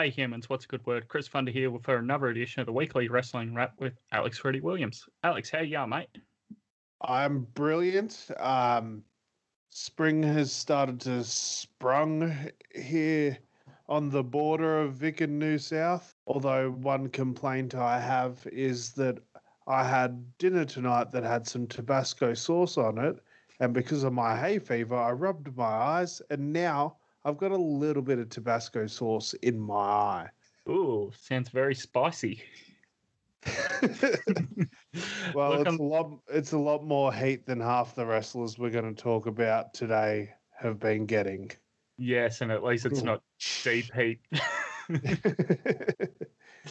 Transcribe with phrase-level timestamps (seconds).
[0.00, 1.08] Hey humans, what's a good word?
[1.08, 5.06] Chris Funder here for another edition of the weekly wrestling wrap with Alex Freddie Williams.
[5.24, 6.08] Alex, how you going, mate?
[7.02, 8.30] I'm brilliant.
[8.38, 9.02] Um,
[9.68, 12.34] spring has started to sprung
[12.74, 13.36] here
[13.90, 16.14] on the border of Vic and New South.
[16.26, 19.18] Although one complaint I have is that
[19.66, 23.18] I had dinner tonight that had some Tabasco sauce on it,
[23.60, 27.56] and because of my hay fever, I rubbed my eyes, and now I've got a
[27.56, 30.28] little bit of Tabasco sauce in my eye.
[30.68, 32.42] Ooh, sounds very spicy.
[35.34, 36.18] well, Look, it's I'm- a lot.
[36.28, 40.30] It's a lot more heat than half the wrestlers we're going to talk about today
[40.58, 41.50] have been getting.
[41.98, 43.04] Yes, and at least it's Ooh.
[43.04, 43.22] not
[43.62, 44.20] deep heat.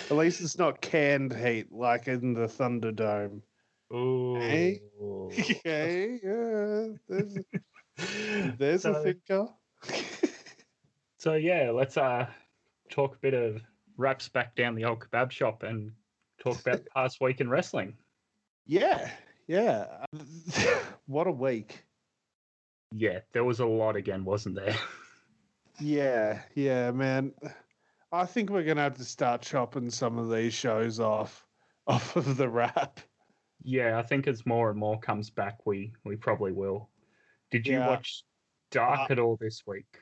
[0.09, 3.41] At least it's not canned heat like in the Thunderdome.
[3.93, 4.35] Ooh.
[4.35, 4.81] Hey?
[5.01, 7.37] Okay, yeah, there's,
[8.57, 9.47] there's So- a thinker.
[11.19, 12.27] So yeah, let's uh
[12.89, 13.61] talk a bit of
[13.97, 15.91] wraps back down the old kebab shop and
[16.41, 17.97] talk about the past week in wrestling.
[18.65, 19.11] yeah,
[19.47, 20.05] yeah.
[21.07, 21.83] what a week.
[22.91, 24.75] Yeah, there was a lot again, wasn't there?
[25.79, 27.33] Yeah, yeah, man.
[28.11, 31.45] I think we're gonna have to start chopping some of these shows off
[31.87, 32.99] off of the wrap.
[33.61, 36.89] Yeah, I think as more and more comes back, we we probably will.
[37.51, 37.87] Did you Yeah.
[37.89, 38.23] watch
[38.71, 39.99] Dark Uh, at all this week?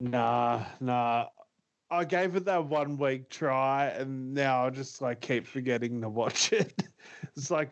[0.00, 1.28] Nah, nah.
[1.90, 6.08] I gave it that one week try, and now I just like keep forgetting to
[6.08, 6.82] watch it.
[7.36, 7.70] it's like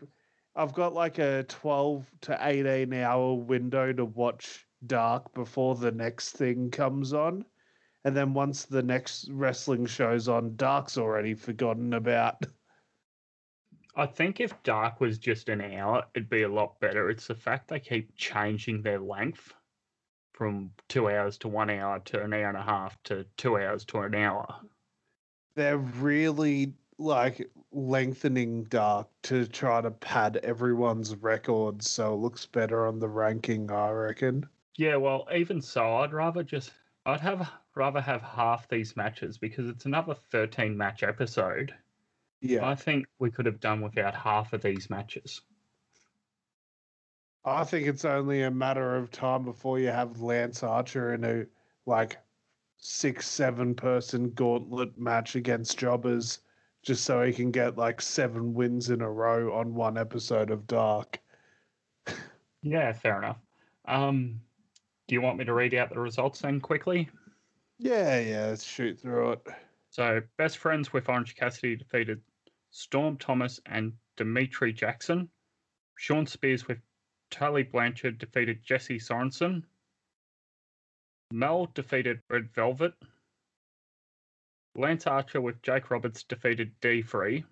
[0.54, 6.32] I've got like a twelve to eighteen hour window to watch Dark before the next
[6.32, 7.44] thing comes on,
[8.04, 12.44] and then once the next wrestling show's on, Dark's already forgotten about.
[13.96, 17.10] I think if Dark was just an hour, it'd be a lot better.
[17.10, 19.52] It's the fact they keep changing their length
[20.32, 23.84] from two hours to one hour to an hour and a half to two hours
[23.86, 24.46] to an hour.
[25.54, 32.86] They're really like lengthening Dark to try to pad everyone's records so it looks better
[32.86, 33.70] on the ranking.
[33.70, 34.46] I reckon.
[34.76, 36.72] Yeah, well, even so, I'd rather just
[37.04, 41.74] I'd have rather have half these matches because it's another thirteen match episode.
[42.40, 42.68] Yeah.
[42.68, 45.40] I think we could have done without half of these matches.
[47.44, 51.44] I think it's only a matter of time before you have Lance Archer in a
[51.86, 52.18] like
[52.76, 56.40] six, seven person gauntlet match against jobbers
[56.82, 60.66] just so he can get like seven wins in a row on one episode of
[60.66, 61.18] Dark.
[62.62, 63.38] Yeah, fair enough.
[63.86, 64.40] Um,
[65.08, 67.08] do you want me to read out the results then quickly?
[67.78, 69.46] Yeah, yeah, let's shoot through it.
[69.90, 72.20] So, Best Friends with Orange Cassidy defeated
[72.70, 75.28] Storm Thomas and Dimitri Jackson.
[75.96, 76.78] Shawn Spears with
[77.32, 79.64] Tully Blanchard defeated Jesse Sorensen.
[81.32, 82.92] Mel defeated Red Velvet.
[84.76, 87.44] Lance Archer with Jake Roberts defeated D Free.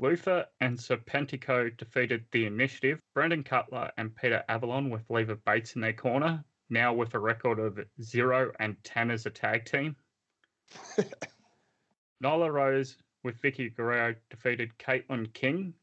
[0.00, 2.98] Luther and Serpentico defeated The Initiative.
[3.14, 7.60] Brandon Cutler and Peter Avalon with Leva Bates in their corner, now with a record
[7.60, 9.94] of 0 and 10 as a tag team.
[12.22, 15.74] Nyla Rose with Vickie Guerrero defeated Caitlin King.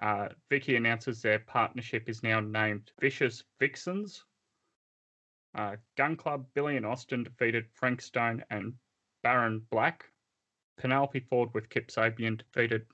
[0.00, 4.24] Uh, Vicky announces their partnership is now named Vicious Vixens.
[5.54, 8.72] Uh, Gunn Club Billy and Austin defeated Frank Stone and
[9.22, 10.04] Baron Black.
[10.78, 12.86] Penelope Ford with Kip Sabian defeated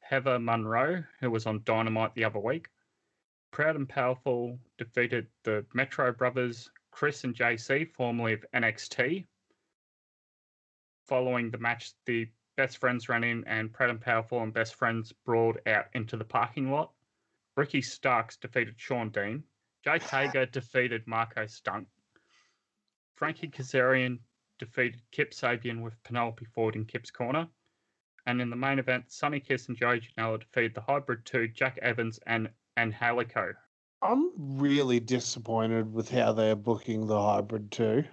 [0.00, 2.68] Heather Monroe, who was on Dynamite the other week.
[3.50, 9.26] Proud and Powerful defeated the Metro Brothers, Chris and JC, formerly of NXT
[11.06, 12.28] following the match, the
[12.62, 16.24] best friends ran in and Proud and Powerful and best friends brawled out into the
[16.24, 16.92] parking lot.
[17.56, 19.42] Ricky Starks defeated Shawn Dean.
[19.82, 21.88] Jake Hager defeated Marko Stunt.
[23.16, 24.20] Frankie Kazarian
[24.60, 27.48] defeated Kip Sabian with Penelope Ford in Kip's corner.
[28.26, 31.80] And in the main event, Sonny Kiss and Joey Janela defeated the Hybrid 2, Jack
[31.82, 33.54] Evans and Angelico.
[34.02, 38.04] I'm really disappointed with how they're booking the hybrid too.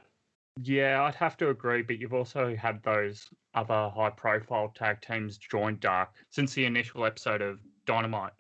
[0.62, 5.38] Yeah, I'd have to agree, but you've also had those other high profile tag teams
[5.38, 8.34] join Dark since the initial episode of Dynamite.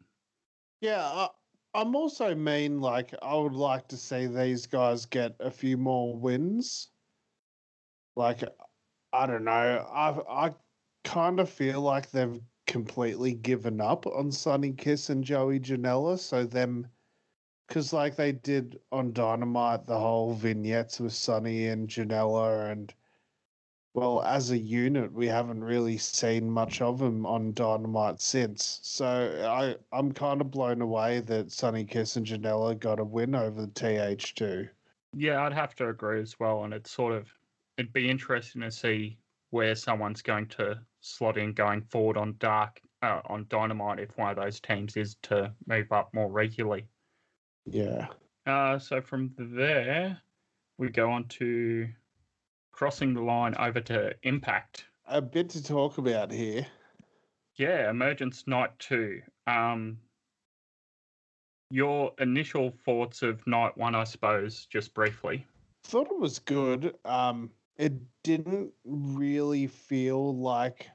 [0.81, 1.29] Yeah, I,
[1.73, 6.13] I'm also mean like I would like to see these guys get a few more
[6.13, 6.89] wins.
[8.17, 8.43] Like
[9.13, 10.55] I don't know, I I
[11.05, 16.43] kind of feel like they've completely given up on Sonny Kiss and Joey Janela, so
[16.43, 16.87] them
[17.69, 22.93] because like they did on Dynamite the whole vignettes with Sonny and Janela and
[23.95, 28.79] well, as a unit, we haven't really seen much of them on Dynamite since.
[28.83, 33.33] So I, I'm kind of blown away that Sonny Kiss and Janela got a win
[33.33, 34.69] over the TH2.
[35.15, 37.27] Yeah, I'd have to agree as well, and it's sort of
[37.77, 39.17] it'd be interesting to see
[39.49, 44.29] where someone's going to slot in going forward on Dark uh, on Dynamite if one
[44.29, 46.85] of those teams is to move up more regularly.
[47.71, 48.07] Yeah.
[48.45, 50.19] Uh, so from there,
[50.77, 51.87] we go on to
[52.71, 54.85] crossing the line over to Impact.
[55.07, 56.65] A bit to talk about here.
[57.55, 59.21] Yeah, Emergence Night 2.
[59.47, 59.97] Um,
[61.71, 65.45] your initial thoughts of Night 1, I suppose, just briefly.
[65.83, 66.95] Thought it was good.
[67.05, 67.93] Um, it
[68.23, 70.87] didn't really feel like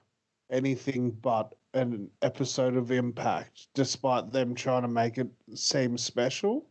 [0.50, 6.66] anything but an episode of Impact, despite them trying to make it seem special.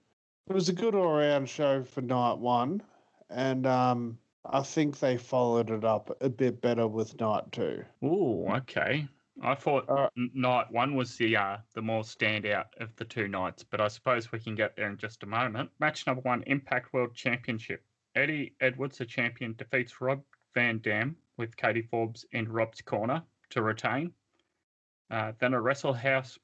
[0.50, 2.82] It was a good all around show for night one,
[3.30, 7.84] and um, I think they followed it up a bit better with night two.
[8.04, 9.08] Ooh, okay.
[9.42, 13.64] I thought Uh, night one was the uh, the more standout of the two nights,
[13.64, 15.70] but I suppose we can get there in just a moment.
[15.80, 17.84] Match number one, Impact World Championship.
[18.16, 20.22] Eddie Edwards, the champion, defeats Rob
[20.54, 24.14] Van Dam with Katie Forbes in Rob's corner to retain.
[25.14, 26.40] Uh, then a Wrestle House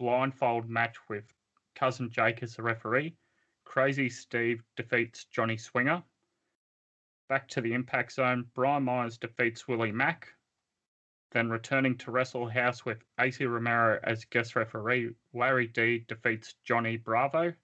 [0.00, 1.32] blindfold match with
[1.76, 3.14] Cousin Jake as the referee.
[3.62, 6.02] Crazy Steve defeats Johnny Swinger.
[7.28, 10.26] Back to the Impact Zone, Brian Myers defeats Willie Mack.
[11.30, 16.96] Then returning to Wrestle House with AC Romero as guest referee, Larry D defeats Johnny
[16.96, 17.54] Bravo.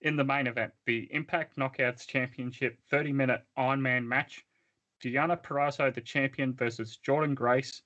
[0.00, 4.46] In the main event, the Impact Knockouts Championship 30 minute Iron Man match,
[5.02, 7.82] Deonna Purrazzo, the champion, versus Jordynne Grace.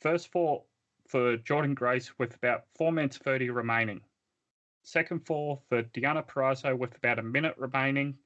[0.00, 0.68] First fall
[1.08, 4.00] for Jordynne Grace with about 4 minutes 30 remaining.
[4.82, 8.16] Second fall for Deonna Purrazzo with about a minute remaining.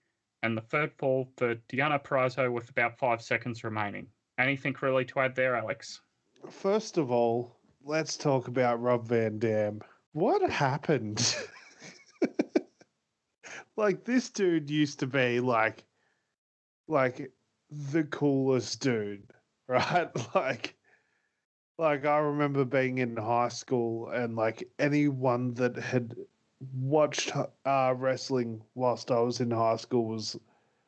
[0.42, 4.06] And the third fall for Deonna Purrazzo with about 5 seconds remaining.
[4.38, 6.00] Anything really to add there, Alex?
[6.48, 9.80] First of all, let's talk about Rob Van Dam.
[10.12, 11.36] What happened?
[13.76, 15.84] like this dude used to be like
[16.88, 17.30] like
[17.70, 19.30] the coolest dude,
[19.68, 20.08] right?
[20.34, 20.74] Like
[21.80, 26.14] like I remember being in high school and like anyone that had
[26.74, 27.32] watched
[27.64, 30.38] uh wrestling whilst I was in high school was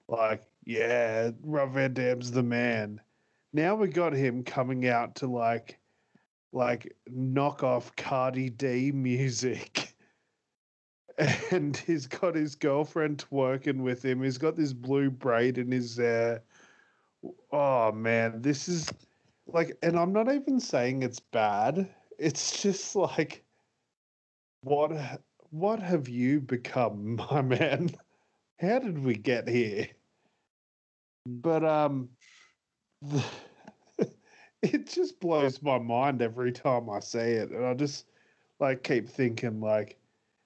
[0.08, 3.00] like, yeah, Rob Van Dam's the man
[3.52, 5.78] now we got him coming out to like
[6.52, 9.88] like knock off Cardi D music.
[11.50, 14.22] And he's got his girlfriend working with him.
[14.22, 16.42] He's got this blue braid in his hair.
[17.52, 18.90] Oh man, this is
[19.46, 21.88] like and I'm not even saying it's bad.
[22.18, 23.44] It's just like
[24.62, 24.92] what
[25.50, 27.90] what have you become, my man?
[28.60, 29.88] How did we get here?
[31.26, 32.08] But um
[33.02, 33.24] the,
[34.62, 38.06] it just blows my mind every time I see it, and I just
[38.60, 39.98] like keep thinking like,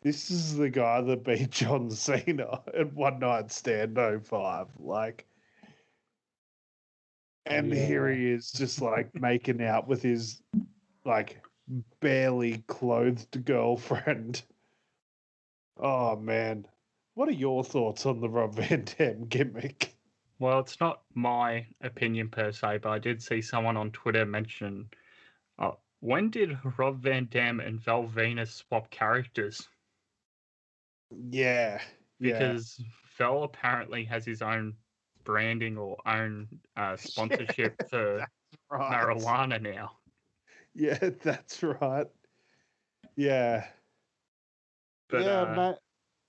[0.02, 4.68] this is the guy that beat John Cena at One Night Stand 05.
[4.78, 5.26] Like,
[7.46, 10.42] and here he is just like making out with his
[11.04, 11.40] like
[12.00, 14.42] barely clothed girlfriend.
[15.78, 16.66] Oh man,
[17.14, 19.94] what are your thoughts on the Rob Van Dam gimmick?
[20.38, 24.88] Well, it's not my opinion per se, but I did see someone on Twitter mention
[25.58, 29.68] uh, when did Rob Van Dam and Val Venis swap characters?
[31.30, 31.80] Yeah,
[32.20, 32.32] yeah.
[32.32, 32.80] Because
[33.16, 34.74] Val apparently has his own
[35.26, 38.24] branding or own uh, sponsorship for
[38.70, 38.92] right.
[38.92, 39.92] marijuana now.
[40.74, 42.06] Yeah, that's right.
[43.16, 43.66] Yeah.
[45.08, 45.74] But yeah, uh, ma-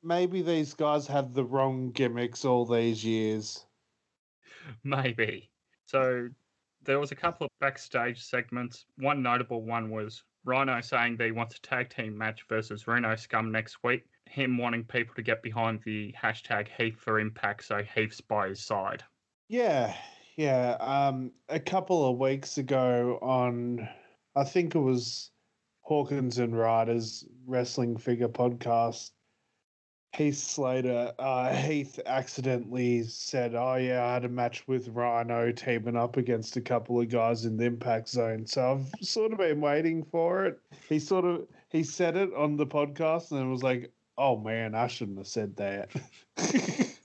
[0.03, 3.65] maybe these guys have the wrong gimmicks all these years.
[4.83, 5.49] Maybe.
[5.85, 6.29] So
[6.83, 8.85] there was a couple of backstage segments.
[8.97, 13.15] One notable one was Rhino saying that he wants a tag team match versus Reno
[13.15, 14.05] Scum next week.
[14.29, 18.59] Him wanting people to get behind the hashtag Heath for Impact, so Heath's by his
[18.59, 19.03] side.
[19.47, 19.95] Yeah,
[20.35, 20.77] yeah.
[20.79, 23.87] Um, a couple of weeks ago on,
[24.35, 25.31] I think it was
[25.81, 29.11] Hawkins and Ryder's Wrestling Figure podcast,
[30.15, 35.95] Heath Slater, uh, Heath accidentally said, "Oh yeah, I had a match with Rhino teaming
[35.95, 39.61] up against a couple of guys in the Impact Zone." So I've sort of been
[39.61, 40.59] waiting for it.
[40.89, 44.87] He sort of he said it on the podcast and was like, "Oh man, I
[44.87, 45.89] shouldn't have said that."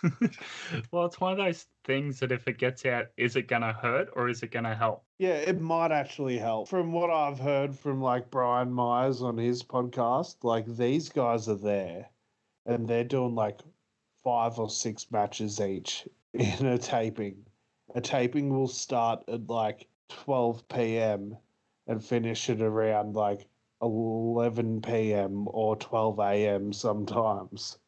[0.92, 3.72] well, it's one of those things that if it gets out, is it going to
[3.72, 5.04] hurt or is it going to help?
[5.18, 6.68] Yeah, it might actually help.
[6.68, 11.56] From what I've heard from like Brian Myers on his podcast, like these guys are
[11.56, 12.08] there
[12.66, 13.60] and they're doing like
[14.22, 17.44] five or six matches each in a taping.
[17.94, 21.36] A taping will start at like 12 p.m.
[21.86, 23.46] and finish at around like
[23.82, 25.46] 11 p.m.
[25.48, 26.72] or 12 a.m.
[26.72, 27.78] sometimes.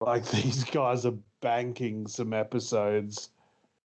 [0.00, 3.30] Like these guys are banking some episodes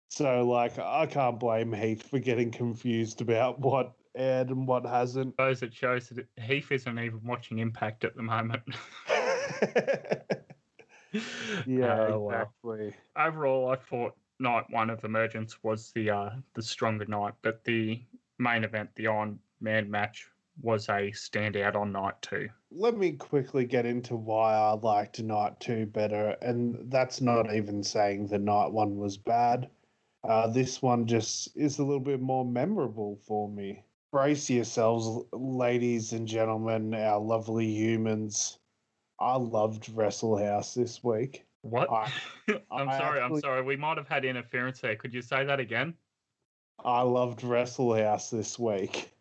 [0.09, 5.35] So, like, I can't blame Heath for getting confused about what aired and what hasn't.
[5.35, 8.63] Suppose it shows that Heath isn't even watching Impact at the moment.
[11.67, 12.29] yeah, well.
[12.31, 12.95] exactly.
[13.17, 18.03] Overall, I thought night one of Emergence was the uh, the stronger night, but the
[18.39, 20.29] main event, the Iron Man match,
[20.61, 22.49] was a standout on night two.
[22.71, 27.83] Let me quickly get into why I liked night two better, and that's not even
[27.83, 29.69] saying the night one was bad.
[30.25, 33.85] Uh, this one just is a little bit more memorable for me.
[34.11, 38.59] Brace yourselves, ladies and gentlemen, our lovely humans.
[39.21, 41.45] I loved Wrestle House this week.
[41.63, 41.91] What?
[41.91, 42.11] I-
[42.71, 43.63] I'm I sorry, I'm sorry.
[43.63, 44.97] We might have had interference there.
[44.97, 45.95] Could you say that again?
[46.85, 49.13] I loved Wrestle House this week.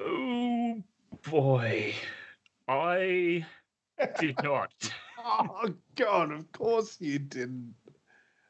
[0.00, 0.82] Oh
[1.30, 1.94] boy.
[2.68, 3.46] I
[4.18, 4.72] did not.
[5.24, 6.32] Oh God!
[6.32, 7.74] Of course you didn't.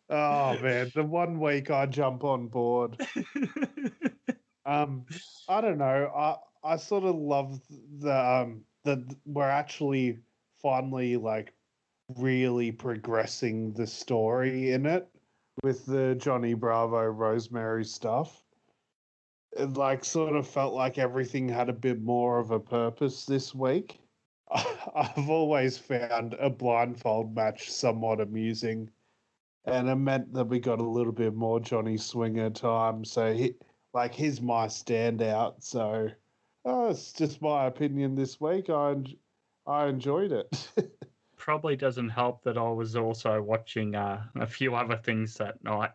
[0.09, 2.97] Oh man, the one week I jump on board.
[4.65, 5.05] Um,
[5.49, 6.11] I don't know.
[6.15, 7.61] I I sort of love
[7.99, 10.21] the um that we're actually
[10.61, 11.53] finally like
[12.17, 15.09] really progressing the story in it
[15.63, 18.42] with the Johnny Bravo Rosemary stuff.
[19.57, 23.55] It like sort of felt like everything had a bit more of a purpose this
[23.55, 24.01] week.
[24.51, 28.91] I've always found a blindfold match somewhat amusing,
[29.65, 33.05] and it meant that we got a little bit more Johnny Swinger time.
[33.05, 33.55] So he,
[33.95, 35.63] like he's my standout.
[35.63, 36.09] So
[36.65, 38.71] oh, it's just my opinion this week.
[38.71, 38.97] I
[39.67, 40.69] I enjoyed it.
[41.37, 45.91] Probably doesn't help that I was also watching uh, a few other things that night.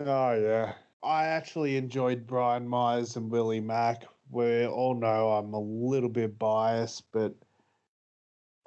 [0.00, 4.04] oh yeah, I actually enjoyed Brian Myers and Willie Mack.
[4.30, 7.34] We all know I'm a little bit biased, but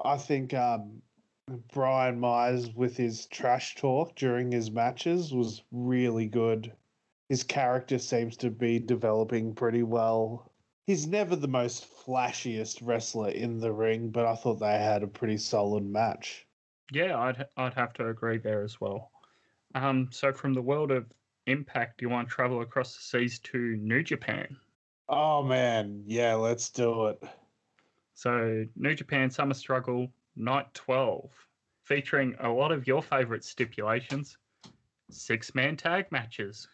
[0.03, 1.01] I think um,
[1.73, 6.71] Brian Myers with his trash talk during his matches was really good.
[7.29, 10.51] His character seems to be developing pretty well.
[10.85, 15.07] He's never the most flashiest wrestler in the ring, but I thought they had a
[15.07, 16.45] pretty solid match.
[16.91, 19.09] Yeah, I'd I'd have to agree there as well.
[19.73, 21.05] Um, so from the world of
[21.47, 24.57] Impact, you want to travel across the seas to New Japan.
[25.07, 27.23] Oh man, yeah, let's do it.
[28.15, 31.29] So New Japan Summer Struggle Night 12,
[31.83, 34.37] featuring a lot of your favorite stipulations,
[35.11, 36.67] six-man tag matches.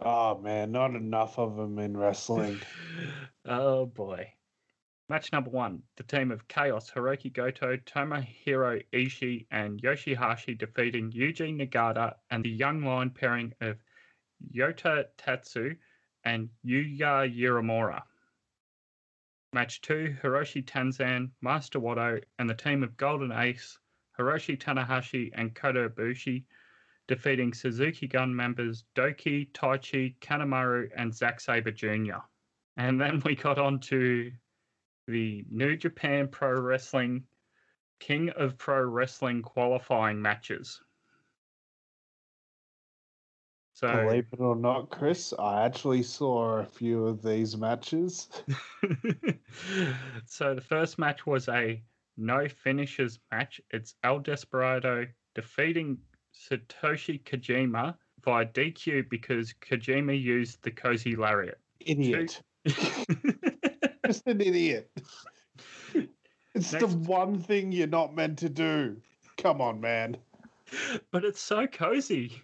[0.00, 2.58] Oh man, not enough of them in wrestling.
[3.44, 4.32] oh boy.
[5.12, 11.54] Match number one the team of Chaos, Hiroki Goto, Tomohiro Ishii, and Yoshihashi defeating Yuji
[11.54, 13.76] Nagata and the young line pairing of
[14.56, 15.76] Yota Tsuji
[16.24, 18.00] and Yuya Uemura.
[19.52, 23.78] Match two Hiroshi Tenzan, Master Wato, and the team of Golden Ace,
[24.18, 26.44] Hiroshi Tanahashi, and Kota Ibushi
[27.06, 32.22] defeating Suzuki Gun members Doki, Taichi, Kanemaru, and Zack Sabre Jr.
[32.78, 34.32] And then we got on to
[35.12, 37.24] the New Japan Pro Wrestling
[38.00, 40.80] King of Pro Wrestling qualifying matches.
[43.74, 48.28] So, Believe it or not, Chris, I actually saw a few of these matches.
[50.26, 51.82] so the first match was a
[52.16, 53.60] no finishes match.
[53.70, 55.98] It's El Desperado defeating
[56.34, 61.58] Satoshi Kojima via DQ because Kojima used the cozy lariat.
[61.80, 62.42] Idiot.
[64.06, 64.90] Just an idiot.
[66.54, 69.00] It's the one thing you're not meant to do.
[69.38, 70.18] Come on, man.
[71.10, 72.42] but it's so cozy.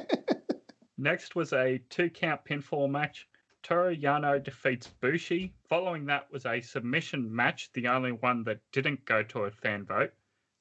[0.98, 3.26] Next was a two count pinfall match.
[3.62, 5.54] Toru Yano defeats Bushi.
[5.68, 9.86] Following that was a submission match, the only one that didn't go to a fan
[9.86, 10.12] vote.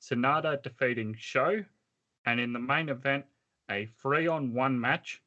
[0.01, 1.65] Sanada defeating Sho.
[2.25, 3.25] And in the main event,
[3.69, 5.21] a three on one match.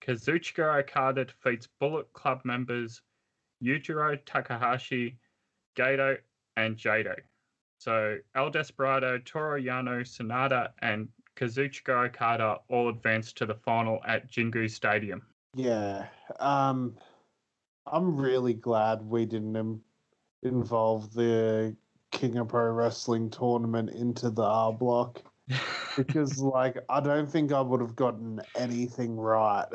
[0.00, 3.02] Kazuchika Okada defeats Bullet Club members
[3.62, 5.18] Yujiro Takahashi,
[5.76, 6.18] Gedo,
[6.56, 7.14] and Jado.
[7.78, 14.30] So El Desperado, Toru Yano, Sanada, and Kazuchika Okada all advanced to the final at
[14.30, 15.22] Jingu Stadium.
[15.54, 16.06] yeah.
[16.38, 16.96] Um,
[17.86, 19.82] I'm really glad we didn't Im-
[20.42, 21.74] involve the
[22.12, 25.22] King of Pro Wrestling tournament into the R block
[25.96, 29.66] because, like, I don't think I would have gotten anything right.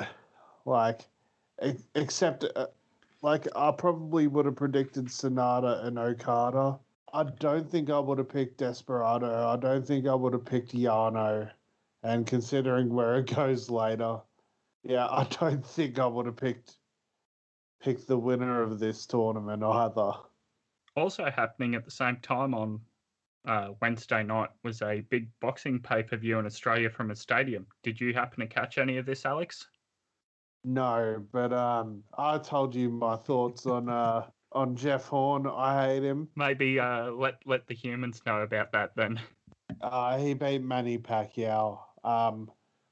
[0.66, 1.02] Like,
[1.60, 2.68] ex- except, uh,
[3.22, 6.80] like, I probably would have predicted Sanada and Okada.
[7.14, 9.48] I don't think I would have picked Desperado.
[9.48, 11.50] I don't think I would have picked Yano.
[12.04, 14.20] And considering where it goes later,
[14.84, 16.78] yeah, I don't think I would have picked
[17.80, 20.12] picked the winner of this tournament either.
[20.96, 22.80] also happening at the same time on
[23.48, 27.66] uh, Wednesday night was a big boxing pay per view in Australia from a stadium.
[27.84, 29.68] Did you happen to catch any of this, Alex?
[30.64, 35.48] No, but um, I told you my thoughts on uh, on Jeff Horn.
[35.48, 36.28] I hate him.
[36.36, 39.20] Maybe uh, let let the humans know about that then.
[39.82, 41.80] Uh, he beat Manny Pacquiao.
[42.04, 42.50] Um,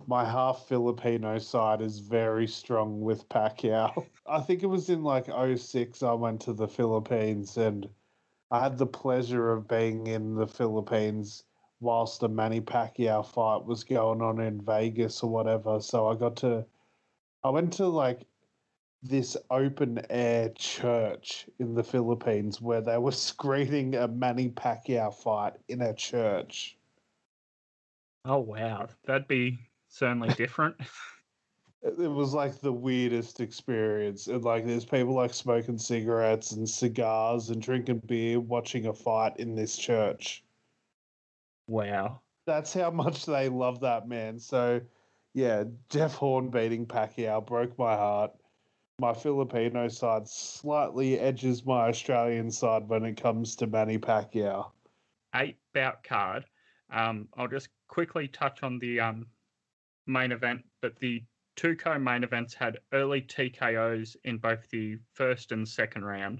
[0.07, 4.05] my half Filipino side is very strong with Pacquiao.
[4.27, 7.87] I think it was in like 06 I went to the Philippines and
[8.51, 11.43] I had the pleasure of being in the Philippines
[11.79, 15.79] whilst the Manny Pacquiao fight was going on in Vegas or whatever.
[15.79, 16.65] So I got to,
[17.45, 18.25] I went to like
[19.03, 25.53] this open air church in the Philippines where they were screening a Manny Pacquiao fight
[25.67, 26.75] in a church.
[28.25, 29.59] Oh wow, that'd be
[29.89, 30.75] certainly different.
[31.83, 34.25] it was like the weirdest experience.
[34.25, 39.33] And like there's people like smoking cigarettes and cigars and drinking beer watching a fight
[39.37, 40.43] in this church.
[41.67, 42.21] Wow.
[42.47, 44.39] That's how much they love that man.
[44.39, 44.81] So
[45.35, 48.31] yeah, Jeff Horn beating Pacquiao broke my heart.
[48.99, 54.71] My Filipino side slightly edges my Australian side when it comes to Manny Pacquiao.
[55.35, 56.45] Eight bout card.
[56.89, 59.27] Um, I'll just quickly touch on the um,
[60.07, 61.21] main event, but the
[61.57, 66.39] two co main events had early TKOs in both the first and second round.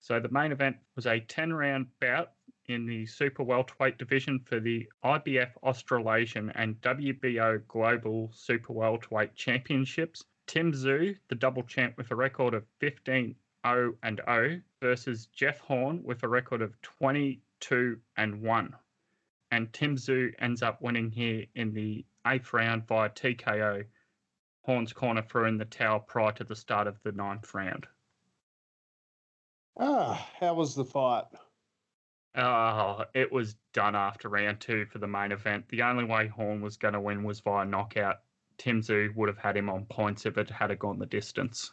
[0.00, 2.30] So the main event was a 10 round bout
[2.66, 10.24] in the super welterweight division for the IBF Australasian and WBO Global Super Welterweight Championships.
[10.46, 13.34] Tim Tszyu, the double champ with a record of 15
[13.66, 18.74] 0 and 0, versus Jeff Horn with a record of 22 and 1
[19.54, 23.84] and Tim Tszyu ends up winning here in the eighth round via TKO.
[24.62, 27.86] Horn's corner threw in the towel prior to the start of the ninth round.
[29.78, 31.26] Ah, how was the fight?
[32.36, 35.68] Oh, it was done after round two for the main event.
[35.68, 38.20] The only way Horn was going to win was via knockout.
[38.58, 41.70] Tim Tszyu would have had him on points if it had gone the distance.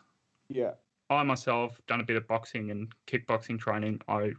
[0.50, 0.72] Yeah.
[1.10, 4.02] I myself done a bit of boxing and kickboxing training.
[4.08, 4.34] I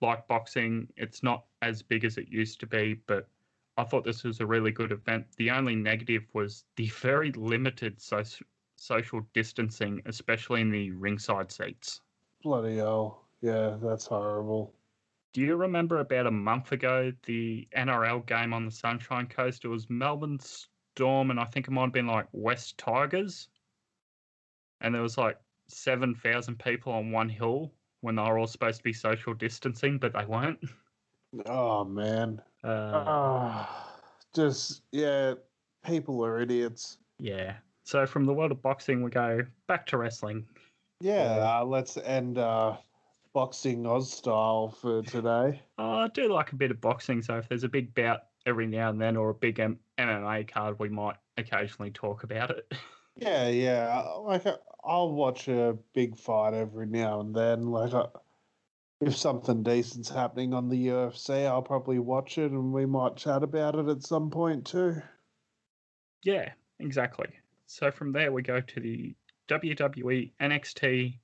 [0.00, 0.88] like boxing.
[0.96, 3.28] It's not as big as it used to be, but
[3.76, 5.26] I thought this was a really good event.
[5.36, 8.22] The only negative was the very limited so-
[8.76, 12.00] social distancing, especially in the ringside seats.
[12.42, 13.24] Bloody hell.
[13.40, 14.72] Yeah, that's horrible.
[15.34, 19.64] Do you remember about a month ago the NRL game on the Sunshine Coast?
[19.64, 23.48] It was Melbourne Storm, and I think it might have been like West Tigers.
[24.80, 28.84] And there was like 7,000 people on one hill when they were all supposed to
[28.84, 30.60] be social distancing, but they weren't.
[31.46, 32.40] Oh man.
[32.62, 33.68] Uh, oh,
[34.36, 35.34] just yeah,
[35.84, 36.98] people are idiots.
[37.18, 37.54] Yeah.
[37.82, 40.46] So from the world of boxing, we go back to wrestling.
[41.00, 42.76] Yeah, uh, let's end uh,
[43.34, 45.60] boxing Oz style for today.
[45.76, 48.66] Oh, I do like a bit of boxing, so if there's a big bout every
[48.66, 52.72] now and then or a big M- MMA card, we might occasionally talk about it.
[53.16, 54.02] Yeah, yeah.
[54.22, 54.44] Like
[54.84, 57.62] I'll watch a big fight every now and then.
[57.62, 58.08] Like uh,
[59.00, 63.44] if something decent's happening on the UFC, I'll probably watch it, and we might chat
[63.44, 65.00] about it at some point too.
[66.24, 67.28] Yeah, exactly.
[67.66, 69.14] So from there, we go to the
[69.48, 71.18] WWE NXT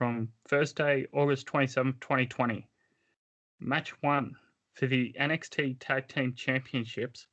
[0.00, 2.66] from Thursday, August 27th, 2020.
[3.60, 4.34] Match one
[4.72, 7.26] for the NXT Tag Team Championships.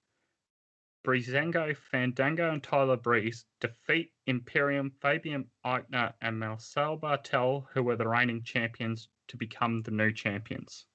[1.01, 8.05] Breezango, Fandango, and Tyler Breeze defeat Imperium, Fabian Aichner, and Marcel Barthel, who were the
[8.05, 10.85] reigning champions, to become the new champions.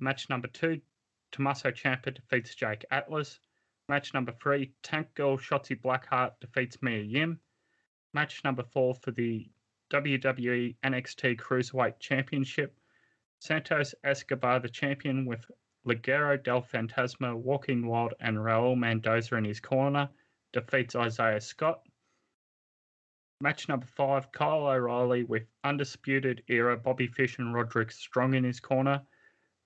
[0.00, 0.80] Match number two,
[1.30, 3.38] Tommaso Ciampa defeats Jake Atlas.
[3.88, 7.38] Match number three, Tank Girl Shotzi Blackheart defeats Mia Yim.
[8.12, 9.48] Match number four for the
[9.90, 12.78] WWE NXT Cruiserweight Championship.
[13.40, 15.44] Santos Escobar, the champion, with
[15.86, 20.08] Legado del Fantasma, Joaquin Wilde, and Raul Mendoza in his corner,
[20.52, 21.80] defeats Isaiah Scott.
[23.40, 28.60] Match number five, Kyle O'Reilly with Undisputed Era Bobby Fish and Roderick Strong in his
[28.60, 29.02] corner,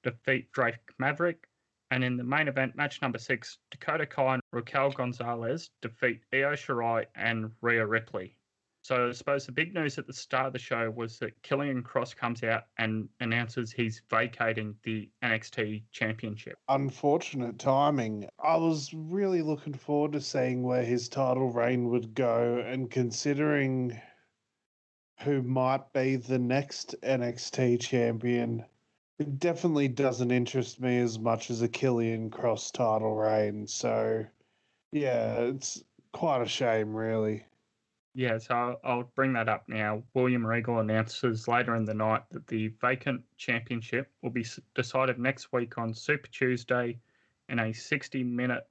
[0.04, 1.48] defeat Drake Maverick.
[1.90, 6.52] And in the main event, match number six, Dakota Kai and Raquel Gonzalez defeat Io
[6.52, 8.36] Shirai and Rhea Ripley.
[8.84, 11.82] So I suppose the big news at the start of the show was that Karrion
[11.82, 16.58] Kross comes out and announces he's vacating the NXT championship.
[16.68, 18.28] Unfortunate timing.
[18.38, 23.98] I was really looking forward to seeing where his title reign would go and considering
[25.20, 28.66] who might be the next NXT champion.
[29.18, 33.66] It definitely doesn't interest me as much as a Karrion Kross title reign.
[33.66, 34.26] So,
[34.92, 37.46] yeah, it's quite a shame, really.
[38.14, 40.04] Yeah, so I'll, I'll bring that up now.
[40.14, 45.52] William Regal announces later in the night that the vacant championship will be decided next
[45.52, 46.96] week on Super Tuesday
[47.48, 48.68] in a 60 minute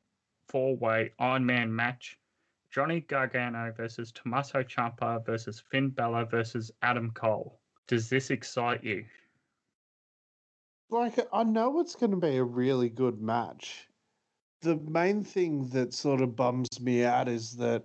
[0.48, 2.18] four way Ironman match.
[2.72, 7.60] Johnny Gargano versus Tommaso Ciampa versus Finn Balor versus Adam Cole.
[7.88, 9.06] Does this excite you?
[10.90, 13.90] Like, I know it's going to be a really good match.
[14.62, 17.84] The main thing that sort of bums me out is that,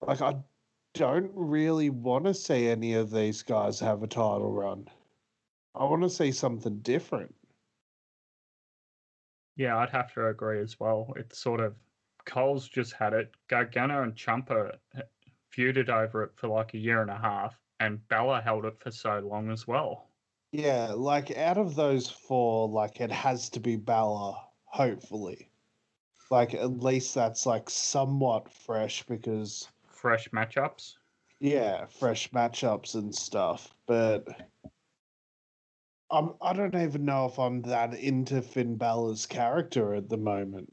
[0.00, 0.36] like, I
[0.94, 4.88] don't really want to see any of these guys have a title run.
[5.74, 7.34] I want to see something different.
[9.56, 11.12] Yeah, I'd have to agree as well.
[11.16, 11.74] It's sort of
[12.24, 13.32] Cole's just had it.
[13.48, 14.76] Gargano and Ciampa
[15.56, 18.90] feuded over it for like a year and a half, and Balor held it for
[18.90, 20.08] so long as well.
[20.52, 25.48] Yeah, like out of those four, like it has to be Balor, hopefully.
[26.30, 29.68] Like at least that's like somewhat fresh because
[30.02, 30.94] Fresh matchups.
[31.38, 33.72] yeah, fresh matchups and stuff.
[33.86, 34.26] But
[36.10, 40.72] I'm I don't even know if I'm that into Finn Balor's character at the moment.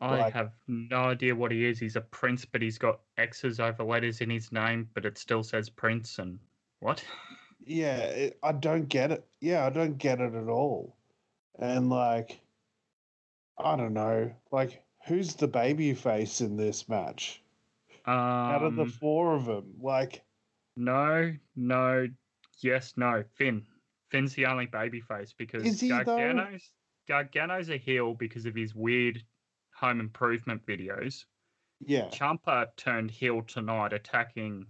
[0.00, 1.78] I Like- have no idea what he is.
[1.78, 5.44] He's a prince, but he's got X's over letters in his name, but it still
[5.44, 6.18] says prince.
[6.18, 6.40] And
[6.80, 7.04] what?
[7.64, 9.24] Yeah, it, I don't get it.
[9.40, 10.96] Yeah, I don't get it at all.
[11.60, 12.40] And like,
[13.56, 14.32] I don't know.
[14.50, 17.41] Like, who's the baby face in this match?
[18.04, 20.22] Um, Out of the four of them, like,
[20.76, 22.08] no, no,
[22.60, 23.22] yes, no.
[23.36, 23.64] Finn.
[24.10, 26.04] Finn's the only babyface because Is he, though?
[26.04, 26.70] Gargano's
[27.08, 29.22] Gargano's a heel because of his weird
[29.74, 31.24] home improvement videos.
[31.80, 34.66] yeah, Ciampa turned heel tonight, attacking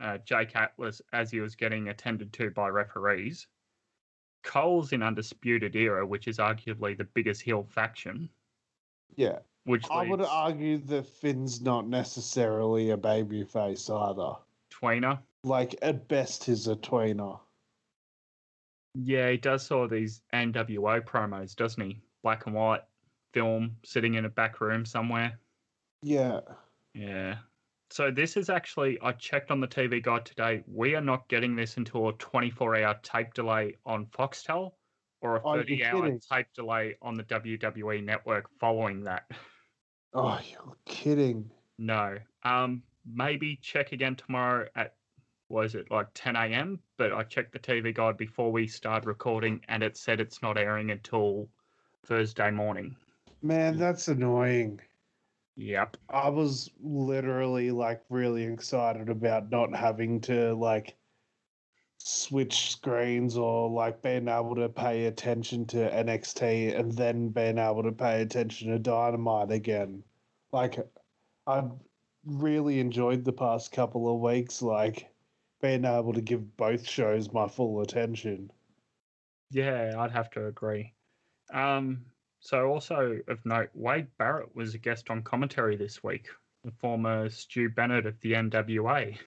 [0.00, 3.46] uh, Jake Atlas as he was getting attended to by referees.
[4.42, 8.30] Cole's in Undisputed Era, which is arguably the biggest heel faction.
[9.16, 9.38] yeah.
[9.70, 14.32] Which I would argue that Finn's not necessarily a baby face either.
[14.72, 15.20] Tweener.
[15.44, 17.38] Like, at best, he's a tweener.
[18.94, 22.00] Yeah, he does of these NWO promos, doesn't he?
[22.22, 22.82] Black and white
[23.32, 25.38] film, sitting in a back room somewhere.
[26.02, 26.40] Yeah.
[26.94, 27.36] Yeah.
[27.90, 30.62] So this is actually I checked on the TV guide today.
[30.66, 34.72] We are not getting this until a 24-hour tape delay on Foxtel
[35.20, 39.30] or a 30-hour tape delay on the WWE network following that.
[40.12, 41.50] Oh, you're kidding.
[41.78, 42.18] No.
[42.44, 44.94] Um maybe check again tomorrow at
[45.48, 46.80] was it like 10 a.m.
[46.96, 50.56] But I checked the TV guide before we started recording and it said it's not
[50.56, 51.48] airing until
[52.04, 52.96] Thursday morning.
[53.42, 54.80] Man, that's annoying.
[55.56, 55.96] Yep.
[56.08, 60.96] I was literally like really excited about not having to like
[62.02, 67.82] switch screens or like being able to pay attention to NXT and then being able
[67.82, 70.02] to pay attention to Dynamite again.
[70.50, 70.78] Like
[71.46, 71.70] I've
[72.24, 75.10] really enjoyed the past couple of weeks like
[75.60, 78.50] being able to give both shows my full attention.
[79.50, 80.94] Yeah, I'd have to agree.
[81.52, 82.04] Um,
[82.40, 86.28] so also of note, Wade Barrett was a guest on commentary this week,
[86.64, 89.18] the former Stu Bennett of the NWA.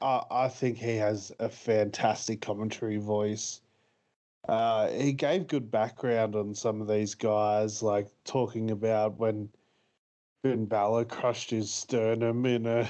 [0.00, 3.60] I, I think he has a fantastic commentary voice.
[4.48, 9.48] Uh, he gave good background on some of these guys, like talking about when
[10.42, 12.88] Finn Balor crushed his sternum in a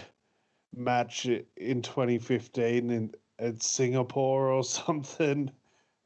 [0.75, 5.51] match in 2015 in at Singapore or something.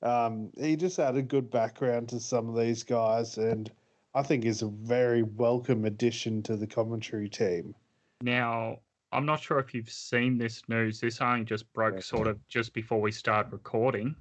[0.02, 3.70] Um, he just had a good background to some of these guys, and
[4.14, 7.74] I think is a very welcome addition to the commentary team.
[8.22, 8.78] Now,
[9.12, 11.00] I'm not sure if you've seen this news.
[11.00, 14.14] This only just broke sort of just before we started recording.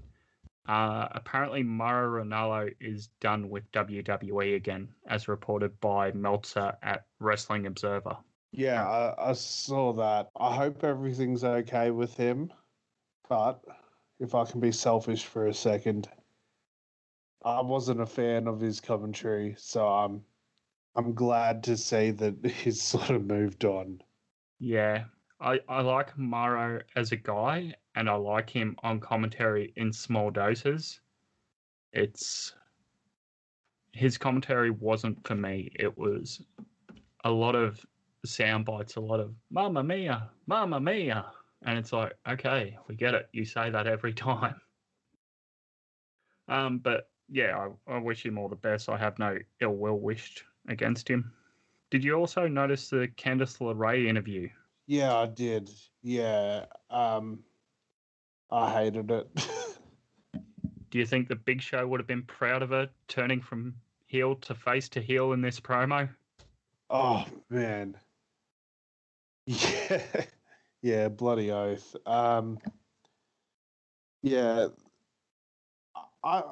[0.67, 7.65] Uh, apparently, Mauro Ranallo is done with WWE again, as reported by Meltzer at Wrestling
[7.65, 8.17] Observer.
[8.51, 10.29] Yeah, I, I saw that.
[10.39, 12.51] I hope everything's okay with him.
[13.27, 13.63] But
[14.19, 16.09] if I can be selfish for a second,
[17.43, 20.23] I wasn't a fan of his commentary, so I'm
[20.95, 24.01] I'm glad to see that he's sort of moved on.
[24.59, 25.05] Yeah,
[25.39, 30.29] I, I like Mauro as a guy, and I like him on commentary in small
[30.31, 30.99] doses.
[31.93, 32.53] It's
[33.93, 35.71] his commentary wasn't for me.
[35.75, 36.41] It was
[37.23, 37.83] a lot of
[38.25, 41.25] sound bites, a lot of "Mamma Mia, Mamma Mia,"
[41.65, 43.29] and it's like, okay, we get it.
[43.31, 44.59] You say that every time.
[46.49, 48.89] Um, but yeah, I, I wish him all the best.
[48.89, 51.31] I have no ill will wished against him.
[51.91, 54.49] Did you also notice the Candice LeRae interview?
[54.87, 55.69] Yeah, I did.
[56.01, 56.65] Yeah.
[56.89, 57.39] Um
[58.51, 59.27] I hated it.
[60.91, 63.75] Do you think the Big Show would have been proud of her turning from
[64.07, 66.09] heel to face to heel in this promo?
[66.89, 67.95] oh man.
[69.45, 70.01] Yeah,
[70.83, 71.95] yeah, bloody oath.
[72.05, 72.59] Um,
[74.21, 74.67] yeah,
[76.23, 76.43] I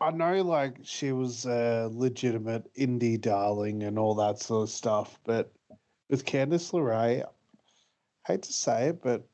[0.00, 5.18] I know like she was a legitimate indie darling and all that sort of stuff,
[5.24, 5.52] but
[6.08, 7.24] with Candice LeRae,
[8.26, 9.26] hate to say it, but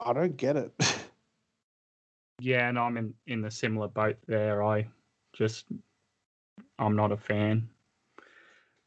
[0.00, 0.72] I don't get it.
[2.38, 4.62] Yeah, and I'm in, in the similar boat there.
[4.62, 4.86] I
[5.32, 5.66] just,
[6.78, 7.68] I'm not a fan.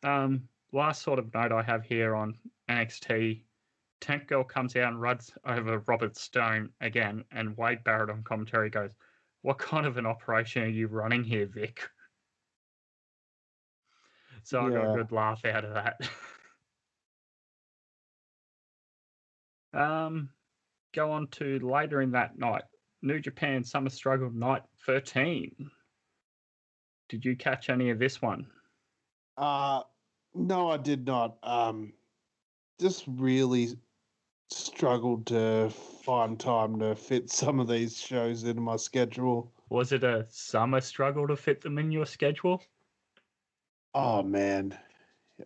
[0.03, 2.37] Um, last sort of note I have here on
[2.69, 3.41] NXT
[4.01, 8.69] Tank Girl comes out and runs over Robert Stone again, and Wade Barrett on commentary
[8.69, 8.91] goes,
[9.41, 11.81] What kind of an operation are you running here, Vic?
[14.43, 16.09] So I got a good laugh out of that.
[19.79, 20.29] um,
[20.95, 22.63] go on to later in that night,
[23.01, 25.69] New Japan Summer Struggle Night 13.
[27.09, 28.47] Did you catch any of this one?
[29.37, 29.81] Uh
[30.33, 31.37] no, I did not.
[31.43, 31.93] Um,
[32.79, 33.77] just really
[34.51, 35.69] struggled to
[36.03, 39.51] find time to fit some of these shows into my schedule.
[39.69, 42.61] Was it a summer struggle to fit them in your schedule?
[43.93, 44.77] Oh man,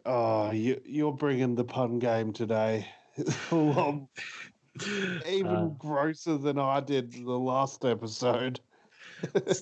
[0.05, 2.87] oh you you're bringing the pun game today.
[3.51, 4.09] Well,
[5.27, 8.59] even Uh, grosser than I did the last episode.
[9.35, 9.55] a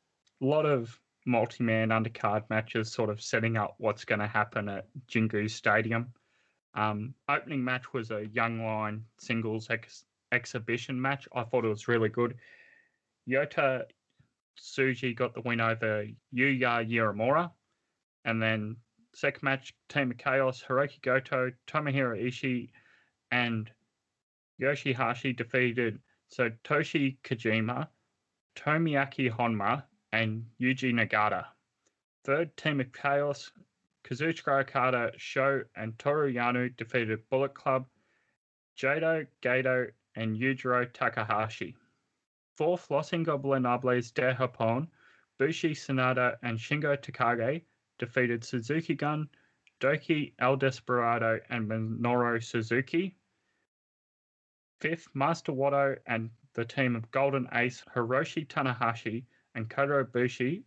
[0.40, 5.50] lot of multi-man undercard matches sort of setting up what's going to happen at Jingu
[5.50, 6.12] Stadium.
[6.74, 11.28] Um, opening match was a Young Line singles ex- exhibition match.
[11.34, 12.36] I thought it was really good.
[13.28, 13.84] Yota
[14.58, 17.50] Tsuji got the win over Yuya Uemura.
[18.24, 18.76] And then
[19.14, 22.70] second match, Team of Chaos, Hiroki Goto, Tomohiro Ishii,
[23.30, 23.70] and
[24.60, 25.98] Yoshihashi defeated
[26.32, 27.88] Satoshi Kojima,
[28.56, 31.46] Tomiaki Honma, and Yuji Nagata.
[32.24, 33.50] Third Team of Chaos,
[34.08, 37.86] Kazuchika Okada, Sho, and Toru Yano defeated Bullet Club,
[38.76, 41.76] Jado, Gedo, and Yujiro Takahashi.
[42.56, 44.88] Fourth, Los Ingobernables de Japón,
[45.38, 47.62] Bushi Sanada and Shingo Takagi
[47.98, 49.28] defeated Suzuki Gun,
[49.78, 53.14] Doki El Desperado, and Minoru Suzuki.
[54.80, 60.62] Fifth, Master Wato and the team of Golden Ace, Hiroshi Tanahashi, and Kota Ibushi,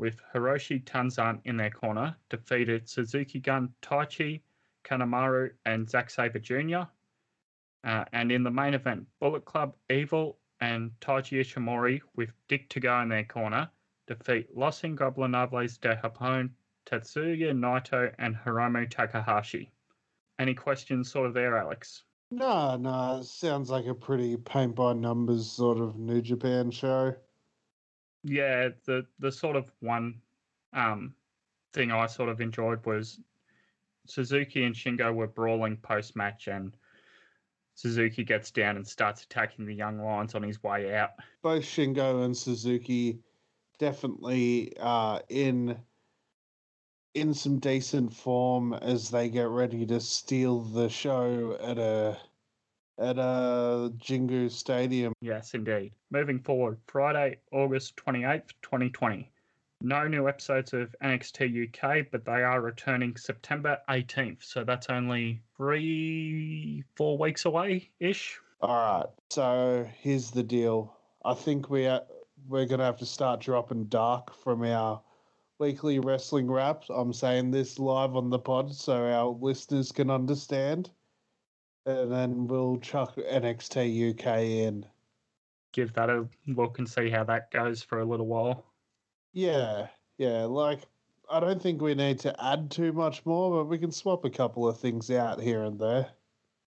[0.00, 4.40] with Hiroshi Tenzan in their corner, defeated Suzuki Gun, Taichi,
[4.82, 6.88] Kanemaru, and Zack Sabre Jr.
[7.84, 13.02] Uh, and in the main event, Bullet Club, Evil, and Taiji Ishimori, with Dick Togo
[13.02, 13.70] in their corner,
[14.06, 16.50] defeat Los Ingobernables de Japón,
[16.86, 19.70] Tatsuya Naito, and Hiromu Takahashi.
[20.38, 22.04] Any questions sort of there, Alex?
[22.30, 27.14] No, no, sounds like a pretty paint by numbers sort of New Japan show.
[28.22, 30.20] Yeah, the the sort of one
[30.72, 31.14] um
[31.72, 33.20] thing I sort of enjoyed was
[34.06, 36.76] Suzuki and Shingo were brawling post match and
[37.74, 41.10] Suzuki gets down and starts attacking the young lions on his way out.
[41.42, 43.20] Both Shingo and Suzuki
[43.78, 45.78] definitely uh in
[47.14, 52.18] in some decent form as they get ready to steal the show at a
[53.00, 55.12] at a Jingu Stadium.
[55.20, 55.92] Yes, indeed.
[56.10, 59.30] Moving forward, Friday, August 28th, 2020.
[59.82, 64.44] No new episodes of NXT UK, but they are returning September 18th.
[64.44, 68.38] So that's only three, four weeks away ish.
[68.60, 69.06] All right.
[69.30, 70.94] So here's the deal.
[71.24, 72.02] I think we are,
[72.46, 75.00] we're gonna have to start dropping dark from our
[75.58, 76.88] weekly wrestling wraps.
[76.90, 80.90] I'm saying this live on the pod so our listeners can understand,
[81.86, 84.86] and then we'll chuck NXT UK in.
[85.72, 88.66] Give that a look and see how that goes for a little while.
[89.32, 89.86] Yeah,
[90.18, 90.44] yeah.
[90.44, 90.80] Like
[91.30, 94.30] I don't think we need to add too much more, but we can swap a
[94.30, 96.10] couple of things out here and there.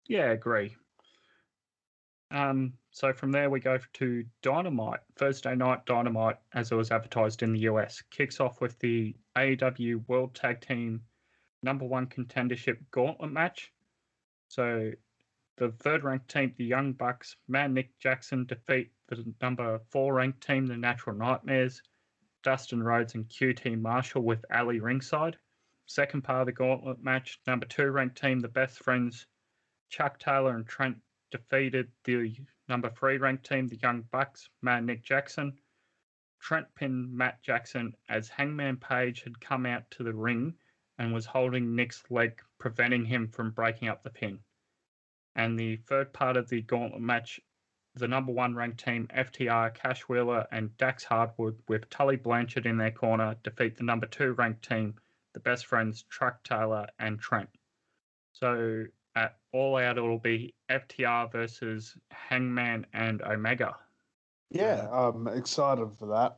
[0.08, 0.76] Yeah, agree.
[2.32, 5.02] Um, so from there we go to Dynamite.
[5.18, 10.08] Thursday night Dynamite, as it was advertised in the US, kicks off with the AEW
[10.08, 11.02] World Tag Team
[11.62, 13.72] number one contendership gauntlet match.
[14.48, 14.92] So
[15.58, 20.46] the third ranked team, the Young Bucks, Man Nick Jackson defeat the number four ranked
[20.46, 21.82] team, the Natural Nightmares,
[22.44, 25.38] Dustin Rhodes and QT Marshall with Ali ringside.
[25.88, 29.28] Second part of the gauntlet match, number two ranked team, the Best Friends,
[29.90, 32.36] Chuck Taylor and Trent defeated the
[32.68, 35.58] number three ranked team, the Young Bucks, Man Nick Jackson.
[36.40, 40.56] Trent pinned Matt Jackson as Hangman Page had come out to the ring
[40.98, 44.40] and was holding Nick's leg, preventing him from breaking up the pin.
[45.36, 47.40] And the third part of the gauntlet match,
[47.96, 52.78] the number one ranked team, FTR, Cash Wheeler, and Dax Harwood, with Tully Blanchard in
[52.78, 54.96] their corner, defeat the number two ranked team,
[55.34, 57.50] the best friends, Chuck Taylor and Trent.
[58.32, 63.76] So at All Out, it'll be FTR versus Hangman and Omega.
[64.50, 66.38] Yeah, I'm excited for that.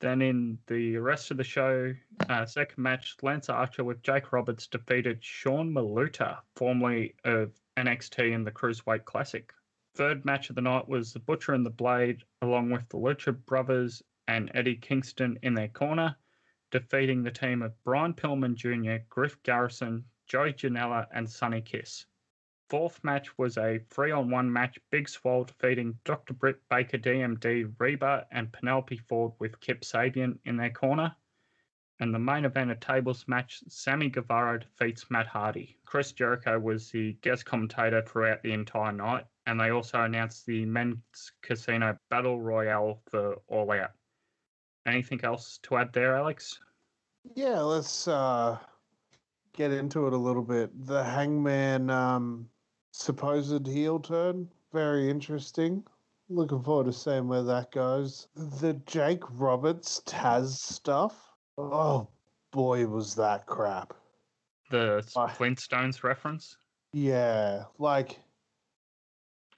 [0.00, 1.94] Then in the rest of the show,
[2.30, 8.44] uh, second match, Lance Archer with Jake Roberts defeated Sean Maluta, formerly of NXT in
[8.44, 9.52] the Cruiserweight Classic.
[9.94, 13.32] Third match of the night was the Butcher and the Blade, along with the Lucha
[13.44, 16.16] Brothers and Eddie Kingston in their corner,
[16.70, 22.06] defeating the team of Brian Pillman Jr., Griff Garrison, Joey Janela, and Sonny Kiss.
[22.70, 26.34] Fourth match was a three on one match, Big Swole defeating Dr.
[26.34, 31.16] Britt Baker, DMD, Reba, and Penelope Ford with Kip Sabian in their corner.
[31.98, 35.78] And the main event, a tables match, Sammy Guevara defeats Matt Hardy.
[35.84, 40.64] Chris Jericho was the guest commentator throughout the entire night, and they also announced the
[40.64, 43.90] men's casino battle royale for All Out.
[44.86, 46.60] Anything else to add there, Alex?
[47.34, 48.58] Yeah, let's uh,
[49.54, 50.70] get into it a little bit.
[50.86, 52.48] The Hangman um,
[52.92, 55.84] supposed heel turn, very interesting.
[56.28, 58.28] Looking forward to seeing where that goes.
[58.36, 61.32] The Jake Roberts Taz stuff.
[61.58, 62.08] Oh
[62.52, 63.94] boy, was that crap.
[64.70, 66.56] The I- Flintstones reference?
[66.92, 68.18] Yeah, like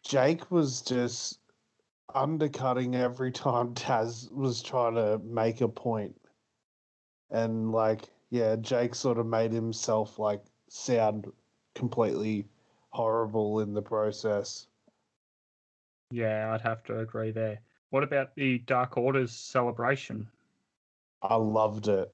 [0.03, 1.39] Jake was just
[2.15, 6.15] undercutting every time Taz was trying to make a point.
[7.31, 11.31] And like, yeah, Jake sort of made himself like sound
[11.75, 12.47] completely
[12.93, 14.67] horrible in the process.
[16.11, 17.59] Yeah, I'd have to agree there.
[17.91, 20.29] What about the Dark Order's celebration?
[21.23, 22.13] I loved it.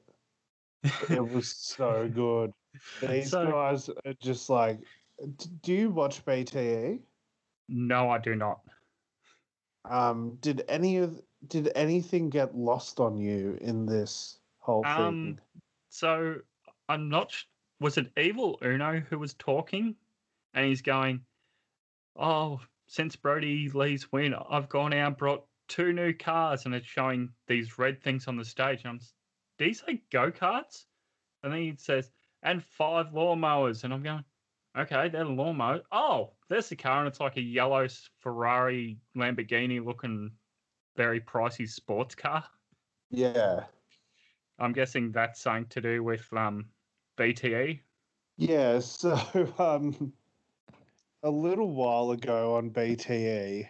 [1.10, 2.52] It was so good.
[3.08, 4.78] These So- guys are just like,
[5.62, 7.00] do you watch BTE?
[7.68, 8.60] no, I do not.
[9.84, 14.92] Um, did any of did anything get lost on you in this whole thing?
[14.92, 15.38] Um,
[15.88, 16.36] so
[16.88, 17.32] I'm not.
[17.80, 19.94] Was it Evil Uno who was talking,
[20.54, 21.24] and he's going,
[22.16, 26.86] "Oh, since Brody Lee's win, I've gone out and brought two new cars, and it's
[26.86, 29.00] showing these red things on the stage." And I'm,
[29.58, 30.86] did he say go karts?
[31.42, 32.10] And then he says,
[32.42, 34.24] "And five lawnmowers," and I'm going,
[34.76, 35.82] "Okay, they're lawnmowers.
[35.92, 37.86] Oh, there's the car, and it's like a yellow
[38.18, 40.32] Ferrari Lamborghini looking,
[40.96, 42.44] very pricey sports car."
[43.10, 43.66] Yeah.
[44.58, 46.66] I'm guessing that's something to do with um,
[47.16, 47.80] BTE.
[48.36, 49.14] Yeah, so
[49.58, 50.12] um
[51.22, 53.68] a little while ago on BTE,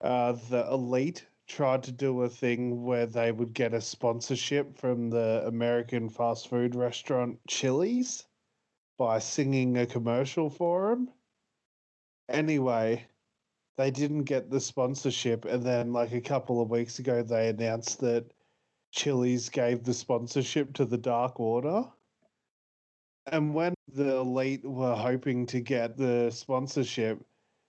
[0.00, 5.10] uh the Elite tried to do a thing where they would get a sponsorship from
[5.10, 8.24] the American fast food restaurant Chili's
[8.98, 11.10] by singing a commercial for them.
[12.28, 13.04] Anyway,
[13.76, 18.00] they didn't get the sponsorship and then like a couple of weeks ago they announced
[18.00, 18.32] that
[18.92, 21.84] Chili's gave the sponsorship to the Dark Order.
[23.30, 27.24] And when the elite were hoping to get the sponsorship,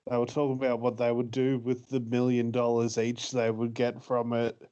[0.10, 3.74] they were talking about what they would do with the million dollars each they would
[3.74, 4.70] get from it.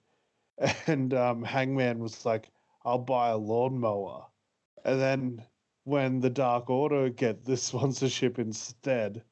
[0.87, 2.51] And um, Hangman was like,
[2.83, 4.27] I'll buy a lawnmower.
[4.83, 5.45] And then
[5.85, 9.23] when the Dark Order get the sponsorship instead,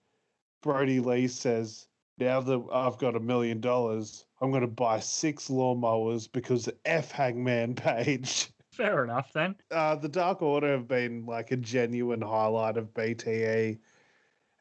[0.62, 5.50] Brody Lee says, Now that I've got a million dollars, I'm going to buy six
[5.50, 8.52] lawnmowers because F Hangman Page.
[8.78, 9.56] Fair enough then.
[9.72, 13.80] uh, the Dark Order have been like a genuine highlight of BTE,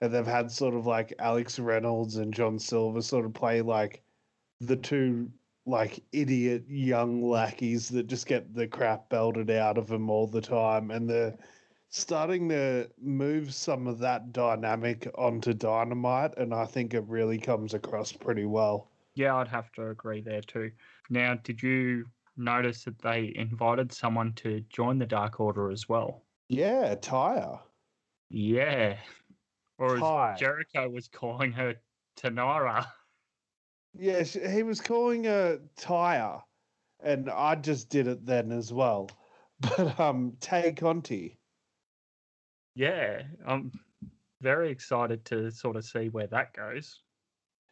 [0.01, 4.03] and they've had sort of like Alex Reynolds and John Silver sort of play like
[4.61, 5.31] the two
[5.67, 10.41] like idiot young lackeys that just get the crap belted out of them all the
[10.41, 11.37] time, and they're
[11.91, 17.75] starting to move some of that dynamic onto Dynamite, and I think it really comes
[17.75, 18.91] across pretty well.
[19.15, 20.71] Yeah, I'd have to agree there too.
[21.11, 22.07] Now, did you
[22.37, 26.23] notice that they invited someone to join the Dark Order as well?
[26.49, 27.61] Yeah, Tyre.
[28.31, 28.97] Yeah.
[29.79, 30.33] Or Ty.
[30.33, 31.75] as Jericho was calling her
[32.19, 32.87] Taynara.
[33.99, 36.43] Yes, he was calling her Tyre,
[37.03, 39.11] and I just did it then as well.
[39.61, 41.39] But um, Tay Conti.
[42.75, 43.73] Yeah, I'm
[44.43, 47.01] very excited to sort of see where that goes.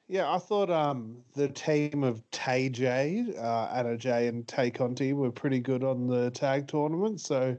[0.06, 5.12] Yeah, I thought um the team of Tay J, uh, Anna Jay, and Tay Conti
[5.14, 7.20] were pretty good on the tag tournament.
[7.20, 7.56] So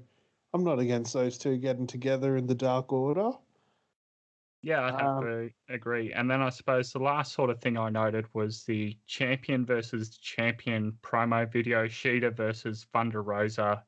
[0.54, 3.32] I'm not against those two getting together in the Dark Order.
[4.62, 6.14] Yeah, I'd have Um, to agree.
[6.14, 10.18] And then I suppose the last sort of thing I noted was the champion versus
[10.18, 13.84] champion promo video, Shida versus Thunder Rosa.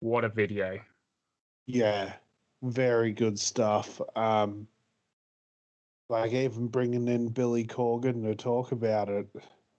[0.00, 0.80] What a video.
[1.66, 2.16] Yeah,
[2.62, 4.00] very good stuff.
[4.16, 4.68] Um,
[6.08, 9.26] like even bringing in Billy Corgan to talk about it,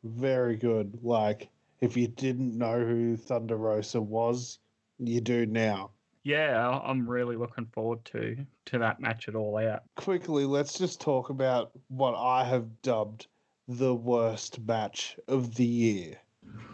[0.03, 0.99] very good.
[1.01, 1.49] Like
[1.82, 4.59] if you didn't know who Thunder Rosa was,
[4.99, 5.91] you do now.
[6.23, 9.84] yeah, I'm really looking forward to to that match at all out.
[9.95, 13.28] Quickly, let's just talk about what I have dubbed
[13.67, 16.17] the worst match of the year.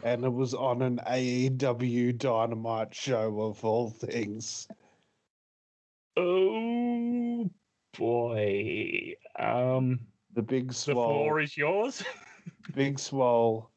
[0.04, 4.68] And it was on an AEW Dynamite show of all things.
[6.16, 7.13] Oh
[7.98, 9.14] boy.
[9.38, 10.00] Um
[10.34, 12.04] The Big the floor is yours.
[12.76, 13.70] Big Swole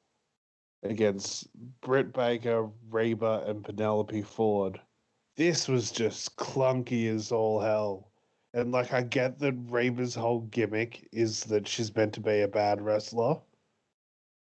[0.83, 1.49] against
[1.81, 4.81] Britt Baker, Reba, and Penelope Ford.
[5.37, 8.11] This was just clunky as all hell.
[8.55, 12.49] And like, I get that Reba's whole gimmick is that she's meant to be a
[12.49, 13.37] bad wrestler.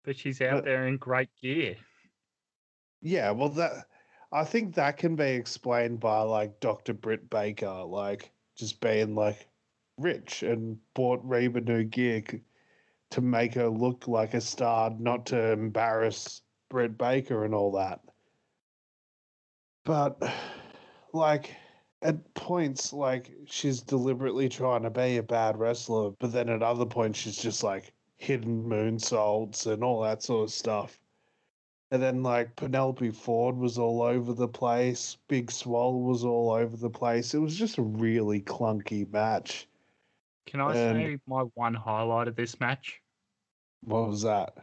[0.06, 1.76] but she's out But- there in great gear.
[3.02, 3.86] Yeah, well, that
[4.32, 6.94] I think that can be explained by like Dr.
[6.94, 9.48] Britt Baker, like just being like
[10.00, 12.24] rich and bought Reba new gear
[13.12, 18.00] to make her look like a star, not to embarrass Britt Baker and all that.
[19.84, 20.22] But
[21.14, 21.56] like
[22.02, 26.86] at points, like she's deliberately trying to be a bad wrestler, but then at other
[26.86, 31.00] points she's just like hidden moonsaults and all that sort of stuff.
[31.92, 35.18] And then like Penelope Ford was all over the place.
[35.28, 37.34] Big Swole was all over the place.
[37.34, 39.68] It was just a really clunky match.
[40.50, 43.02] Can I say my one highlight of this match?
[43.84, 44.58] What was that?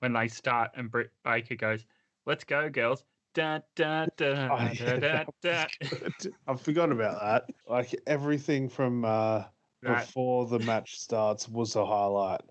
[0.00, 1.86] When they start and Britt Baker goes,
[2.26, 3.04] Let's go, girls.
[3.32, 5.64] Da da da Oh, yeah, da da.
[6.46, 7.54] I forgot about that.
[7.66, 9.44] Like everything from uh,
[9.82, 12.42] That- before the match starts was a highlight.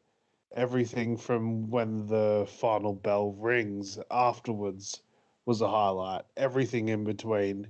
[0.55, 5.03] Everything from when the final bell rings afterwards
[5.45, 6.23] was a highlight.
[6.35, 7.67] Everything in between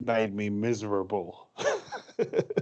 [0.00, 1.50] made me miserable.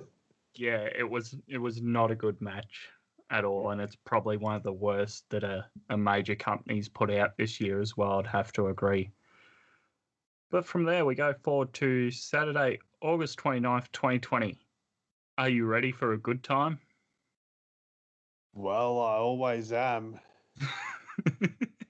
[0.60, 2.90] yeah, it was it was not a good match
[3.30, 7.10] at all, and it's probably one of the worst that a, a major company's put
[7.10, 8.18] out this year as well.
[8.18, 9.10] I'd have to agree.
[10.50, 14.58] But from there, we go forward to Saturday, August 29th, 2020.
[15.38, 16.78] Are you ready for a good time?
[18.52, 20.20] Well, I always am.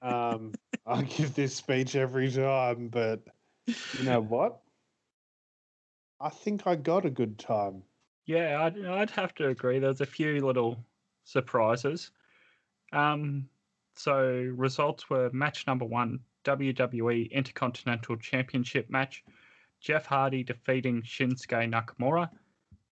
[0.02, 0.52] Um,
[0.86, 3.20] I give this speech every time, but
[3.66, 4.60] you know what?
[6.18, 7.82] I think I got a good time.
[8.30, 9.80] Yeah, I'd, I'd have to agree.
[9.80, 10.78] There's a few little
[11.24, 12.12] surprises.
[12.92, 13.48] Um,
[13.96, 14.22] so
[14.54, 19.24] results were match number one, WWE Intercontinental Championship match.
[19.80, 22.30] Jeff Hardy defeating Shinsuke Nakamura.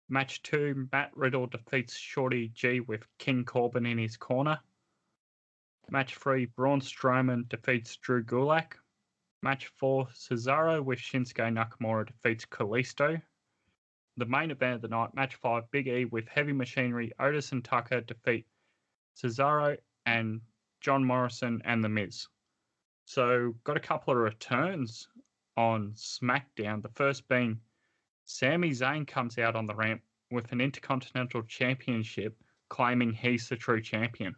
[0.10, 4.60] Match two, Matt Riddle defeats Shorty G with King Corbin in his corner.
[5.90, 8.74] Match three, Braun Strowman defeats Drew Gulak.
[9.42, 13.22] Match four, Cesaro with Shinsuke Nakamura defeats Kalisto.
[14.18, 17.64] The main event of the night, match five, Big E with Heavy Machinery, Otis and
[17.64, 18.46] Tucker defeat
[19.16, 20.42] Cesaro and
[20.82, 22.28] John Morrison and The Miz.
[23.06, 25.08] So, got a couple of returns
[25.58, 26.82] on SmackDown.
[26.82, 27.60] The first being
[28.26, 32.36] Sami Zayn comes out on the ramp with an Intercontinental Championship,
[32.70, 34.36] claiming he's the true champion.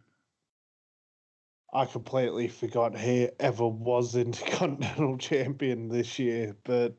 [1.72, 6.94] I completely forgot he ever was Intercontinental Champion this year, but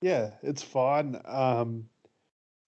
[0.00, 1.20] yeah, it's fine.
[1.24, 1.88] Um,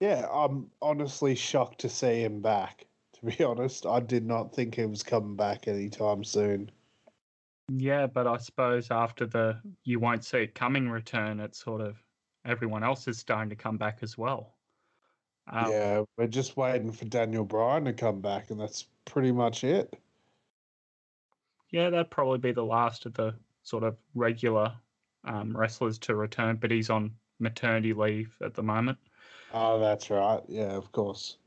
[0.01, 2.87] yeah, I'm honestly shocked to see him back.
[3.15, 6.71] To be honest, I did not think he was coming back anytime soon.
[7.69, 11.97] Yeah, but I suppose after the you won't see it coming return, it's sort of
[12.45, 14.55] everyone else is starting to come back as well.
[15.49, 19.65] Um, yeah, we're just waiting for Daniel Bryan to come back, and that's pretty much
[19.65, 19.99] it.
[21.71, 24.73] Yeah, that'd probably be the last of the sort of regular
[25.25, 28.99] um, wrestlers to return, but he's on maternity leave at the moment.
[29.59, 30.43] Oh, that's right.
[30.49, 31.39] Yeah, of course.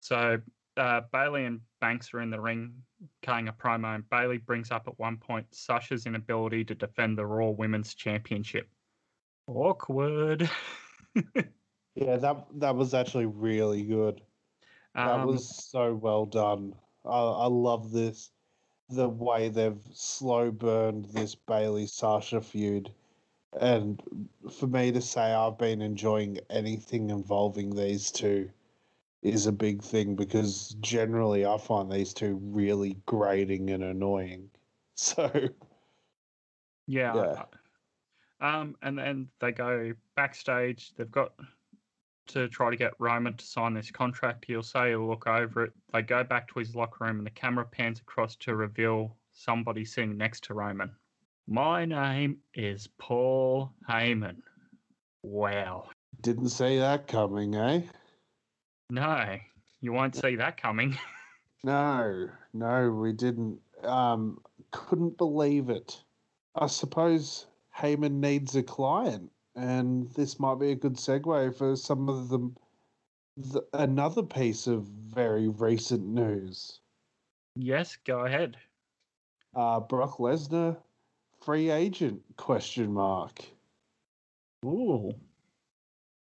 [0.00, 0.38] So
[0.76, 2.74] uh, Bayley and Banks are in the ring
[3.22, 7.24] cutting a promo, and Bayley brings up at one point Sasha's inability to defend the
[7.24, 8.68] Raw Women's Championship.
[9.48, 10.50] Awkward.
[11.94, 14.20] Yeah, that that was actually really good.
[14.94, 16.74] That Um, was so well done.
[17.06, 18.32] I, I love this,
[18.90, 22.92] the way they've slow burned this Bayley Sasha feud,
[23.60, 24.02] and
[24.58, 28.50] for me to say I've been enjoying anything involving these two
[29.22, 34.50] is a big thing because generally I find these two really grating and annoying.
[34.98, 35.30] So
[36.86, 37.14] Yeah.
[37.14, 37.42] Yeah.
[38.40, 40.94] Um, and then they go backstage.
[40.96, 41.34] They've got
[42.28, 44.46] to try to get Roman to sign this contract.
[44.46, 45.72] He'll say he'll look over it.
[45.92, 49.84] They go back to his locker room, and the camera pans across to reveal somebody
[49.84, 50.90] sitting next to Roman.
[51.48, 54.36] My name is Paul Heyman.
[55.22, 55.90] Wow.
[56.20, 57.82] didn't see that coming, eh?
[58.90, 59.36] No,
[59.80, 60.96] you won't see that coming.
[61.64, 63.58] No, no, we didn't.
[63.82, 64.38] Um,
[64.70, 66.00] couldn't believe it.
[66.54, 69.32] I suppose Heyman needs a client.
[69.56, 72.52] and this might be a good segue for some of the,
[73.36, 76.78] the another piece of very recent news.
[77.56, 78.56] Yes, go ahead.
[79.56, 80.76] Uh, Brock Lesnar,
[81.46, 82.20] free agent?
[82.36, 83.44] Question mark.
[84.64, 85.12] Ooh.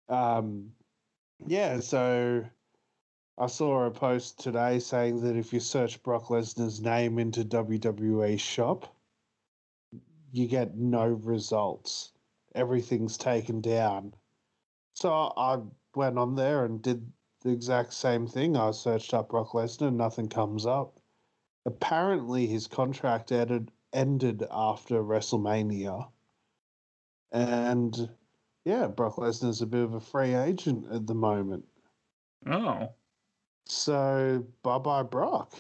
[0.09, 0.73] Um,
[1.47, 2.45] yeah, so
[3.39, 8.41] I saw a post today saying that if you search Brock Lesnar's name into WWE
[8.41, 8.93] shop,
[10.33, 12.11] you get no results.
[12.57, 14.15] Everything's taken down.
[14.95, 15.61] So I
[15.95, 17.09] went on there and did
[17.43, 18.57] the exact same thing.
[18.57, 20.99] I searched up Brock Lesnar, nothing comes up.
[21.67, 26.09] Apparently, his contract ended ended after WrestleMania,
[27.33, 28.11] and
[28.65, 31.65] yeah, Brock Lesnar's a bit of a free agent at the moment.
[32.47, 32.91] Oh.
[33.67, 35.55] So bye bye, Brock.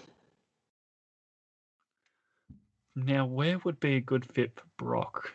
[2.97, 5.33] Now, where would be a good fit for Brock?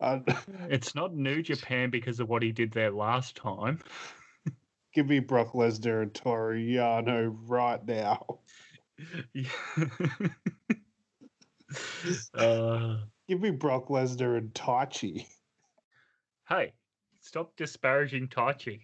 [0.00, 0.20] Uh,
[0.68, 3.80] It's not New Japan because of what he did there last time.
[4.92, 8.26] give me Brock Lesnar and Toru Yano right now.
[9.34, 9.48] Yeah.
[12.34, 12.96] uh,
[13.28, 15.26] Give me Brock Lesnar and Taichi.
[16.48, 16.72] hey,
[17.20, 18.80] stop disparaging Taichi.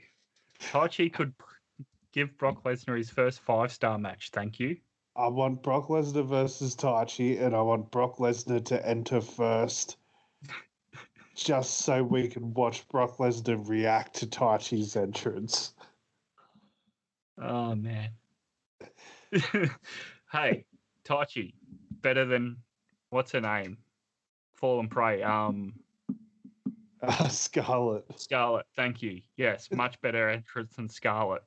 [0.61, 1.35] Taichi could
[2.13, 4.31] give Brock Lesnar his first five star match.
[4.33, 4.77] Thank you.
[5.17, 9.97] I want Brock Lesnar versus Taichi, and I want Brock Lesnar to enter first,
[11.35, 15.75] just so we can watch Brock Lesnar react to Taichi's entrance.
[17.43, 18.11] Oh man.
[20.33, 20.65] hey,
[21.05, 21.55] Taichi,
[22.03, 22.57] better than
[23.11, 23.77] what's her name?
[24.55, 25.23] Fallen Prey.
[25.23, 25.75] Um,
[27.03, 28.05] Uh, Scarlett.
[28.17, 28.67] Scarlett.
[28.77, 29.23] Thank you.
[29.39, 31.43] Yes, much better entrance than Scarlett.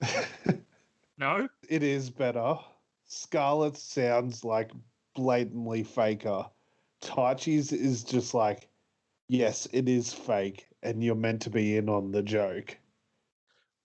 [1.16, 1.48] No.
[1.68, 2.56] it is better.
[3.06, 4.72] Scarlett sounds like
[5.14, 6.44] blatantly faker.
[7.00, 8.68] Taichi's is just like,
[9.28, 12.76] yes, it is fake, and you're meant to be in on the joke.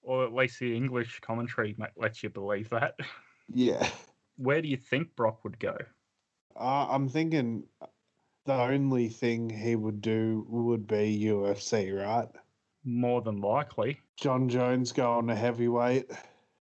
[0.02, 2.96] Or at least the English commentary lets you believe that.
[3.52, 3.90] Yeah.
[4.38, 5.78] Where do you think Brock would go?
[6.56, 7.64] Uh, I'm thinking
[8.46, 12.28] the only thing he would do would be UFC, right?
[12.84, 14.00] More than likely.
[14.18, 16.12] Jon Jones going to heavyweight.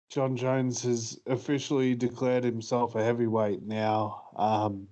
[0.10, 4.30] Jon Jones has officially declared himself a heavyweight now.
[4.36, 4.88] Um,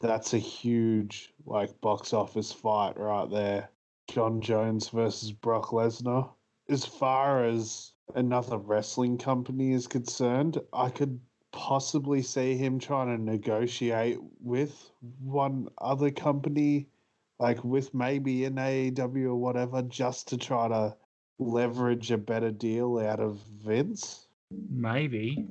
[0.00, 3.70] that's a huge like box office fight right there.
[4.08, 6.30] Jon Jones versus Brock Lesnar.
[6.68, 11.20] As far as another wrestling company is concerned, I could
[11.52, 14.90] possibly see him trying to negotiate with
[15.20, 16.88] one other company,
[17.38, 20.96] like with maybe an AEW or whatever, just to try to
[21.38, 24.26] leverage a better deal out of Vince.
[24.70, 25.46] Maybe.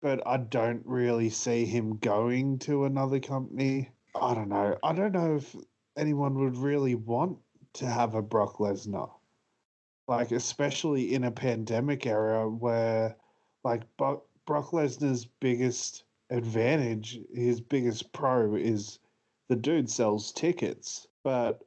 [0.00, 3.90] But I don't really see him going to another company.
[4.20, 4.76] I don't know.
[4.82, 5.54] I don't know if
[5.96, 7.38] anyone would really want
[7.74, 9.10] to have a Brock Lesnar.
[10.08, 13.16] Like, especially in a pandemic era where,
[13.64, 18.98] like, Bo- Brock Lesnar's biggest advantage, his biggest pro is
[19.48, 21.06] the dude sells tickets.
[21.22, 21.62] But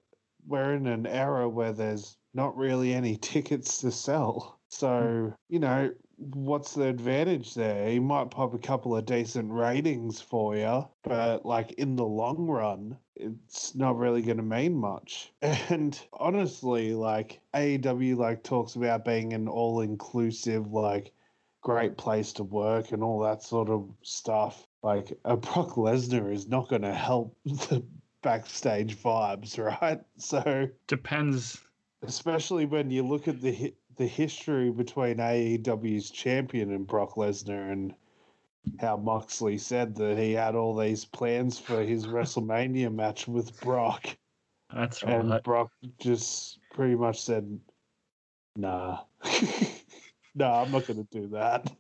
[0.48, 4.60] we're in an era where there's not really any tickets to sell.
[4.70, 5.54] So, hmm.
[5.54, 7.90] you know, what's the advantage there?
[7.90, 12.48] He might pop a couple of decent ratings for you, but like in the long
[12.48, 15.32] run, it's not really going to mean much.
[15.70, 21.12] And honestly, like AEW like talks about being an all-inclusive like
[21.66, 24.68] great place to work and all that sort of stuff.
[24.84, 27.84] Like a Brock Lesnar is not going to help the
[28.22, 30.00] backstage vibes, right?
[30.18, 31.60] So, Depends.
[32.04, 37.72] especially when you look at the hi- the history between AEW's champion and Brock Lesnar
[37.72, 37.96] and
[38.80, 44.16] how Moxley said that he had all these plans for his WrestleMania match with Brock
[44.72, 45.14] That's right.
[45.14, 45.42] and.
[45.44, 47.60] Brock just pretty much said
[48.56, 49.00] nah.
[50.36, 51.72] Nah, I'm not going to do that.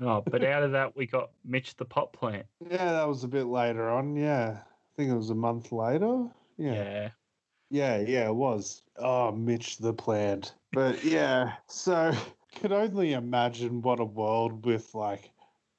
[0.00, 2.46] Oh, but out of that, we got Mitch the Pot Plant.
[2.60, 4.60] Yeah, that was a bit later on, yeah.
[4.60, 6.28] I think it was a month later.
[6.56, 6.74] Yeah.
[6.74, 7.08] Yeah.
[7.70, 8.82] Yeah, yeah, it was.
[8.96, 10.54] Oh, Mitch the plant.
[10.72, 12.12] But yeah, so
[12.56, 15.30] could only imagine what a world with like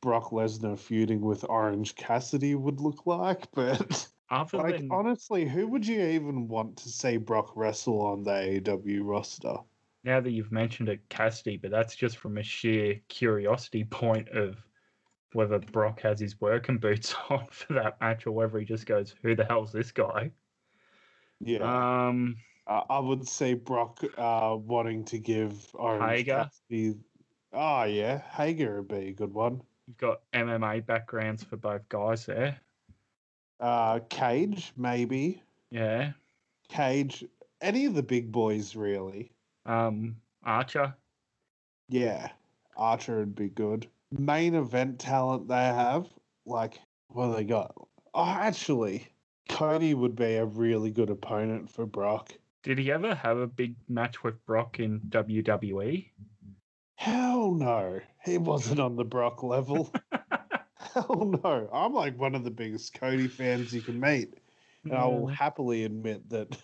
[0.02, 3.48] Brock Lesnar feuding with Orange Cassidy would look like.
[3.56, 8.22] But Other like than honestly, who would you even want to see Brock wrestle on
[8.24, 8.32] the
[8.62, 9.56] AEW roster?
[10.04, 14.58] Now that you've mentioned it, Cassidy, but that's just from a sheer curiosity point of
[15.34, 19.14] whether Brock has his working boots on for that match or whether he just goes,
[19.22, 20.32] "Who the hell's this guy?"
[21.42, 22.38] Yeah, Um,
[22.68, 26.50] I I would see Brock uh, wanting to give Orange Hager?
[26.70, 27.00] Cassidy.
[27.54, 29.62] Oh yeah, Hager would be a good one.
[29.88, 32.60] you've got MMA backgrounds for both guys there.
[33.60, 35.44] Uh, Cage maybe.
[35.72, 36.12] Yeah,
[36.70, 37.26] Cage,
[37.62, 39.32] any of the big boys, really.
[39.66, 40.96] Um, Archer.
[41.90, 42.30] Yeah,
[42.78, 43.88] Archer would be good.
[44.12, 46.08] Main event talent they have,
[46.46, 46.80] like,
[47.10, 47.74] what they got?
[48.14, 49.08] Oh, actually,
[49.50, 52.34] Cody would be a really good opponent for Brock.
[52.64, 55.00] Did he ever have a big match with Brock in?
[55.10, 56.10] WWE?
[56.96, 59.92] Hell no, he wasn't on the Brock level.
[60.94, 61.70] Hell no.
[61.72, 64.34] I'm like one of the biggest Cody fans you can meet.
[64.84, 66.58] And I will happily admit that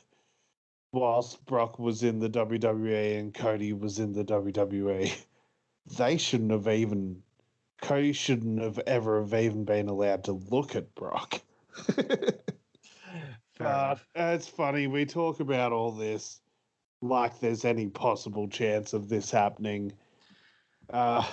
[0.96, 5.16] whilst Brock was in the WWE and Cody was in the WWE,
[5.98, 7.22] they shouldn't have even,
[7.82, 11.42] Cody shouldn't have ever have even been allowed to look at Brock.
[13.58, 14.88] Uh, it's funny.
[14.88, 16.42] We talk about all this
[17.02, 19.94] like there's any possible chance of this happening.
[20.90, 21.26] Uh,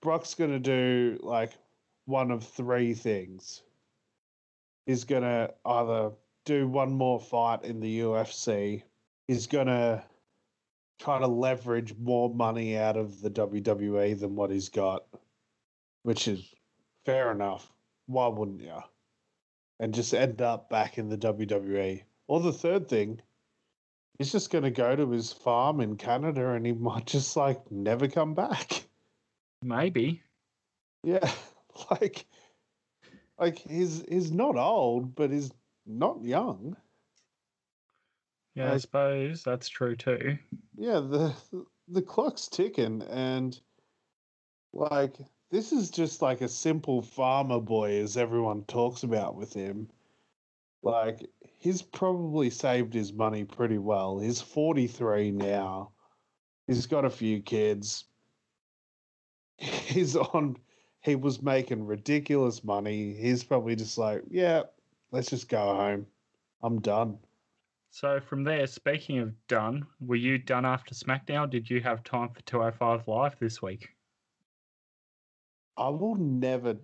[0.00, 1.52] Brock's going to do like
[2.06, 3.62] one of three things.
[4.86, 6.12] He's going to either
[6.44, 8.82] do one more fight in the UFC,
[9.28, 10.02] he's going to
[10.98, 15.04] try to leverage more money out of the WWE than what he's got,
[16.02, 16.52] which is
[17.06, 17.72] fair enough.
[18.06, 18.82] Why wouldn't you?
[19.80, 22.02] and just end up back in the WWE.
[22.26, 23.20] Or the third thing,
[24.18, 27.70] he's just going to go to his farm in Canada and he might just like
[27.70, 28.84] never come back.
[29.62, 30.22] Maybe.
[31.04, 31.30] Yeah,
[31.90, 32.26] like
[33.38, 35.52] like he's he's not old, but he's
[35.86, 36.76] not young.
[38.58, 40.36] Yeah, I suppose that's true too.
[40.76, 41.34] Yeah, the
[41.88, 43.58] the clock's ticking and
[44.72, 45.16] like
[45.50, 49.88] this is just like a simple farmer boy as everyone talks about with him.
[50.82, 51.26] Like
[51.58, 54.18] he's probably saved his money pretty well.
[54.18, 55.92] He's 43 now.
[56.66, 58.04] He's got a few kids.
[59.58, 60.56] He's on
[61.00, 63.14] he was making ridiculous money.
[63.14, 64.64] He's probably just like, yeah,
[65.10, 66.06] let's just go home.
[66.62, 67.18] I'm done.
[67.90, 71.50] So from there, speaking of done, were you done after SmackDown?
[71.50, 73.88] Did you have time for 205 Live this week?
[75.76, 76.76] I will never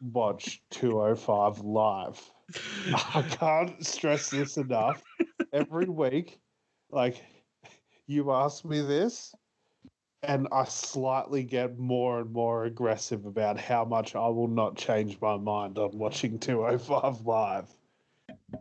[0.00, 2.20] watch 205 live.
[3.14, 5.02] I can't stress this enough.
[5.52, 6.40] Every week,
[6.90, 7.22] like,
[8.06, 9.34] you ask me this,
[10.22, 15.20] and I slightly get more and more aggressive about how much I will not change
[15.20, 17.68] my mind on watching 205 live.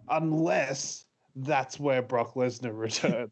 [0.09, 1.06] Unless
[1.37, 3.31] that's where Brock Lesnar returns.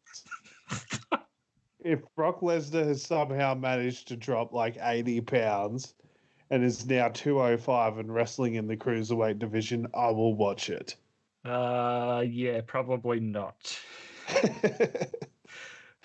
[1.84, 5.94] if Brock Lesnar has somehow managed to drop like 80 pounds
[6.50, 10.96] and is now 205 and wrestling in the cruiserweight division, I will watch it.
[11.44, 13.80] Uh, yeah, probably not.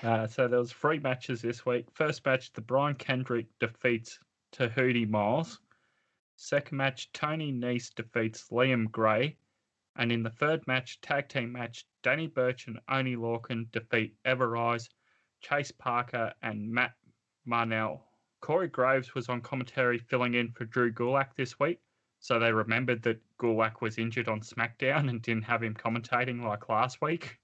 [0.03, 1.87] Uh, so there was three matches this week.
[1.93, 4.19] First match, the Brian Kendrick defeats
[4.53, 5.61] Tehuti Miles.
[6.37, 9.37] Second match, Tony Nese defeats Liam Gray.
[10.01, 14.89] And in the third match, tag team match, Danny Burch and Oni Lorcan defeat Ever-Rise,
[15.43, 16.95] Chase Parker, and Matt
[17.45, 18.03] Martel.
[18.41, 21.81] Corey Graves was on commentary filling in for Drew Gulak this week.
[22.19, 26.71] So they remembered that Gulak was injured on SmackDown and didn't have him commentating like
[26.71, 27.39] last week.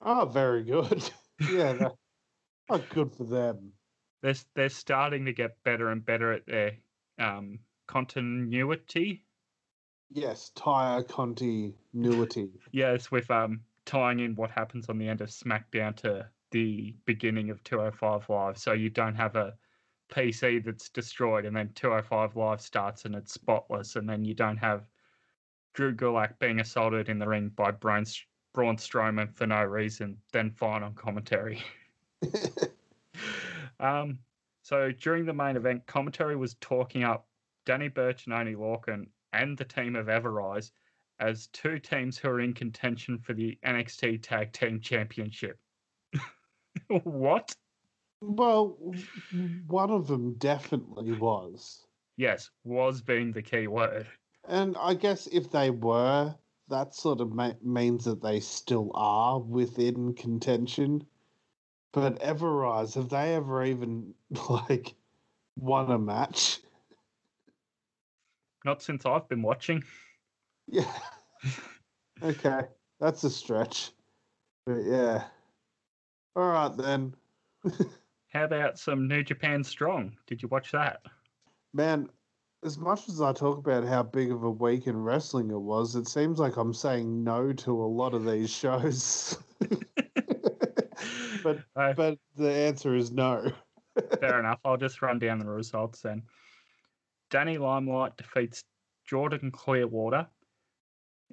[0.00, 1.08] oh, very good.
[1.52, 1.92] yeah, that,
[2.68, 3.74] oh, good for them.
[4.22, 6.72] they're they're starting to get better and better at their
[7.20, 9.24] um, continuity.
[10.10, 12.50] Yes, tire continuity.
[12.72, 17.50] Yes, with um tying in what happens on the end of SmackDown to the beginning
[17.50, 19.54] of 205 Live, so you don't have a
[20.12, 24.56] PC that's destroyed and then 205 Live starts and it's spotless, and then you don't
[24.56, 24.88] have
[25.74, 28.04] Drew Gulak being assaulted in the ring by Braun,
[28.52, 31.62] Braun Strowman for no reason, then fine on commentary.
[33.80, 34.18] Um,
[34.62, 37.26] so during the main event, commentary was talking up
[37.64, 40.72] Danny Burch and Oni Lorcan and the team of Ever-Rise
[41.18, 45.58] as two teams who are in contention for the NXT Tag Team Championship.
[47.04, 47.54] what?
[48.20, 48.76] well,
[49.66, 51.86] one of them definitely was.
[52.16, 54.06] Yes, was being the key word.
[54.48, 56.34] And I guess if they were,
[56.68, 61.04] that sort of ma- means that they still are within contention.
[61.92, 64.14] But Ever-Rise, have they ever even
[64.48, 64.94] like
[65.56, 66.60] won a match?
[68.64, 69.82] Not since I've been watching.
[70.66, 70.92] Yeah.
[72.22, 72.62] okay,
[72.98, 73.90] that's a stretch.
[74.66, 75.24] But yeah.
[76.36, 77.14] All right then.
[78.32, 80.16] How about some New Japan Strong?
[80.26, 81.00] Did you watch that?
[81.74, 82.08] Man,
[82.64, 85.96] as much as I talk about how big of a week in wrestling it was,
[85.96, 89.36] it seems like I'm saying no to a lot of these shows.
[91.42, 93.50] but Uh, but the answer is no.
[94.20, 94.60] Fair enough.
[94.64, 96.22] I'll just run down the results then.
[97.30, 98.64] Danny Limelight defeats
[99.06, 100.26] Jordan Clearwater.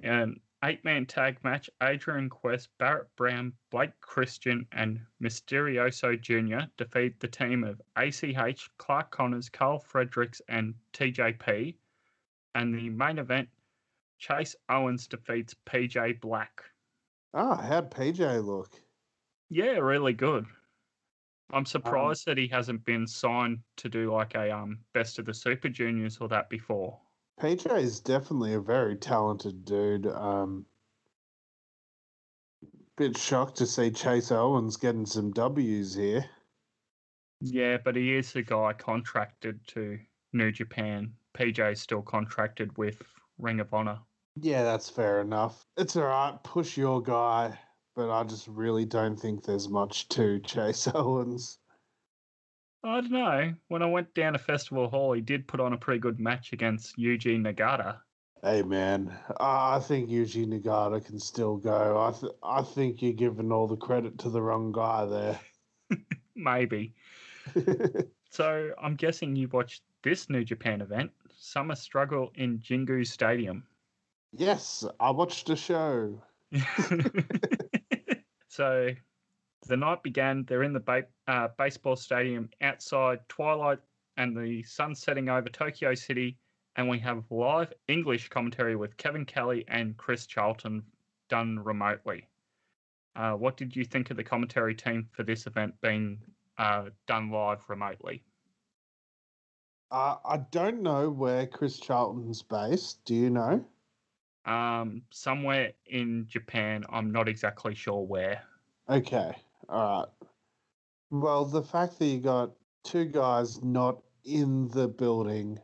[0.02, 6.66] And eight man tag match, Adrian Quest, Barrett Brown, Blake Christian, and Mysterioso Jr.
[6.76, 11.74] defeat the team of ACH, Clark Connors, Karl Fredericks, and TJP.
[12.54, 13.48] And the main event,
[14.18, 16.62] Chase Owens defeats PJ Black.
[17.34, 18.70] Ah, how'd PJ look?
[19.50, 20.46] Yeah, really good.
[21.52, 25.24] I'm surprised um, that he hasn't been signed to do like a um best of
[25.24, 26.98] the Super Juniors or that before.
[27.40, 30.06] PJ is definitely a very talented dude.
[30.06, 30.66] Um,
[32.96, 36.24] bit shocked to see Chase Owens getting some W's here.
[37.40, 39.98] Yeah, but he is a guy contracted to
[40.32, 41.12] New Japan.
[41.36, 43.00] PJ's still contracted with
[43.38, 44.00] Ring of Honor.
[44.40, 45.64] Yeah, that's fair enough.
[45.76, 46.36] It's all right.
[46.42, 47.56] Push your guy,
[47.98, 51.58] but I just really don't think there's much to Chase Owens.
[52.84, 53.54] I don't know.
[53.66, 56.52] When I went down to Festival Hall, he did put on a pretty good match
[56.52, 57.96] against Yuji Nagata.
[58.40, 61.98] Hey man, I think Yuji Nagata can still go.
[62.00, 65.40] I th- I think you're giving all the credit to the wrong guy there.
[66.36, 66.94] Maybe.
[68.30, 73.64] so I'm guessing you watched this New Japan event, Summer Struggle in Jingu Stadium.
[74.32, 76.22] Yes, I watched a show.
[78.58, 78.90] So
[79.68, 80.44] the night began.
[80.44, 83.78] They're in the ba- uh, baseball stadium outside twilight
[84.16, 86.36] and the sun setting over Tokyo City.
[86.74, 90.82] And we have live English commentary with Kevin Kelly and Chris Charlton
[91.28, 92.26] done remotely.
[93.14, 96.18] Uh, what did you think of the commentary team for this event being
[96.58, 98.24] uh, done live remotely?
[99.92, 103.04] Uh, I don't know where Chris Charlton's based.
[103.04, 103.64] Do you know?
[104.48, 106.82] Um, somewhere in Japan.
[106.88, 108.42] I'm not exactly sure where.
[108.88, 109.36] Okay.
[109.68, 110.28] All right.
[111.10, 115.58] Well, the fact that you got two guys not in the building,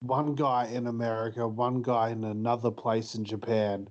[0.00, 3.88] one guy in America, one guy in another place in Japan,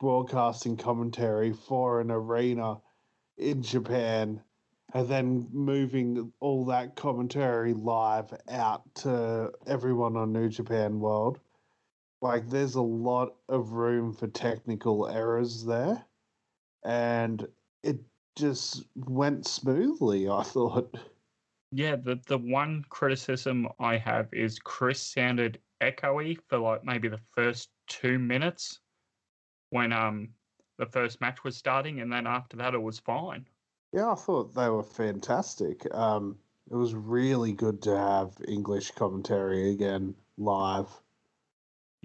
[0.00, 2.78] broadcasting commentary for an arena
[3.36, 4.40] in Japan,
[4.94, 11.38] and then moving all that commentary live out to everyone on New Japan World.
[12.24, 16.06] Like, there's a lot of room for technical errors there.
[16.82, 17.46] And
[17.82, 18.00] it
[18.34, 20.96] just went smoothly, I thought.
[21.70, 27.20] Yeah, the, the one criticism I have is Chris sounded echoey for like maybe the
[27.32, 28.80] first two minutes
[29.68, 30.30] when um
[30.78, 33.46] the first match was starting, and then after that it was fine.
[33.92, 35.86] Yeah, I thought they were fantastic.
[35.94, 36.38] Um,
[36.70, 40.88] it was really good to have English commentary again live.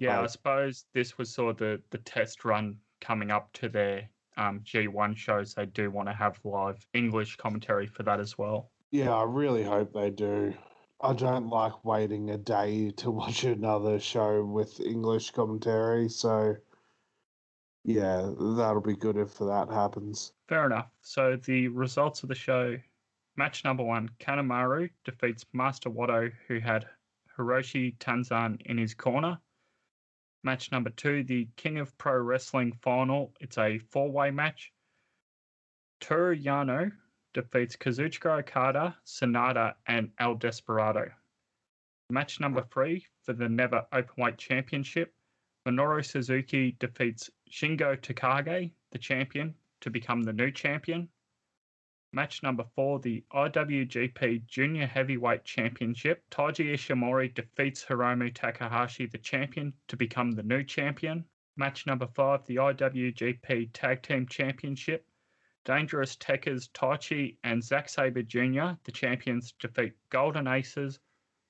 [0.00, 4.08] Yeah, I suppose this was sort of the, the test run coming up to their
[4.36, 8.70] um, G1 shows, they do want to have live English commentary for that as well.
[8.90, 10.54] Yeah, I really hope they do.
[11.02, 16.56] I don't like waiting a day to watch another show with English commentary, so
[17.84, 20.32] yeah, that'll be good if that happens.
[20.48, 20.90] Fair enough.
[21.02, 22.76] So the results of the show
[23.36, 26.86] match number one Kanemaru defeats Master Wato, who had
[27.36, 29.38] Hiroshi Tenzan in his corner.
[30.42, 33.34] Match number two, the King of Pro Wrestling final.
[33.40, 34.72] It's a four way match.
[36.00, 36.90] Toru Yano
[37.34, 41.10] defeats Kazuchika Okada, Sanada, and El Desperado.
[42.08, 45.14] Match number three for the Never Openweight Championship.
[45.68, 51.08] Minoru Suzuki defeats Shingo Takagi, the champion, to become the new champion.
[52.12, 56.28] Match number four, the IWGP Junior Heavyweight Championship.
[56.28, 61.24] Taiji Ishimori defeats Hiromu Takahashi, the champion, to become the new champion.
[61.54, 65.06] Match number five, the IWGP Tag Team Championship.
[65.64, 70.98] Dangerous Tekkers Taichi and Zack Sabre Jr., the champions, defeat Golden Aces,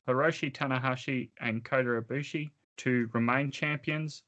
[0.07, 4.25] Hiroshi Tanahashi, and Kota Ibushi to remain champions.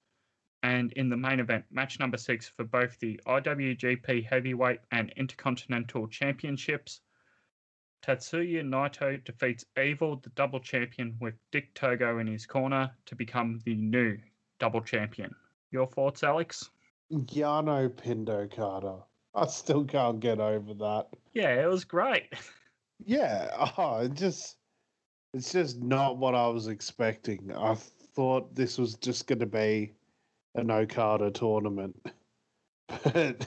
[0.63, 6.07] And in the main event, match number six for both the IWGP Heavyweight and Intercontinental
[6.07, 7.01] Championships,
[8.03, 13.61] Tetsuya Naito defeats Evil, the double champion, with Dick Togo in his corner to become
[13.65, 14.19] the new
[14.59, 15.35] double champion.
[15.71, 16.71] Your thoughts, Alex?
[17.13, 18.99] Yano Pindo Carter.
[19.35, 21.09] I still can't get over that.
[21.33, 22.33] Yeah, it was great.
[23.05, 23.49] Yeah,
[23.79, 24.57] oh, it just
[25.35, 27.51] it's just not what I was expecting.
[27.53, 27.75] I
[28.15, 29.95] thought this was just going to be
[30.55, 31.97] an Okada tournament.
[33.05, 33.47] But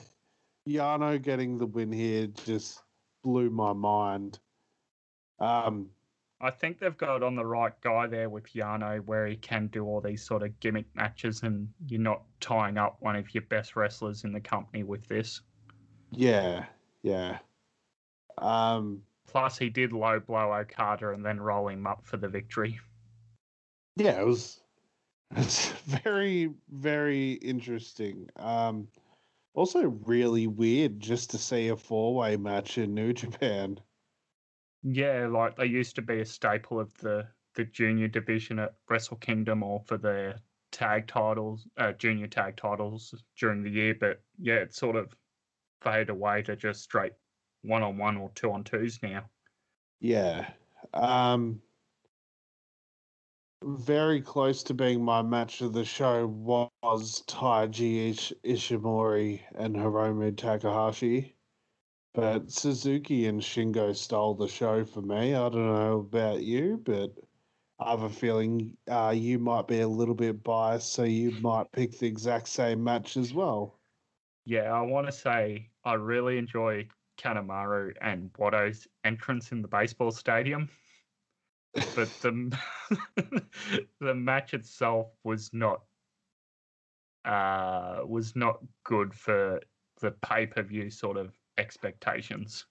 [0.68, 2.82] Yano getting the win here just
[3.22, 4.40] blew my mind.
[5.38, 5.90] Um,
[6.40, 9.84] I think they've got on the right guy there with Yano, where he can do
[9.84, 13.76] all these sort of gimmick matches, and you're not tying up one of your best
[13.76, 15.42] wrestlers in the company with this.
[16.10, 16.64] Yeah,
[17.02, 17.38] yeah.
[18.38, 22.78] Um, Plus, he did low blow Okada and then roll him up for the victory.
[23.96, 24.60] Yeah, it was
[25.30, 25.68] It's
[26.02, 28.28] very, very interesting.
[28.36, 28.88] Um,
[29.54, 33.80] also, really weird just to see a four way match in New Japan.
[34.82, 39.16] Yeah, like they used to be a staple of the the junior division at Wrestle
[39.16, 43.94] Kingdom or for their tag titles, uh, junior tag titles during the year.
[43.94, 45.14] But yeah, it sort of
[45.80, 47.14] faded away to just straight
[47.62, 49.30] one on one or two on twos now.
[50.00, 50.50] Yeah.
[50.94, 51.62] Um,
[53.62, 60.36] very close to being my match of the show was Taiji Ish- Ishimori and Hiromu
[60.36, 61.34] Takahashi.
[62.14, 65.34] But Suzuki and Shingo stole the show for me.
[65.34, 67.12] I don't know about you, but
[67.78, 71.70] I have a feeling uh, you might be a little bit biased, so you might
[71.72, 73.78] pick the exact same match as well.
[74.46, 76.88] Yeah, I want to say I really enjoy
[77.18, 80.70] Kanemaru and Wato's entrance in the baseball stadium,
[81.94, 82.56] but the
[84.00, 85.82] the match itself was not
[87.24, 89.60] uh, was not good for
[90.00, 92.66] the pay per view sort of expectations.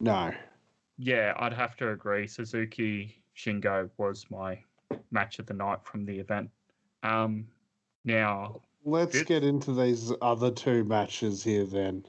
[0.00, 0.32] No.
[0.98, 2.26] Yeah, I'd have to agree.
[2.26, 4.58] Suzuki Shingo was my
[5.10, 6.50] match of the night from the event.
[7.02, 7.46] Um,
[8.04, 12.06] now, Let's It- get into these other two matches here then.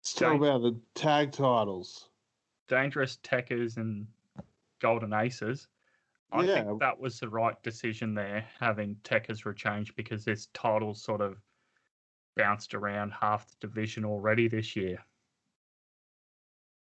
[0.00, 2.08] Let's talk about the tag titles.
[2.66, 4.06] Dangerous Tekkers and
[4.80, 5.68] Golden Aces.
[6.32, 6.64] I Yeah.
[6.64, 11.40] think that was the right decision there, having Tekkers rechange because this title sort of
[12.36, 15.04] bounced around half the division already this year.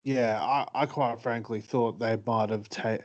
[0.03, 2.97] Yeah, I, I quite frankly thought they might have ta-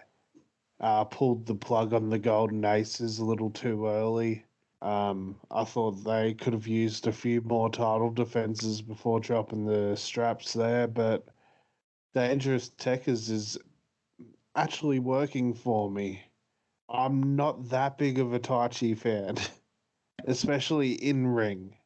[0.80, 4.45] uh, pulled the plug on the Golden Aces a little too early.
[4.80, 9.97] Um, I thought they could have used a few more title defenses before dropping the
[9.97, 11.26] straps there, but
[12.14, 13.59] Dangerous Tekkers is
[14.59, 16.22] actually working for me.
[16.90, 19.36] I'm not that big of a Taichi fan,
[20.26, 21.76] especially in ring.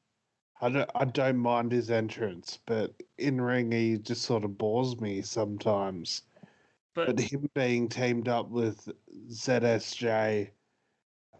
[0.60, 5.00] I don't, I don't mind his entrance, but in ring he just sort of bores
[5.00, 6.22] me sometimes.
[6.94, 8.88] But, But him being teamed up with
[9.30, 10.50] ZSJ,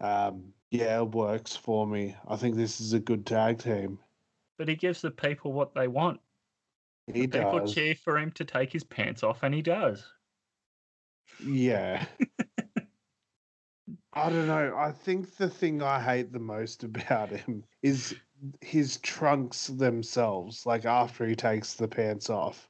[0.01, 2.15] um, yeah, works for me.
[2.27, 3.99] I think this is a good tag team.
[4.57, 6.19] but he gives the people what they want.
[7.07, 7.73] He People does.
[7.73, 10.05] cheer for him to take his pants off, and he does.
[11.43, 12.05] Yeah.
[14.13, 14.75] I don't know.
[14.77, 18.15] I think the thing I hate the most about him is
[18.61, 20.65] his trunks themselves.
[20.65, 22.69] Like after he takes the pants off,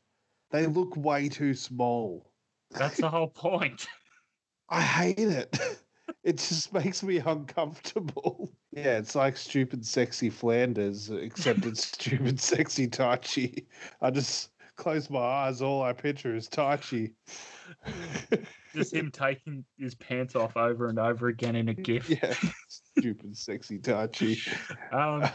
[0.51, 2.31] they look way too small.
[2.71, 3.87] That's the whole point.
[4.69, 5.59] I hate it.
[6.23, 8.51] It just makes me uncomfortable.
[8.71, 13.65] Yeah, it's like stupid, sexy Flanders, except it's stupid, sexy Taichi.
[14.01, 17.13] I just close my eyes, all I picture is Taichi.
[18.73, 22.09] Just him taking his pants off over and over again in a gif.
[22.09, 22.33] yeah,
[22.67, 24.39] stupid, sexy Taichi.
[24.91, 25.27] Um,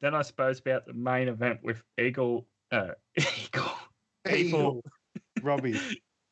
[0.00, 3.72] then I suppose about the main event with Eagle, uh, Eagle,
[4.30, 4.82] Evil.
[5.42, 5.80] Robbie,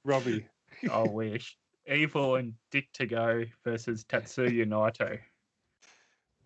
[0.04, 0.46] Robbie.
[0.90, 1.56] I wish,
[1.90, 5.18] Evil and Dick Togo versus Tetsuya Naito.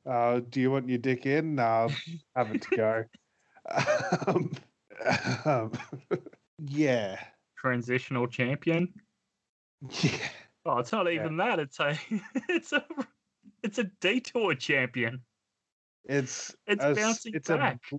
[0.07, 1.57] Uh, do you want your dick in?
[1.57, 1.89] No,
[2.35, 3.05] have it to go.
[4.27, 4.53] um,
[5.45, 5.73] um,
[6.59, 7.23] yeah,
[7.57, 8.93] Transitional champion.
[10.03, 10.29] yeah.
[10.65, 11.25] Oh, it's not Yeah.
[11.25, 11.59] even that.
[11.59, 11.99] It's a,
[12.49, 12.85] it's a,
[13.63, 15.23] it's a detour champion.
[16.05, 17.81] It's It's a bouncing it's back.
[17.93, 17.99] A,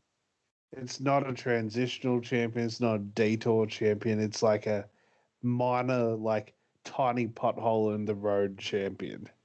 [0.74, 2.66] it's not a transitional champion.
[2.66, 4.20] It's not a detour champion.
[4.20, 4.90] It's like a
[5.42, 9.30] minor, like tiny pothole in the road champion.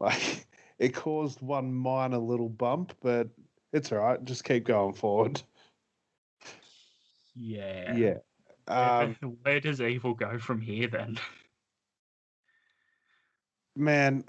[0.00, 0.46] Like
[0.78, 3.28] it caused one minor little bump, but
[3.72, 4.24] it's all right.
[4.24, 5.42] Just keep going forward.
[7.38, 7.96] Yeah.
[7.96, 8.18] Yeah.
[8.66, 11.18] Where, Um, where does Evil go from here then?
[13.76, 14.24] man,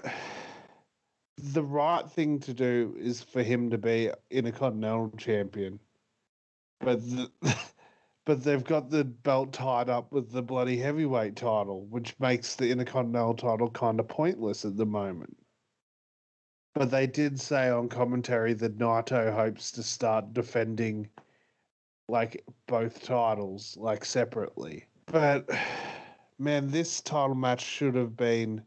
[1.36, 5.80] the right thing to do is for him to be Intercontinental Champion.
[6.78, 7.30] But the,
[8.24, 12.70] but they've got the belt tied up with the bloody heavyweight title, which makes the
[12.70, 15.36] Intercontinental title kind of pointless at the moment.
[16.74, 21.08] But they did say on commentary that Naito hopes to start defending
[22.10, 24.84] like both titles, like separately.
[25.06, 25.48] But
[26.38, 28.62] man, this title match should have been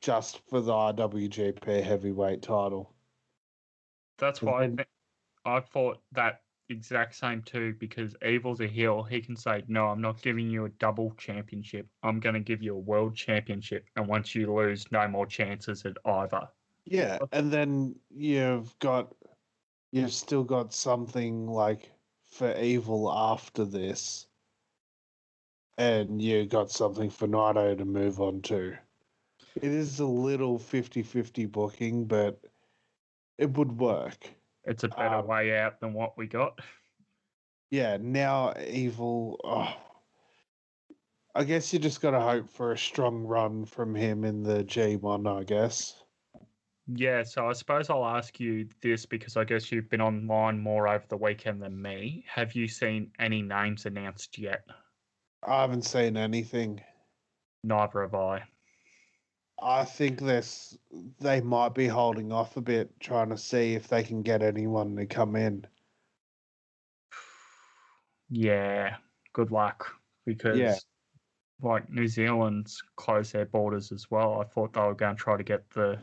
[0.00, 2.92] just for the IWGP heavyweight title.
[4.18, 4.76] That's why I, mm-hmm.
[4.76, 4.86] then-
[5.46, 7.74] I thought that exact same too.
[7.78, 11.86] Because Evil's a heel, he can say, "No, I'm not giving you a double championship.
[12.02, 15.86] I'm going to give you a world championship, and once you lose, no more chances
[15.86, 16.46] at either."
[16.84, 19.14] Yeah, and then you've got
[19.92, 21.90] you've still got something like
[22.30, 24.26] for evil after this.
[25.78, 28.76] And you got something for Naito to move on to.
[29.56, 32.40] It is a little 50 50 booking, but
[33.38, 34.30] it would work.
[34.64, 36.60] It's a better Um, way out than what we got.
[37.70, 39.40] Yeah, now Evil.
[39.44, 39.74] Oh,
[41.34, 44.64] I guess you just got to hope for a strong run from him in the
[44.64, 45.99] G1, I guess.
[46.92, 50.88] Yeah, so I suppose I'll ask you this because I guess you've been online more
[50.88, 52.24] over the weekend than me.
[52.26, 54.64] Have you seen any names announced yet?
[55.46, 56.80] I haven't seen anything.
[57.62, 58.42] Neither have I.
[59.62, 60.76] I think this
[61.20, 64.96] they might be holding off a bit, trying to see if they can get anyone
[64.96, 65.66] to come in.
[68.30, 68.96] Yeah,
[69.32, 69.94] good luck
[70.26, 70.84] because
[71.62, 74.40] like New Zealand's closed their borders as well.
[74.40, 75.98] I thought they were going to try to get the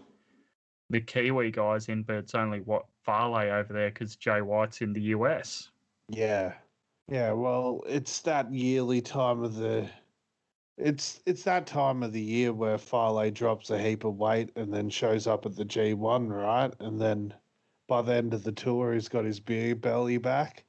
[0.89, 4.93] the Kiwi guys in, but it's only what Fale over there because Jay White's in
[4.93, 5.69] the US.
[6.09, 6.53] Yeah.
[7.09, 9.89] Yeah, well, it's that yearly time of the
[10.77, 14.73] it's it's that time of the year where Fale drops a heap of weight and
[14.73, 16.73] then shows up at the G1, right?
[16.79, 17.33] And then
[17.87, 20.63] by the end of the tour he's got his beer belly back.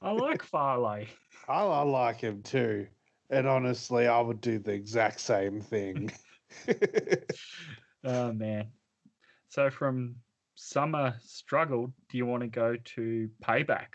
[0.00, 0.86] I like Fale.
[0.86, 1.06] I,
[1.48, 2.86] I like him too.
[3.30, 6.10] And honestly, I would do the exact same thing.
[8.04, 8.72] Oh man.
[9.48, 10.22] So from
[10.54, 13.88] summer struggle, do you want to go to payback?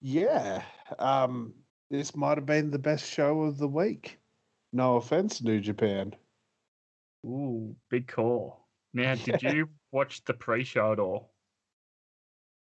[0.00, 0.62] yeah.
[0.98, 1.54] Um
[1.90, 4.20] this might have been the best show of the week.
[4.72, 6.14] No offense, New Japan.
[7.24, 8.68] Ooh, big call.
[8.92, 9.52] Now, did Yeah.
[9.52, 11.34] you watch the pre-show at all?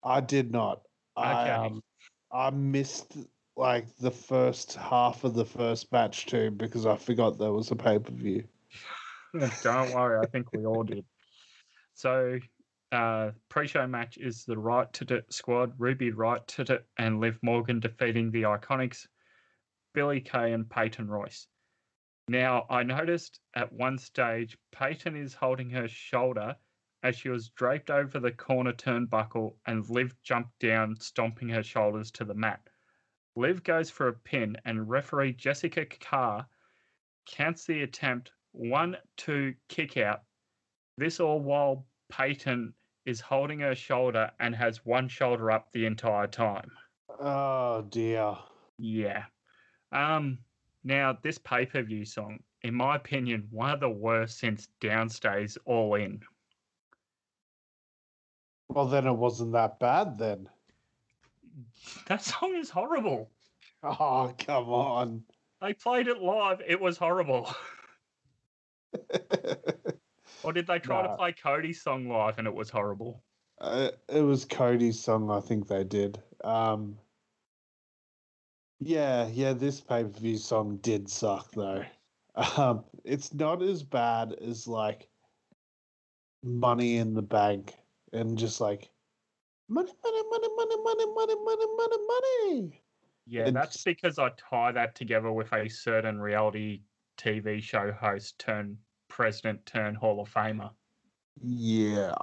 [0.02, 0.82] I did not.
[1.16, 1.50] I Okay.
[1.50, 1.82] um,
[2.30, 3.16] I missed
[3.56, 7.76] like the first half of the first match too because I forgot there was a
[7.76, 8.48] pay per view.
[9.62, 11.04] Don't worry, I think we all did.
[11.94, 12.38] So,
[12.92, 17.38] uh, pre-show match is the Right to It squad: Ruby Right to It and Liv
[17.42, 19.06] Morgan defeating the Iconics,
[19.94, 21.48] Billie Kay and Peyton Royce.
[22.28, 26.56] Now, I noticed at one stage Peyton is holding her shoulder
[27.02, 32.10] as she was draped over the corner turnbuckle, and Liv jumped down, stomping her shoulders
[32.12, 32.68] to the mat.
[33.36, 36.48] Liv goes for a pin, and referee Jessica Carr
[37.26, 40.22] counts the attempt one, two, kick out.
[40.98, 42.72] This all while Peyton
[43.04, 46.70] is holding her shoulder and has one shoulder up the entire time.
[47.20, 48.36] Oh dear.
[48.78, 49.24] Yeah.
[49.92, 50.38] Um.
[50.84, 55.56] Now this pay per view song, in my opinion, one of the worst since Downstays
[55.64, 56.20] All In.
[58.68, 60.48] Well, then it wasn't that bad then.
[62.06, 63.30] That song is horrible.
[63.82, 65.22] Oh come on.
[65.60, 66.60] They played it live.
[66.66, 67.54] It was horrible.
[70.42, 73.22] Or did they try to play Cody's song live and it was horrible?
[73.60, 76.22] Uh, it was Cody's song, I think they did.
[76.44, 76.98] Um,
[78.80, 81.84] yeah, yeah, this pay per view song did suck though.
[82.58, 85.08] Um, it's not as bad as like
[86.44, 87.74] Money in the Bank
[88.12, 88.90] and just like
[89.68, 92.82] money, money, money, money, money, money, money, money, money.
[93.26, 96.82] Yeah, And that's because I tie that together with a certain reality
[97.16, 98.76] TV show host turn
[99.08, 100.70] president turn Hall of Famer.
[101.42, 102.14] Yeah,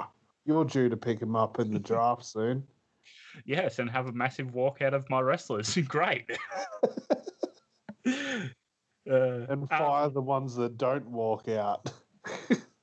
[0.45, 2.63] you're due to pick him up in the draft soon.
[3.45, 5.75] Yes, and have a massive walkout of my wrestlers.
[5.87, 6.29] Great.
[9.05, 11.91] Uh, and um, fire the ones that don't walk out.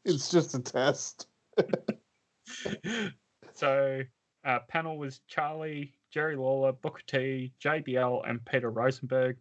[0.05, 1.29] it's just a test.
[3.55, 4.03] so,
[4.45, 9.39] uh, panel was Charlie, Jerry Lawler, Booker T, JBL, and Peter Rosenberg.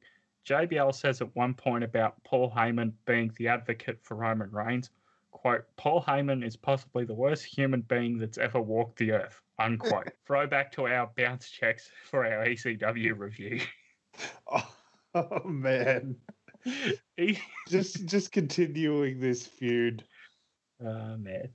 [0.47, 4.89] JBL says at one point about Paul Heyman being the advocate for Roman Reigns,
[5.31, 10.11] quote, Paul Heyman is possibly the worst human being that's ever walked the earth, unquote.
[10.27, 13.61] Throwback to our bounce checks for our ECW review.
[14.51, 14.75] Oh,
[15.15, 16.15] oh man.
[17.69, 20.03] Just just continuing this feud.
[20.83, 21.49] Oh man.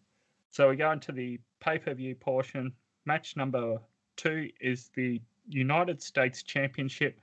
[0.50, 2.72] So we go into the pay per view portion.
[3.04, 3.78] Match number
[4.16, 7.20] two is the United States Championship.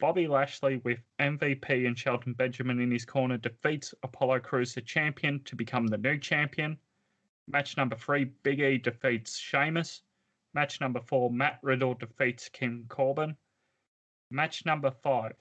[0.00, 5.42] Bobby Lashley with MVP and Shelton Benjamin in his corner defeats Apollo Crews, the champion,
[5.44, 6.78] to become the new champion.
[7.48, 10.02] Match number three, Big E defeats Sheamus.
[10.52, 13.36] Match number four, Matt Riddle defeats King Corbin.
[14.30, 15.34] Match number five,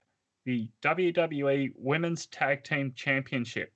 [0.45, 3.73] the WWE Women's Tag Team Championship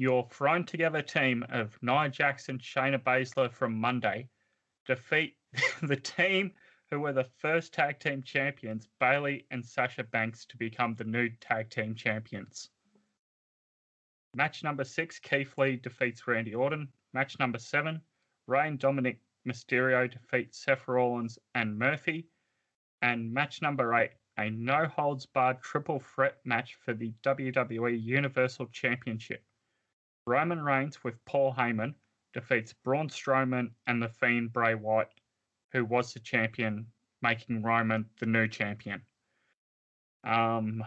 [0.00, 4.28] your thrown together team of Nia Jackson, Shayna Baszler from Monday
[4.86, 5.36] defeat
[5.82, 6.52] the team
[6.90, 11.28] who were the first tag team champions, Bayley and Sasha Banks, to become the new
[11.40, 12.70] tag team champions.
[14.34, 16.88] Match number six, Keith Lee defeats Randy Orton.
[17.12, 18.00] Match number seven,
[18.46, 22.28] Rey and Dominik Mysterio defeat Seth Rollins and Murphy.
[23.02, 28.66] And match number eight, a no holds barred triple threat match for the WWE Universal
[28.66, 29.44] Championship.
[30.26, 31.94] Roman Reigns with Paul Heyman
[32.32, 35.19] defeats Braun Strowman and The Fiend Bray Wyatt,
[35.72, 36.86] who was the champion,
[37.22, 39.02] making Roman the new champion.
[40.24, 40.82] Um,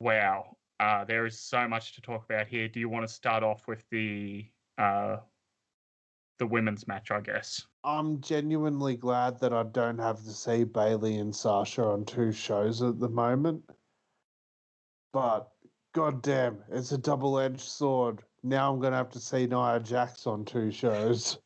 [0.00, 0.56] wow.
[0.80, 2.68] Uh, there is so much to talk about here.
[2.68, 4.44] Do you want to start off with the
[4.76, 5.16] uh,
[6.38, 7.10] the women's match?
[7.10, 7.66] I guess.
[7.84, 12.82] I'm genuinely glad that I don't have to see Bayley and Sasha on two shows
[12.82, 13.62] at the moment.
[15.12, 15.48] But
[15.94, 18.22] goddamn, it's a double edged sword.
[18.42, 21.38] Now I'm gonna have to see Nia Jax on two shows.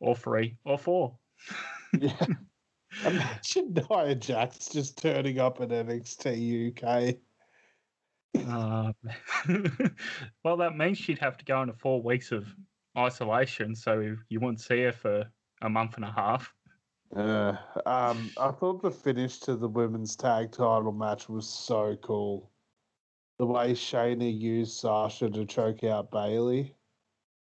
[0.00, 1.16] Or three, or four.
[1.98, 2.26] yeah.
[3.04, 7.16] Imagine Nia Jax just turning up at NXT UK.
[8.46, 8.94] Um,
[10.44, 12.46] well, that means she'd have to go into four weeks of
[12.96, 15.24] isolation, so you wouldn't see her for
[15.62, 16.52] a month and a half.
[17.14, 22.50] Uh, um, I thought the finish to the women's tag title match was so cool.
[23.38, 26.74] The way Shayna used Sasha to choke out Bayley.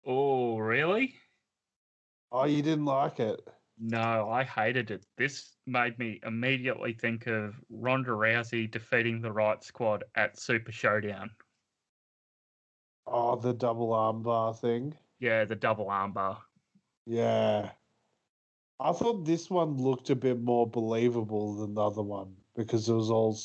[0.05, 1.15] Oh, really?
[2.31, 3.41] Oh, you didn't like it?
[3.87, 5.05] No, I hated it.
[5.19, 11.31] This made me immediately think of Ronda Rousey defeating the Riot Squad at Super Showdown.
[13.07, 14.95] Oh, the double armbar thing.
[15.21, 16.39] Yeah, the double armbar.
[17.05, 17.73] Yeah.
[18.81, 22.95] I thought this one looked a bit more believable than the other one because it
[22.95, 23.39] was all.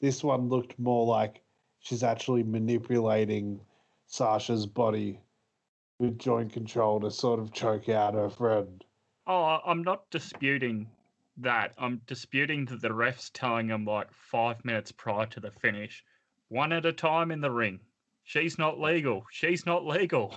[0.00, 1.42] This one looked more like
[1.80, 3.60] she's actually manipulating
[4.06, 5.18] Sasha's body
[5.98, 8.84] with joint control to sort of choke out her friend.
[9.32, 10.88] Oh, I'm not disputing
[11.36, 11.72] that.
[11.78, 16.04] I'm disputing that the ref's telling him like five minutes prior to the finish,
[16.48, 17.78] one at a time in the ring.
[18.24, 19.24] She's not legal.
[19.30, 20.36] She's not legal.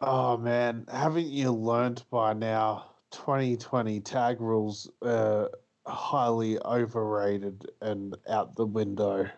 [0.00, 2.90] Oh man, haven't you learned by now?
[3.12, 5.52] 2020 tag rules are
[5.86, 9.30] highly overrated and out the window.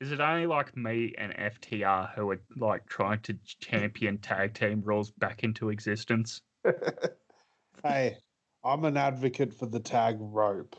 [0.00, 4.82] Is it only like me and FTR who are like trying to champion tag team
[4.84, 6.42] rules back into existence?
[7.82, 8.16] hey,
[8.64, 10.76] I'm an advocate for the tag rope.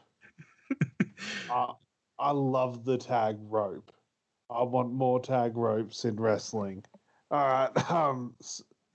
[1.51, 1.73] I,
[2.19, 3.91] I love the tag rope.
[4.49, 6.83] I want more tag ropes in wrestling.
[7.31, 7.71] All right.
[7.91, 8.35] Um.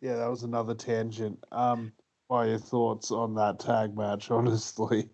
[0.00, 1.38] Yeah, that was another tangent.
[1.52, 1.92] Um.
[2.28, 4.30] What are your thoughts on that tag match?
[4.30, 5.08] Honestly.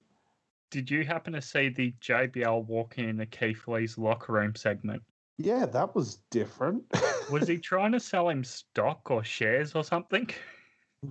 [0.70, 5.02] Did you happen to see the JBL walking in the Keith Lee's locker room segment?
[5.38, 6.84] Yeah, that was different.
[7.30, 10.28] was he trying to sell him stock or shares or something?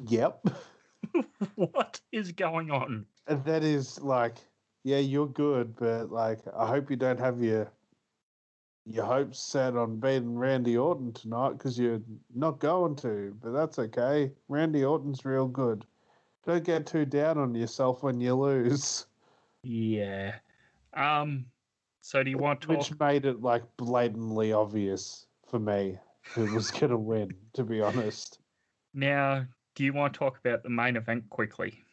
[0.08, 0.48] Yep.
[1.56, 3.06] what is going on?
[3.28, 4.36] And that is like,
[4.84, 7.72] yeah, you're good, but like, I hope you don't have your
[8.90, 12.02] your hopes set on beating Randy Orton tonight because you're
[12.34, 13.36] not going to.
[13.42, 14.32] But that's okay.
[14.48, 15.86] Randy Orton's real good.
[16.46, 19.06] Don't get too down on yourself when you lose.
[19.64, 20.36] Yeah.
[20.94, 21.46] Um.
[22.02, 22.70] So do you want to?
[22.70, 25.98] Which made it like blatantly obvious for me
[26.34, 27.34] who was going to win.
[27.54, 28.40] To be honest.
[28.94, 29.46] Now,
[29.78, 31.84] do you want to talk about the main event quickly?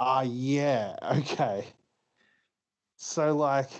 [0.00, 0.96] Ah, uh, yeah.
[1.18, 1.64] Okay.
[2.96, 3.70] So, like,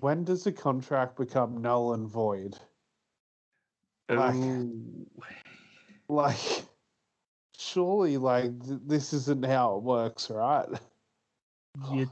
[0.00, 2.58] when does a contract become null and void?
[4.08, 5.06] Like, Ooh.
[6.08, 6.64] like,
[7.58, 10.68] surely, like, th- this isn't how it works, right?
[11.90, 12.06] You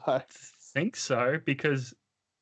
[0.75, 1.39] think so?
[1.45, 1.95] Because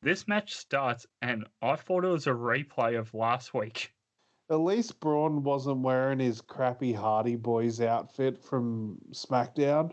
[0.02, 3.92] this match starts, and I thought it was a replay of last week.
[4.50, 9.92] At least Braun wasn't wearing his crappy Hardy Boys outfit from SmackDown.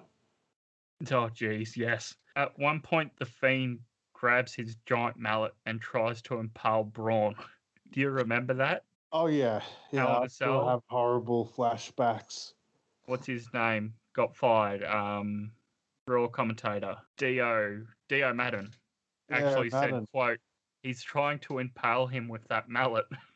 [1.12, 2.16] Oh, jeez, yes.
[2.38, 3.80] At one point, the Fiend
[4.14, 7.36] grabs his giant mallet and tries to impale Braun.
[7.92, 8.84] Do you remember that?
[9.12, 9.62] Oh yeah,
[9.92, 10.08] yeah.
[10.08, 12.54] I still have horrible flashbacks.
[13.06, 13.94] What's his name?
[14.14, 14.84] Got fired.
[14.84, 15.52] Um,
[16.08, 18.74] Raw commentator Dio Dio Maddin.
[19.32, 20.00] actually yeah, Maddin.
[20.02, 20.40] said, "quote
[20.82, 23.06] He's trying to impale him with that mallet."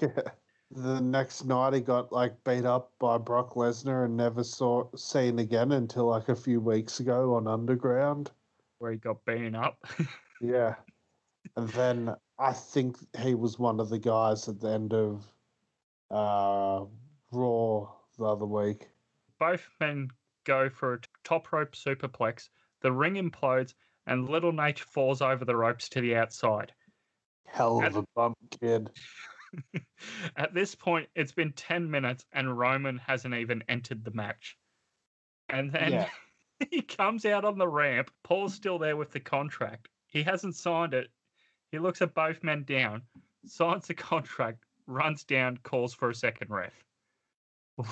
[0.00, 0.08] yeah.
[0.72, 5.38] The next night, he got like beat up by Brock Lesnar and never saw seen
[5.38, 8.32] again until like a few weeks ago on Underground,
[8.78, 9.78] where he got beaten up.
[10.40, 10.74] yeah,
[11.56, 15.24] and then I think he was one of the guys at the end of
[16.10, 16.84] uh,
[17.30, 17.88] Raw
[18.18, 18.88] the other week.
[19.38, 20.08] Both men
[20.44, 22.48] go for a top rope superplex.
[22.80, 23.74] The ring implodes,
[24.06, 26.72] and Little Nate falls over the ropes to the outside.
[27.46, 28.90] Hell of a bump, kid.
[30.36, 34.56] At this point, it's been 10 minutes and Roman hasn't even entered the match.
[35.48, 36.08] And then yeah.
[36.70, 38.10] he comes out on the ramp.
[38.22, 39.88] Paul's still there with the contract.
[40.06, 41.08] He hasn't signed it.
[41.72, 43.02] He looks at both men down,
[43.44, 46.72] signs the contract, runs down, calls for a second ref.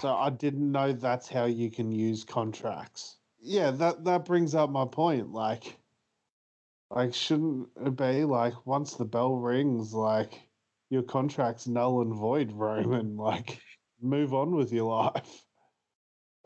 [0.00, 3.18] So I didn't know that's how you can use contracts.
[3.38, 5.30] Yeah, that that brings up my point.
[5.32, 5.76] Like
[6.90, 10.40] Like, shouldn't it be like once the bell rings, like
[10.90, 13.16] your contract's null and void, Roman?
[13.16, 13.19] Mm.
[13.19, 13.61] Like,
[14.01, 15.44] move on with your life.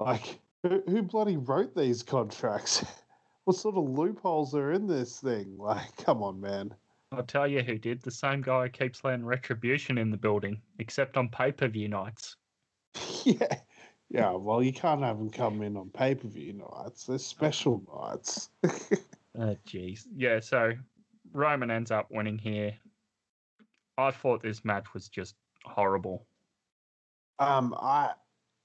[0.00, 2.84] Like, who, who bloody wrote these contracts?
[3.46, 5.56] what sort of loopholes are in this thing?
[5.58, 6.72] Like, come on, man.
[7.10, 8.00] I'll tell you who did.
[8.00, 11.88] The same guy who keeps letting retribution in the building, except on pay per view
[11.88, 12.36] nights.
[13.24, 13.58] yeah.
[14.08, 17.06] Yeah, well, you can't have them come in on pay per view nights.
[17.06, 18.50] They're uh, special nights.
[19.38, 20.06] Oh, jeez.
[20.16, 20.72] Yeah, so
[21.32, 22.74] Roman ends up winning here.
[23.98, 25.34] I thought this match was just
[25.64, 26.26] horrible.
[27.40, 28.12] um, I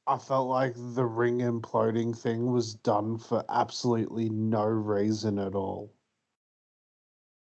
[0.05, 5.93] I felt like the ring imploding thing was done for absolutely no reason at all.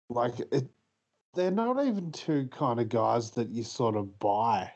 [0.09, 0.67] Like it,
[1.33, 4.71] they're not even two kind of guys that you sort of buy.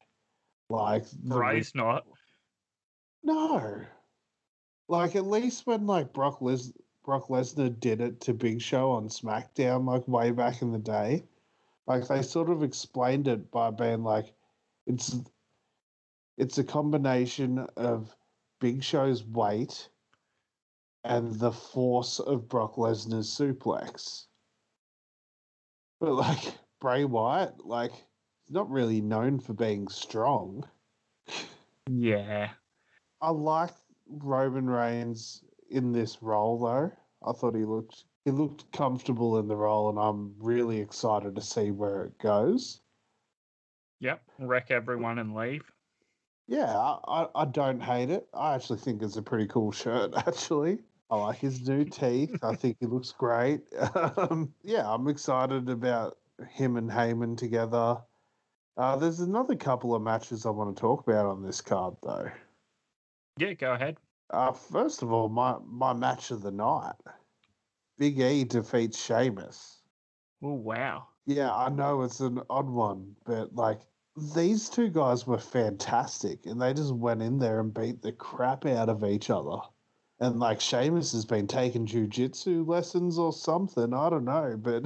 [0.69, 2.05] Like the ring- not.
[3.23, 3.81] No.
[4.87, 6.71] Like at least when like Brock Les
[7.05, 11.23] Brock Lesnar did it to Big Show on SmackDown like way back in the day,
[11.89, 14.31] like they sort of explained it by being like
[14.85, 15.17] it's
[16.37, 18.15] it's a combination of
[18.61, 19.89] Big Show's weight
[21.03, 24.25] and the force of Brock Lesnar's suplex.
[25.99, 30.65] But like Bray Wyatt, like he's not really known for being strong.
[31.89, 32.51] Yeah.
[33.21, 33.73] I like
[34.07, 36.91] Roman Reigns in this role though.
[37.27, 41.41] I thought he looked he looked comfortable in the role and I'm really excited to
[41.41, 42.79] see where it goes.
[44.01, 44.21] Yep.
[44.37, 45.63] Wreck everyone and leave.
[46.47, 48.27] Yeah, I, I, I don't hate it.
[48.35, 50.77] I actually think it's a pretty cool shirt actually.
[51.09, 52.43] I like his new teeth.
[52.43, 53.61] I think he looks great.
[54.15, 56.19] Um, yeah, I'm excited about
[56.51, 57.97] him and Heyman together.
[58.77, 62.29] Uh, there's another couple of matches I want to talk about on this card though.
[63.37, 63.97] Yeah, go ahead.
[64.29, 66.93] Uh, first of all, my, my match of the night.
[67.99, 69.81] Big E defeats Sheamus.
[70.41, 71.07] Oh, wow.
[71.25, 73.81] Yeah, I know it's an odd one, but like
[74.33, 78.65] these two guys were fantastic and they just went in there and beat the crap
[78.65, 79.57] out of each other.
[80.21, 84.85] And like Sheamus has been taking jujitsu lessons or something, I don't know, but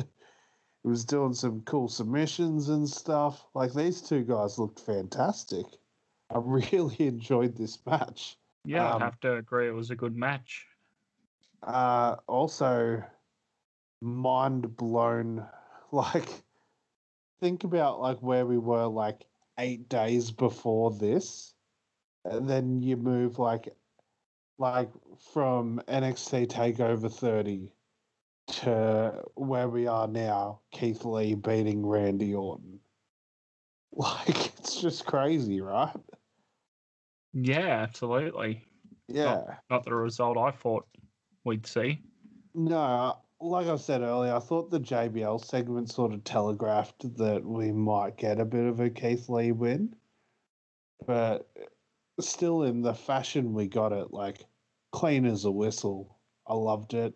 [0.81, 3.45] he was doing some cool submissions and stuff.
[3.53, 5.67] Like these two guys looked fantastic.
[6.31, 8.37] I really enjoyed this match.
[8.65, 9.67] Yeah, Um, I'd have to agree.
[9.67, 10.65] It was a good match.
[11.65, 13.03] Uh also
[14.01, 15.45] mind blown
[15.91, 16.27] like
[17.41, 19.25] think about like where we were like
[19.59, 21.53] eight days before this
[22.25, 23.69] and then you move like
[24.57, 24.89] like
[25.33, 27.71] from nxt takeover 30
[28.47, 32.79] to where we are now keith lee beating randy orton.
[33.95, 35.95] Like it's just crazy right?
[37.33, 38.65] Yeah, absolutely.
[39.07, 39.43] yeah.
[39.69, 40.87] Not the result I thought
[41.43, 42.01] we'd see.
[42.53, 47.71] No, like I said earlier, I thought the JBL segment sort of telegraphed that we
[47.71, 49.95] might get a bit of a Keith Lee win.
[51.05, 51.49] But
[52.19, 54.45] still, in the fashion we got it, like
[54.91, 56.17] clean as a whistle.
[56.47, 57.13] I loved it.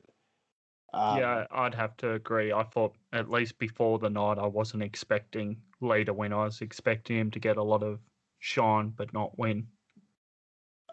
[0.93, 2.51] Um, yeah, I'd have to agree.
[2.51, 6.33] I thought at least before the night, I wasn't expecting Lee to win.
[6.33, 7.99] I was expecting him to get a lot of
[8.39, 9.67] shine, but not win.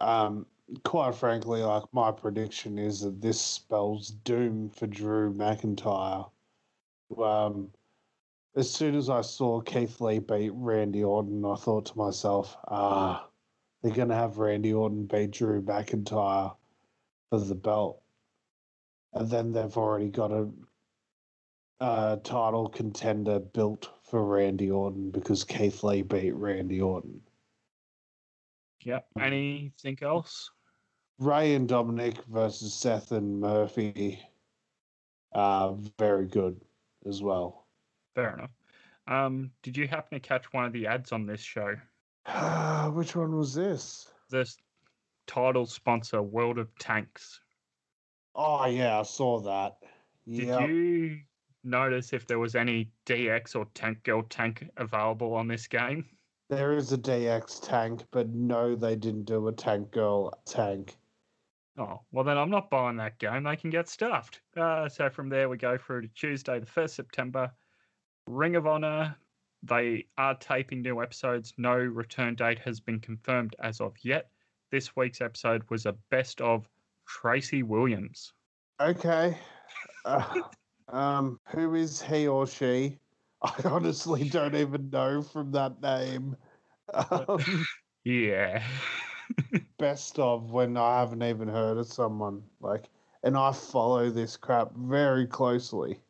[0.00, 0.46] Um,
[0.82, 6.30] quite frankly, like my prediction is that this spells doom for Drew McIntyre.
[7.18, 7.70] Um,
[8.56, 13.26] as soon as I saw Keith Lee beat Randy Orton, I thought to myself, ah,
[13.82, 16.54] they're going to have Randy Orton beat Drew McIntyre
[17.30, 18.00] for the belt.
[19.12, 20.48] And then they've already got a,
[21.80, 27.20] a title contender built for Randy Orton because Keith Lee beat Randy Orton.
[28.82, 29.06] Yep.
[29.20, 30.50] Anything else?
[31.18, 34.20] Rey and Dominik versus Seth and Murphy
[35.32, 36.60] are very good
[37.06, 37.66] as well.
[38.14, 38.50] Fair enough.
[39.06, 41.76] Um, did you happen to catch one of the ads on this show?
[42.92, 44.10] Which one was this?
[44.30, 44.56] This
[45.26, 47.40] title sponsor, World of Tanks.
[48.34, 49.76] Oh yeah, I saw that.
[50.28, 51.18] Did you
[51.62, 56.06] notice if there was any DX or Tank Girl tank available on this game?
[56.50, 60.96] there is a DX tank, but no, they didn't do a tank girl tank.
[61.76, 63.42] Oh, well, then I'm not buying that game.
[63.42, 64.40] They can get stuffed.
[64.56, 67.50] Uh, so from there, we go through to Tuesday, the 1st September.
[68.28, 69.16] Ring of Honor,
[69.62, 71.52] they are taping new episodes.
[71.58, 74.30] No return date has been confirmed as of yet.
[74.70, 76.68] This week's episode was a best of
[77.06, 78.32] Tracy Williams.
[78.80, 79.38] Okay.
[80.06, 80.42] Uh,
[80.90, 82.98] um, who is he or she?
[83.42, 86.36] I honestly don't even know from that name.
[87.10, 87.66] Um,
[88.04, 88.62] Yeah.
[89.78, 92.84] best of when I haven't even heard of someone like,
[93.22, 96.00] and I follow this crap very closely.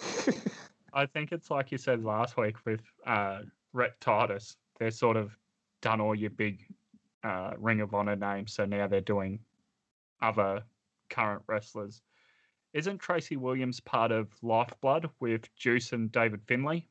[0.92, 3.40] I think it's like you said last week with uh,
[3.72, 4.56] Rhett Titus.
[4.78, 5.36] They're sort of
[5.82, 6.64] done all your big
[7.24, 9.40] uh, Ring of Honor names, so now they're doing
[10.22, 10.62] other
[11.10, 12.02] current wrestlers.
[12.72, 16.86] Isn't Tracy Williams part of Lifeblood with Juice and David Finlay?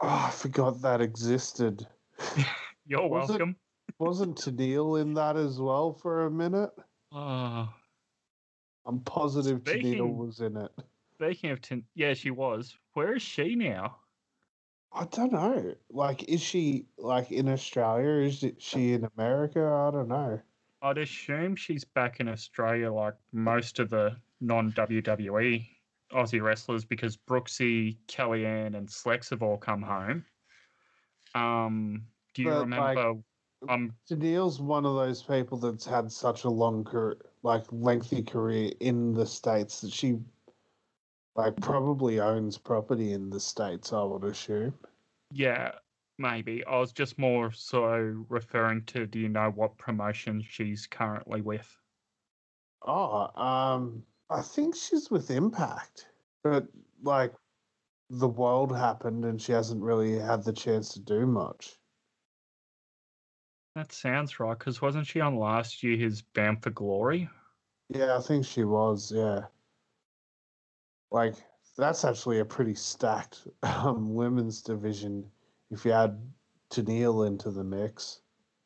[0.00, 1.86] Oh, I forgot that existed.
[2.88, 3.56] You're Was it- welcome.
[3.98, 6.70] Wasn't Tenille in that as well for a minute?
[7.12, 7.68] Oh,
[8.86, 10.70] I'm positive Tenille was in it.
[11.14, 12.76] speaking of, tin- yeah, she was.
[12.94, 13.96] Where is she now?
[14.92, 15.74] I don't know.
[15.90, 18.26] Like, is she like in Australia?
[18.26, 19.60] Is she in America?
[19.66, 20.40] I don't know.
[20.80, 25.66] I'd assume she's back in Australia, like most of the non WWE
[26.12, 30.24] Aussie wrestlers, because Brooksy, Kellyanne, and Slex have all come home.
[31.34, 32.04] Um,
[32.38, 33.22] do you But, like, remember?
[33.68, 38.72] um, Tenille's one of those people that's had such a long career, like lengthy career
[38.80, 40.20] in the states that she,
[41.34, 43.92] like, probably owns property in the states.
[43.92, 44.78] I would assume.
[45.30, 45.72] yeah,
[46.18, 46.64] maybe.
[46.64, 49.06] I was just more so referring to.
[49.06, 51.76] Do you know what promotion she's currently with?
[52.82, 56.08] Oh, um, I think she's with Impact,
[56.42, 56.68] but
[57.02, 57.34] like,
[58.10, 61.77] the world happened and she hasn't really had the chance to do much.
[63.78, 64.58] That sounds right.
[64.58, 67.30] Because wasn't she on last year's Bound for Glory?
[67.88, 69.12] Yeah, I think she was.
[69.14, 69.42] Yeah,
[71.12, 71.36] like
[71.76, 75.24] that's actually a pretty stacked um, women's division
[75.70, 76.20] if you add
[76.72, 78.20] Tenille into the mix.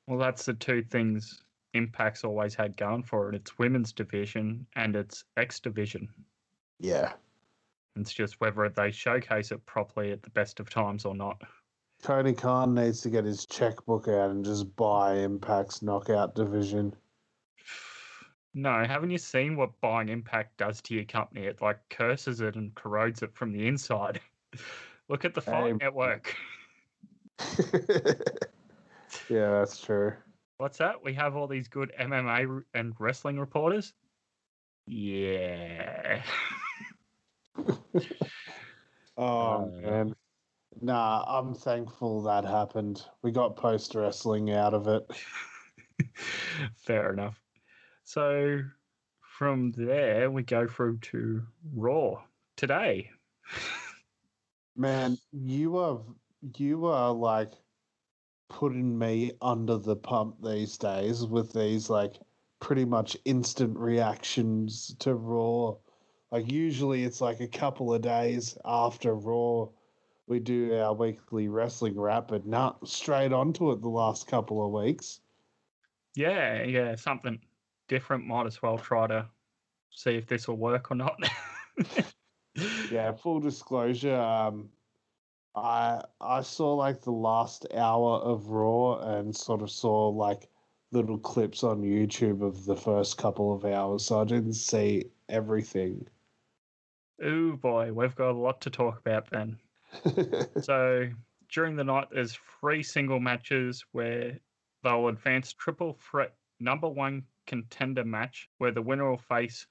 [0.06, 1.42] Well, that's the two things
[1.74, 3.34] Impact's always had going for it.
[3.34, 6.08] It's women's division and it's X division.
[6.80, 7.12] Yeah,
[7.96, 11.42] It's just whether they showcase it properly at the best of times or not.
[12.02, 16.94] Tony Khan needs to get his checkbook out and just buy Impact's knockout division.
[18.54, 21.46] No, haven't you seen what buying Impact does to your company?
[21.46, 24.20] It like curses it and corrodes it from the inside.
[25.08, 25.72] Look at the Fight Hey.
[25.80, 26.36] Network.
[29.30, 30.12] yeah, that's true.
[30.58, 31.02] What's that?
[31.02, 33.94] We have all these good MMA and wrestling reporters?
[34.86, 36.22] Yeah.
[39.18, 40.16] Oh Uh, man.
[40.84, 43.04] Nah, I'm thankful that happened.
[43.22, 45.08] We got post wrestling out of it.
[46.74, 47.40] Fair enough.
[48.02, 48.62] So
[49.20, 52.24] from there, we go through to Raw
[52.56, 53.10] today.
[54.76, 56.00] Man, you are
[56.56, 57.52] you are like
[58.48, 62.14] putting me under the pump these days with these like
[62.58, 65.76] pretty much instant reactions to Raw.
[66.32, 69.68] Like usually it's like a couple of days after Raw
[70.26, 74.72] we do our weekly wrestling wrap, but not straight onto it the last couple of
[74.72, 75.20] weeks.
[76.14, 77.40] Yeah, yeah, something
[77.88, 78.26] different.
[78.26, 79.26] Might as well try to
[79.90, 81.18] see if this will work or not.
[82.90, 84.68] Yeah, full disclosure, um
[85.54, 90.50] I I saw like the last hour of Raw and sort of saw like
[90.92, 96.06] little clips on YouTube of the first couple of hours, so I didn't see everything.
[97.22, 99.58] Oh boy, we've got a lot to talk about then.
[100.62, 101.08] So
[101.52, 104.38] during the night, there's three single matches where
[104.82, 109.66] they'll advance triple threat number one contender match where the winner will face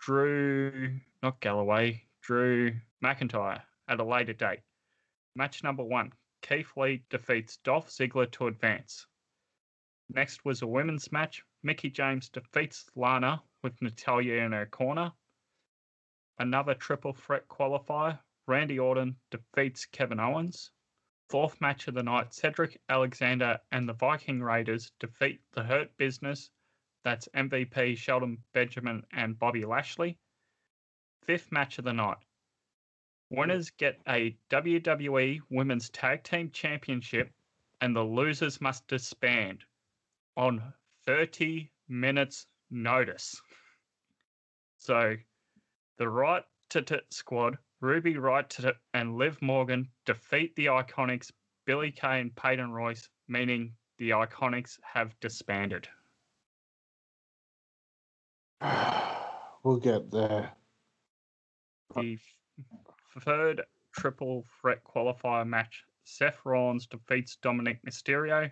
[0.00, 2.72] Drew, not Galloway, Drew
[3.02, 4.60] McIntyre at a later date.
[5.34, 6.12] Match number one
[6.42, 9.06] Keith Lee defeats Dolph Ziggler to advance.
[10.10, 11.42] Next was a women's match.
[11.62, 15.12] Mickie James defeats Lana with Natalya in her corner.
[16.38, 18.18] Another triple threat qualifier.
[18.48, 20.70] Randy Orton defeats Kevin Owens.
[21.28, 26.50] Fourth match of the night, Cedric Alexander and the Viking Raiders defeat the Hurt Business.
[27.04, 30.18] That's MVP Shelton Benjamin and Bobby Lashley.
[31.24, 32.16] Fifth match of the night.
[33.28, 37.30] Winners get a WWE Women's Tag Team Championship,
[37.82, 39.62] and the losers must disband
[40.38, 40.72] on
[41.04, 43.42] 30 minutes' notice.
[44.78, 45.16] So,
[45.98, 51.30] the Right to squad, Ruby Riott and Liv Morgan defeat the Iconics,
[51.64, 55.88] Billie Kay and Peyton Royce, meaning the Iconics have disbanded.
[59.62, 60.52] we'll get there.
[61.94, 68.50] The f- third triple threat qualifier match, Seth Rollins defeats Dominik Mysterio.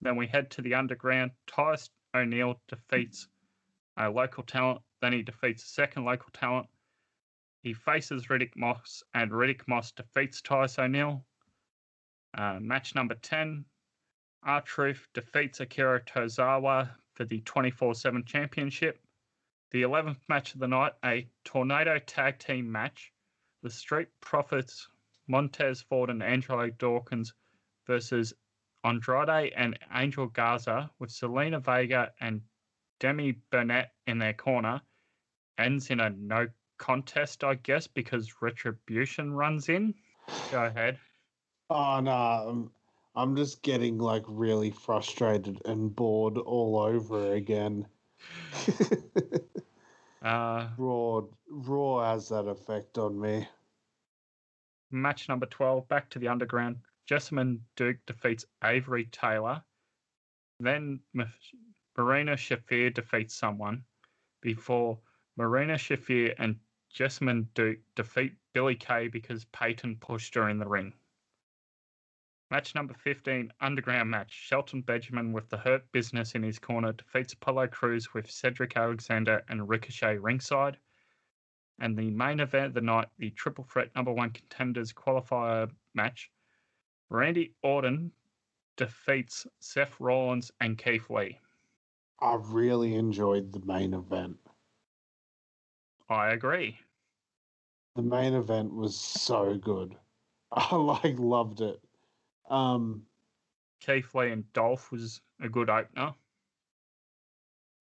[0.00, 1.30] Then we head to the underground.
[1.46, 3.28] Titus O'Neil defeats
[3.96, 4.80] a local talent.
[5.00, 6.66] Then he defeats a second local talent.
[7.62, 11.24] He faces Riddick Moss, and Riddick Moss defeats Titus O'Neil.
[12.32, 13.64] Uh, match number 10,
[14.42, 19.04] R Truth defeats Akira Tozawa for the 24 7 championship.
[19.72, 23.12] The 11th match of the night, a tornado tag team match.
[23.62, 24.88] The Street Profits,
[25.28, 27.34] Montez Ford and Angelo Dawkins
[27.86, 28.32] versus
[28.84, 32.40] Andrade and Angel Garza with Zelina Vega and
[33.00, 34.80] Demi Burnett in their corner.
[35.58, 36.48] Ends in a no
[36.80, 39.94] contest, I guess, because Retribution runs in.
[40.50, 40.98] Go ahead.
[41.68, 42.70] Oh no, I'm,
[43.14, 47.86] I'm just getting like really frustrated and bored all over again.
[50.22, 53.48] Uh, Raw, Raw has that effect on me.
[54.90, 56.76] match number 12, back to the underground.
[57.08, 59.62] Jessamyn Duke defeats Avery Taylor.
[60.58, 61.00] Then
[61.96, 63.82] Marina Shafir defeats someone
[64.42, 64.98] before
[65.38, 66.56] Marina Shafir and
[66.94, 70.92] Jessamyn Duke defeat Billie Kay because Peyton pushed her in the ring.
[72.50, 74.32] Match number 15, underground match.
[74.32, 79.44] Shelton Benjamin with the Hurt Business in his corner defeats Apollo Crews with Cedric Alexander
[79.48, 80.76] and Ricochet ringside.
[81.78, 86.30] And the main event of the night, the triple threat number one contenders qualifier match.
[87.08, 88.10] Randy Orton
[88.76, 91.38] defeats Seth Rollins and Keith Lee.
[92.18, 94.38] I really enjoyed the main event.
[96.10, 96.76] I agree.
[97.94, 99.96] The main event was so good.
[100.52, 101.80] I like loved it.
[102.50, 103.02] Um,
[103.80, 106.12] Keith Lee and Dolph was a good opener.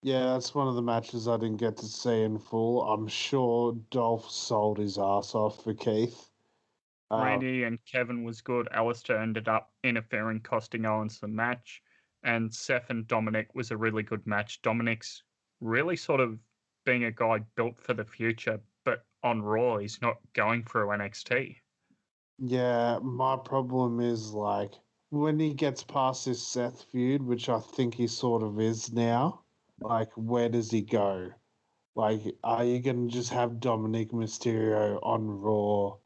[0.03, 2.83] yeah, that's one of the matches I didn't get to see in full.
[2.83, 6.29] I'm sure Dolph sold his ass off for Keith.
[7.11, 8.69] Uh, Randy and Kevin was good.
[8.75, 11.81] Aleister ended up interfering, costing Owens the match.
[12.23, 14.61] And Seth and Dominik was a really good match.
[14.61, 15.23] Dominik's
[15.61, 16.37] really sort of
[16.89, 21.55] being a guy built for the future, but on Raw, he's not going through NXT.
[22.39, 24.73] Yeah, my problem is like
[25.11, 29.41] when he gets past this Seth feud, which I think he sort of is now,
[29.81, 31.29] like where does he go?
[31.95, 35.97] Like, are you gonna just have Dominik Mysterio on Raw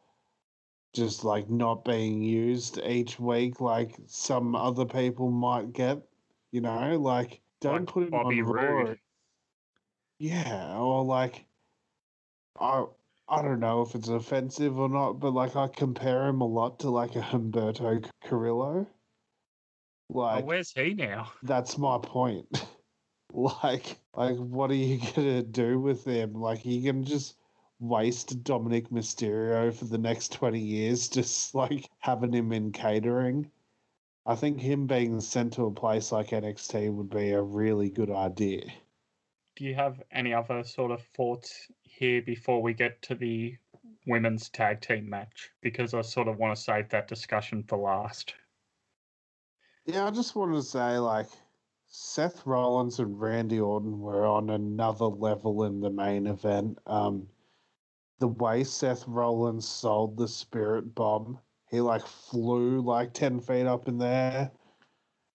[0.93, 6.01] just like not being used each week like some other people might get?
[6.51, 8.95] You know, like don't Like put him Bobby on Raw.
[10.23, 11.45] Yeah, or like
[12.57, 12.85] I
[13.27, 16.79] I don't know if it's offensive or not, but like I compare him a lot
[16.79, 18.87] to like a Humberto Carrillo.
[20.09, 21.33] Oh, Like where's he now?
[21.43, 22.47] that's my point.
[23.33, 26.35] like like what are you gonna do with him?
[26.35, 27.35] Like you can just
[27.79, 33.51] waste Dominik Mysterio for the next twenty years, just like having him in catering.
[34.25, 38.09] I think him being sent to a place like NXT would be a really good
[38.11, 38.71] idea.
[39.55, 43.55] Do you have any other sort of thoughts here before we get to the
[44.07, 45.51] women's tag team match?
[45.61, 48.33] Because I sort of want to save that discussion for last.
[49.85, 51.27] Yeah, I just wanted to say, like,
[51.87, 56.79] Seth Rollins and Randy Orton were on another level in the main event.
[56.87, 57.27] Um,
[58.19, 61.37] the way Seth Rollins sold the Spirit Bomb,
[61.69, 64.51] he like flew like ten feet up in there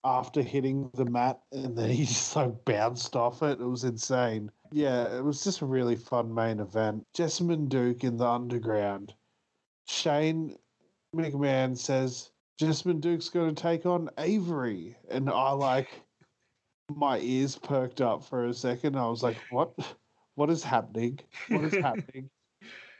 [0.04, 3.60] after hitting the mat, and then he just like bounced off it.
[3.60, 4.50] It was insane.
[4.72, 7.04] Yeah, it was just a really fun main event.
[7.16, 9.14] Jessamyn Duke in the underground.
[9.88, 10.56] Shane
[11.16, 12.30] McMahon says
[12.60, 14.96] Jessamyn Duke's going to take on Avery.
[15.10, 15.88] And I like,
[16.94, 18.96] my ears perked up for a second.
[18.96, 19.72] I was like, what?
[20.34, 21.18] What is happening?
[21.48, 22.30] What is happening?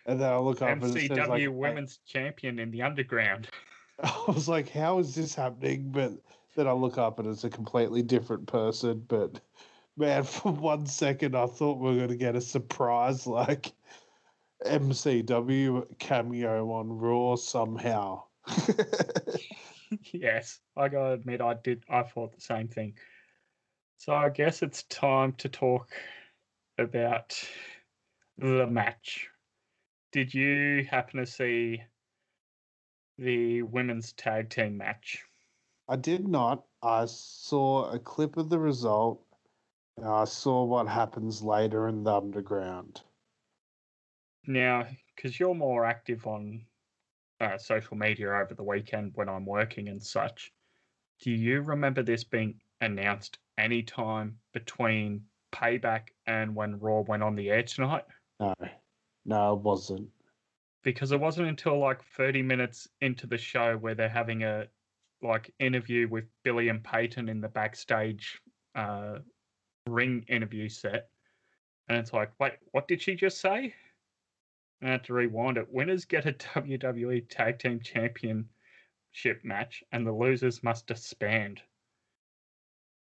[0.06, 3.48] And then I look up and it says like, MCW Women's Champion in the Underground.
[4.02, 5.90] I was like, how is this happening?
[5.92, 6.12] But
[6.58, 9.04] then I look up and it's a completely different person.
[9.06, 9.40] But
[9.96, 13.72] man, for one second, I thought we were going to get a surprise like
[14.66, 18.24] MCW cameo on Raw somehow.
[20.12, 21.84] yes, I gotta admit, I did.
[21.88, 22.94] I thought the same thing.
[23.98, 25.92] So I guess it's time to talk
[26.78, 27.40] about
[28.36, 29.28] the match.
[30.10, 31.82] Did you happen to see
[33.18, 35.22] the women's tag team match?
[35.88, 36.64] I did not.
[36.82, 39.24] I saw a clip of the result.
[40.04, 43.00] I saw what happens later in the underground.
[44.46, 44.86] Now,
[45.16, 46.64] because you're more active on
[47.40, 50.52] uh, social media over the weekend when I'm working and such,
[51.20, 57.34] do you remember this being announced any time between Payback and when Raw went on
[57.34, 58.04] the air tonight?
[58.38, 58.54] No,
[59.24, 60.08] no, it wasn't.
[60.84, 64.68] Because it wasn't until like 30 minutes into the show where they're having a
[65.22, 68.40] like interview with Billie and Peyton in the backstage
[68.74, 69.18] uh,
[69.86, 71.08] ring interview set,
[71.88, 73.74] and it's like, wait, what did she just say?
[74.82, 75.72] I had to rewind it.
[75.72, 78.48] Winners get a WWE Tag Team Championship
[79.42, 81.62] match, and the losers must disband.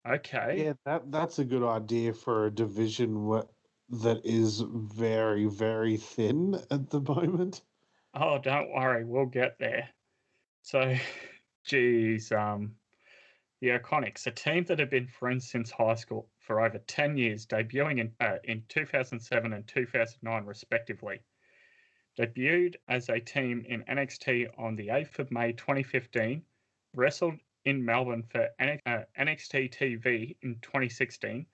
[0.09, 0.65] Okay.
[0.65, 3.49] Yeah, that that's a good idea for a division wh-
[4.03, 7.63] that is very, very thin at the moment.
[8.15, 9.91] Oh, don't worry, we'll get there.
[10.63, 10.97] So,
[11.69, 12.74] geez, um,
[13.61, 17.45] the Iconics, a team that have been friends since high school for over 10 years,
[17.45, 21.20] debuting in, uh, in 2007 and 2009, respectively.
[22.19, 26.43] Debuted as a team in NXT on the 8th of May 2015,
[26.95, 31.45] wrestled in Melbourne for NXT uh, TV in 2016.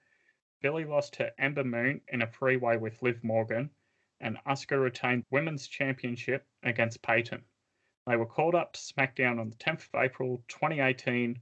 [0.62, 3.68] Billie lost to Ember Moon in a three way with Liv Morgan,
[4.20, 7.42] and Asuka retained Women's Championship against Peyton.
[8.06, 11.40] They were called up to SmackDown on the 10th of April 2018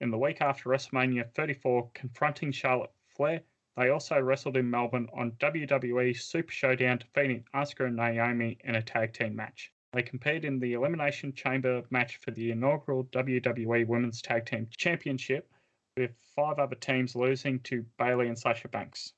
[0.00, 3.42] in the week after WrestleMania 34, confronting Charlotte Flair
[3.74, 8.82] they also wrestled in Melbourne on WWE Super Showdown, defeating Asuka and Naomi in a
[8.82, 9.72] tag team match.
[9.94, 15.50] They competed in the Elimination Chamber match for the inaugural WWE Women's Tag Team Championship,
[15.96, 19.14] with five other teams losing to Bayley and Sasha Banks.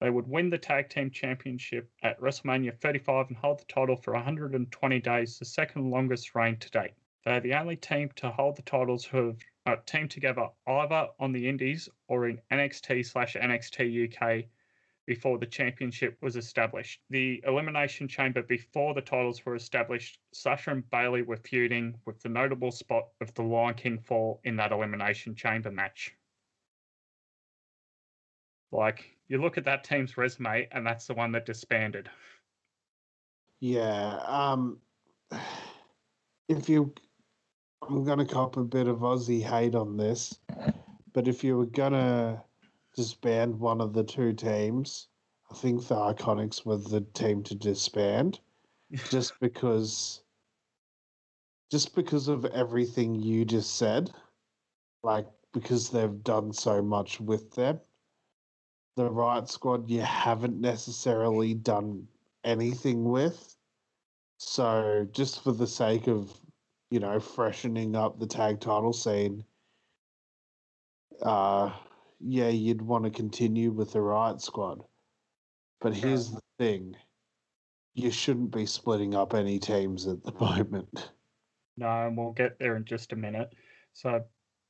[0.00, 4.14] They would win the Tag Team Championship at WrestleMania 35 and hold the title for
[4.14, 6.94] 120 days, the second longest reign to date.
[7.24, 11.08] They are the only team to hold the titles who have uh, teamed together either
[11.18, 14.48] on the Indies or in NXT slash NXT UK
[15.04, 17.00] before the championship was established.
[17.10, 22.28] The Elimination Chamber before the titles were established, Sasha and Bayley were feuding with the
[22.28, 26.14] notable spot of the Lion King fall in that Elimination Chamber match.
[28.70, 32.08] Like, you look at that team's resume, and that's the one that disbanded.
[33.60, 34.20] Yeah.
[34.26, 34.78] Um,
[36.48, 36.92] if you
[37.82, 40.38] I'm gonna cop a bit of Aussie hate on this,
[41.12, 42.42] but if you were gonna
[42.94, 45.08] disband one of the two teams,
[45.50, 48.40] I think the Iconics were the team to disband,
[49.10, 50.22] just because,
[51.70, 54.10] just because of everything you just said,
[55.02, 57.80] like because they've done so much with them.
[58.98, 62.08] The Riot Squad you haven't necessarily done
[62.42, 63.54] anything with.
[64.38, 66.32] So just for the sake of
[66.90, 69.44] you know, freshening up the tag title scene,
[71.22, 71.70] uh,
[72.18, 74.82] yeah, you'd want to continue with the Riot Squad.
[75.80, 76.96] But here's the thing
[77.94, 81.12] you shouldn't be splitting up any teams at the moment.
[81.76, 83.52] No, and we'll get there in just a minute.
[83.92, 84.24] So,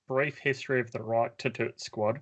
[0.07, 2.21] brief history of the Right to Do It squad.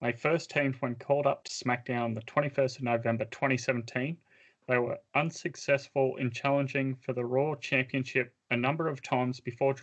[0.00, 4.18] They first teamed when called up to SmackDown on the 21st of November 2017
[4.68, 9.76] they were unsuccessful in challenging for the Raw Championship a number of times before,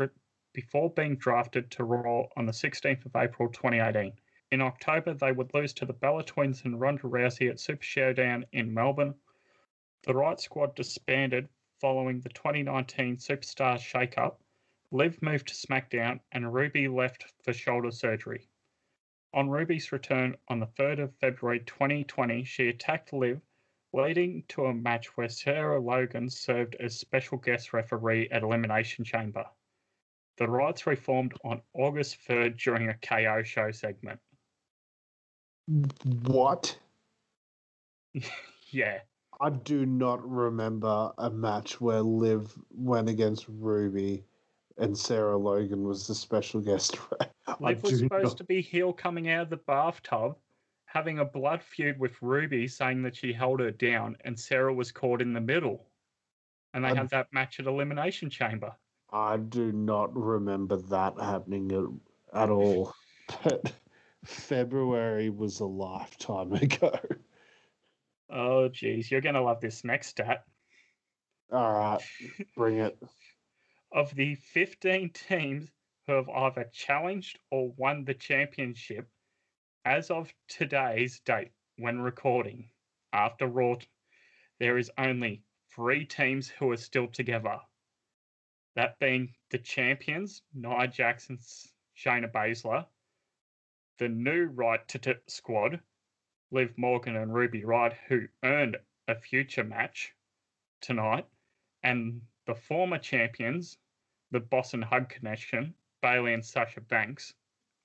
[0.52, 4.11] before being drafted to Raw on the 16th of April 2018.
[4.52, 8.45] In October, they would lose to the Bella Twins and Ronda Rousey at Super Showdown
[8.52, 9.15] in Melbourne.
[10.02, 11.48] The Riot Squad disbanded
[11.80, 14.35] following the 2019 Superstar shakeup.
[14.91, 18.49] Liv moved to SmackDown and Ruby left for shoulder surgery.
[19.35, 23.41] On Ruby's return on the 3rd of February 2020, she attacked Liv
[23.91, 29.45] leading to a match where Sarah Logan served as special guest referee at Elimination Chamber.
[30.38, 34.19] The Riots reformed on August 3rd during a KO show segment.
[36.26, 36.77] What?
[38.69, 38.99] yeah.
[39.39, 44.26] I do not remember a match where Liv went against Ruby
[44.77, 46.97] and Sarah Logan was the special guest.
[47.59, 48.37] Liv was supposed not...
[48.37, 50.35] to be heel coming out of the bathtub
[50.93, 54.91] having a blood feud with Ruby, saying that she held her down, and Sarah was
[54.91, 55.87] caught in the middle.
[56.73, 58.71] And they I, had that match at Elimination Chamber.
[59.11, 62.93] I do not remember that happening at, at all.
[63.41, 63.71] But
[64.25, 66.91] February was a lifetime ago.
[68.29, 69.09] Oh, geez.
[69.09, 70.43] You're going to love this next stat.
[71.49, 72.01] All right.
[72.57, 72.97] Bring it.
[73.93, 75.71] Of the 15 teams
[76.07, 79.07] who have either challenged or won the championship,
[79.85, 82.71] as of today's date, when recording,
[83.13, 83.75] after Raw,
[84.59, 87.59] there is only three teams who are still together.
[88.75, 91.37] That being the champions, Nia Jackson,
[91.95, 92.87] Shayna Baszler,
[93.99, 95.79] the new Right to T- squad,
[96.49, 100.13] Liv Morgan and Ruby Riott, who earned a future match
[100.81, 101.27] tonight,
[101.83, 103.77] and the former champions,
[104.34, 107.34] the Boss and Hug Connection, Bayley and Sasha Banks,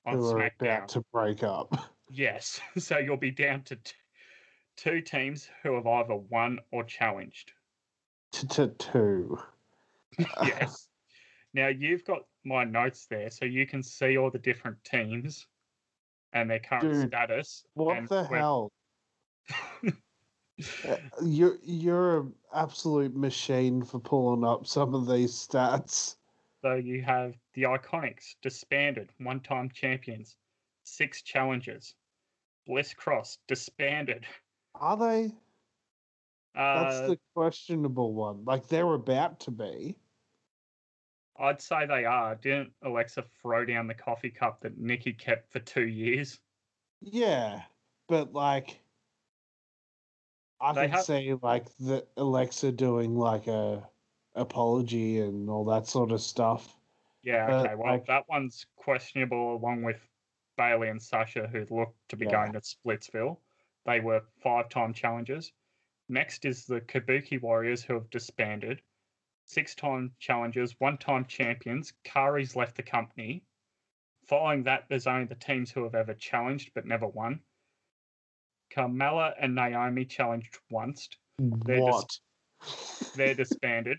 [0.05, 0.77] on who are SmackDown.
[0.79, 1.79] about to break up.
[2.11, 3.93] Yes, so you'll be down to t-
[4.79, 7.53] two teams who have either won or challenged.
[8.33, 9.39] To two.
[10.43, 10.89] yes.
[11.53, 15.47] Now you've got my notes there, so you can see all the different teams
[16.33, 17.65] and their current Dude, status.
[17.75, 18.73] What the hell?
[20.89, 26.17] Uh, you're you're an absolute machine for pulling up some of these stats.
[26.63, 30.37] So you have the Iconics, disbanded, one time champions,
[30.85, 31.95] six challenges.
[32.67, 34.27] Bliss Cross, disbanded.
[34.75, 35.33] Are they?
[36.55, 38.45] That's Uh, the questionable one.
[38.45, 39.97] Like they're about to be.
[41.39, 42.35] I'd say they are.
[42.35, 46.41] Didn't Alexa throw down the coffee cup that Nikki kept for two years?
[47.01, 47.63] Yeah,
[48.09, 48.81] but like,
[50.61, 53.89] I They could have- say like the Alexa doing like a
[54.39, 56.75] apology and all that sort of stuff.
[57.23, 57.75] Yeah, But, okay.
[57.75, 60.01] Well, like- that one's questionable, along with
[60.57, 62.33] Bayley and Sasha, who look to be Yeah.
[62.33, 63.39] going to Splitsville.
[63.85, 65.53] They were five time challengers.
[66.09, 68.83] Next is the Kabuki Warriors, who have disbanded.
[69.45, 71.93] Six time challengers, one time champions.
[72.05, 73.45] Kairi's left the company.
[74.27, 77.41] Following that, there's only the teams who have ever challenged but never won.
[78.71, 81.09] Carmella and Naomi challenged once.
[81.39, 82.19] They're what?
[83.15, 83.99] They're disbanded.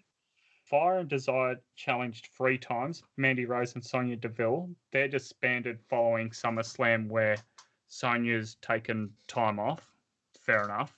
[0.70, 3.02] Fire and Desire challenged three times.
[3.18, 4.70] Mandy Rose and Sonya Deville.
[4.91, 7.38] They're disbanded following SummerSlam, where
[7.88, 9.91] Sonya's taken time off.
[10.40, 10.96] Fair enough.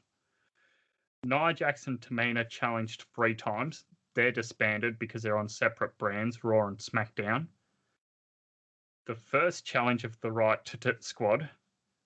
[1.23, 1.55] Nia
[1.87, 3.85] and Tamina challenged three times.
[4.13, 7.47] They're disbanded because they're on separate brands, Raw and SmackDown.
[9.05, 11.49] The first challenge of the Right to Tit squad,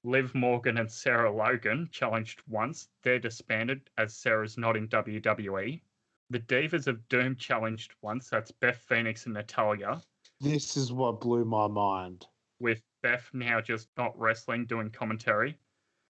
[0.03, 2.89] Liv Morgan and Sarah Logan challenged once.
[3.01, 5.81] They're disbanded as Sarah's not in WWE.
[6.29, 8.29] The Divas of Doom challenged once.
[8.29, 10.01] That's Beth Phoenix and Natalya,
[10.41, 12.25] This is what blew my mind.
[12.59, 15.57] with Beth now just not wrestling, doing commentary.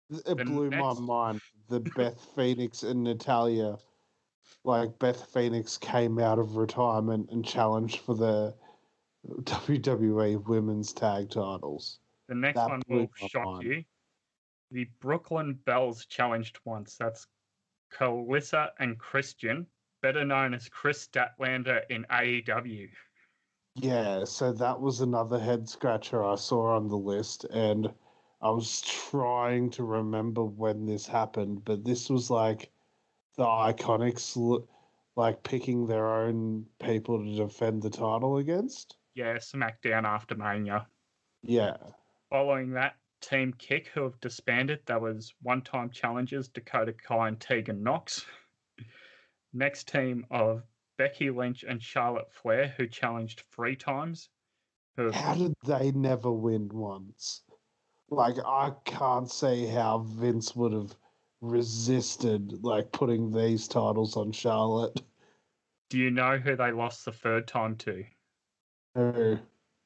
[0.10, 1.42] It The blew next- my mind.
[1.68, 3.78] The Beth Phoenix and Natalya,
[4.64, 8.56] like Beth Phoenix came out of retirement and challenged for the
[9.44, 12.00] WWE Women's Tag Titles.
[12.28, 13.64] The next That one will shock mind.
[13.64, 13.84] you.
[14.72, 16.96] The Brooklyn Bells challenged once.
[16.96, 17.28] That's
[17.92, 19.68] Calissa and Christian,
[20.06, 22.90] better known as Kris Statlander in AEW.
[23.73, 27.91] Yeah, so that was another head scratcher I saw on the list, and
[28.40, 32.69] I was trying to remember when this happened, but this was like
[33.36, 34.68] the Iconics,
[35.15, 38.98] like picking their own people to defend the title against.
[39.15, 40.86] Yeah, SmackDown after Mania.
[41.41, 41.77] Yeah,
[42.30, 47.40] Following that, Team Kick, who have disbanded, that was one time challengers Dakota Kai and
[47.40, 48.23] Tegan Nox.
[49.56, 50.64] Next team of
[50.98, 54.30] Becky Lynch and Charlotte Flair, who challenged three times.
[54.98, 57.41] Who how did they never win once?
[58.10, 60.94] Like, I can't say how Vince would have
[61.40, 65.02] resisted like putting these titles on Charlotte.
[65.90, 68.03] do you know who they lost the third time to?
[68.95, 69.40] Who?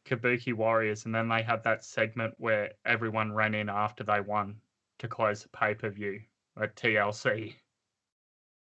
[0.06, 4.62] Kabuki Warriors, and then they had that segment where everyone ran in after they won
[4.98, 6.22] to close the pay per view
[6.60, 7.54] at TLC.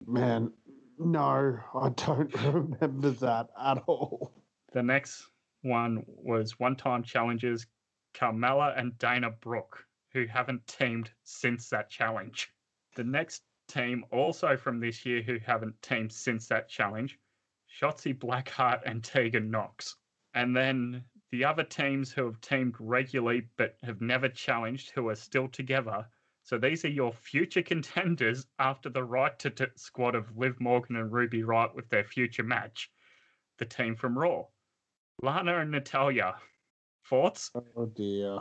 [0.08, 0.52] Man,
[1.04, 4.32] no, I don't remember that at all.
[4.74, 5.28] The next
[5.62, 7.66] one was one time challengers
[8.14, 12.52] Carmella and Dana Brooke, who haven't teamed since that challenge.
[12.96, 17.18] The next team, also from this year, who haven't teamed since that challenge
[17.80, 19.96] Shotzi Blackheart and Tegan Nox.
[20.34, 25.16] And then the other teams who have teamed regularly but have never challenged, who are
[25.16, 26.06] still together.
[26.52, 30.98] So these are your future contenders after the right to t- squad of Liv Morgan
[30.98, 32.92] and Ruby Riott with their future match.
[33.58, 34.48] The team from Raw.
[35.22, 36.36] Lana and Natalya.
[37.10, 37.52] Thoughts?
[37.56, 38.40] Oh dear.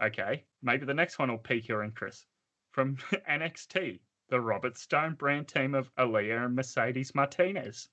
[0.00, 2.24] Okay, maybe the next one will pique your interest.
[2.70, 2.94] From
[3.28, 3.98] NXT,
[4.28, 7.88] the Robert Stone brand team of Aaliyah and Mercedes Martinez.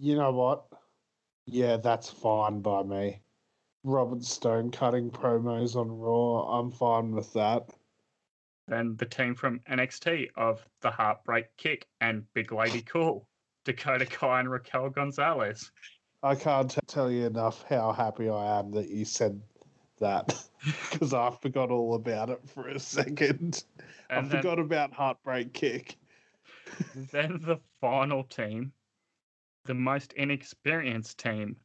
[0.00, 0.64] You know what?
[1.46, 3.20] Yeah, that's fine by me.
[3.84, 7.70] Robert Stone cutting promos on Raw, I'm fine with that.
[8.68, 13.26] Then the team from NXT of the Heartbreak Kick and Big Lady Cool,
[13.64, 15.72] Dakota Kai and Raquel Gonzalez.
[16.22, 19.40] I can't t- tell you enough how happy I am that you said
[20.00, 20.38] that
[20.90, 23.64] because I forgot all about it for a second.
[24.10, 25.96] I then, forgot about Heartbreak Kick.
[27.12, 28.72] then the final team,
[29.64, 31.56] the most inexperienced team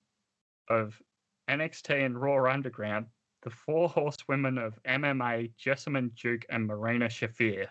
[0.69, 1.01] of
[1.49, 3.07] NXT and Raw Underground,
[3.43, 7.67] the four horsewomen of MMA, Jessamyn Duke and Marina Shafir.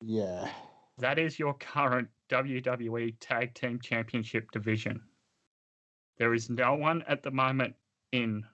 [0.00, 0.48] Yeah.
[0.98, 5.02] That is your current WWE Tag Team Championship division.
[6.16, 7.74] There is no one at the moment
[8.12, 8.44] in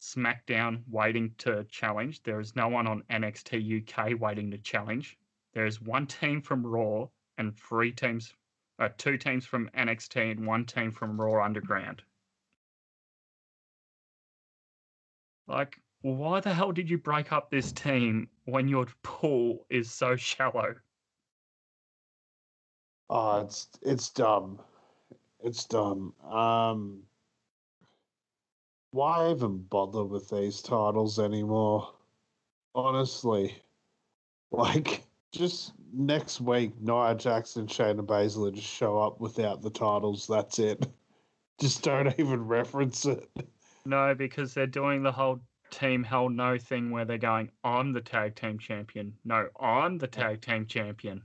[0.00, 2.22] SmackDown waiting to challenge.
[2.22, 5.18] There is no one on NXT UK waiting to challenge.
[5.54, 7.08] There is one team from Raw
[7.38, 8.34] and three teams,
[8.78, 12.02] uh, two teams from NXT and one team from Raw Underground.
[15.46, 20.16] Like, why the hell did you break up this team when your pool is so
[20.16, 20.74] shallow?
[23.08, 24.60] Oh, it's it's dumb.
[25.42, 26.14] It's dumb.
[26.22, 27.02] Um
[28.92, 31.92] why even bother with these titles anymore?
[32.74, 33.56] Honestly.
[34.52, 40.26] Like Just next week, Nia Jackson, Shayna Baszler just show up without the titles.
[40.26, 40.84] That's it.
[41.60, 43.28] Just don't even reference it.
[43.84, 45.40] No, because they're doing the whole
[45.70, 49.14] team hell no thing where they're going, I'm the tag team champion.
[49.24, 51.22] No, I'm the tag team champion.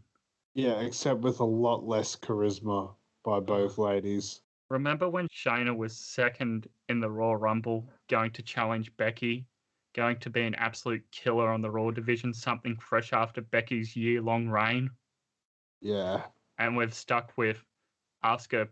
[0.53, 4.41] Yeah, except with a lot less charisma by both ladies.
[4.69, 9.45] Remember when Shayna was second in the Raw Rumble, going to challenge Becky,
[9.94, 14.22] going to be an absolute killer on the Raw division, something fresh after Becky's year
[14.22, 14.90] long reign?
[15.82, 16.23] Yeah.
[16.57, 17.64] And we've stuck with
[18.23, 18.68] Asuka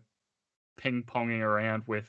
[0.76, 2.08] ping ponging around with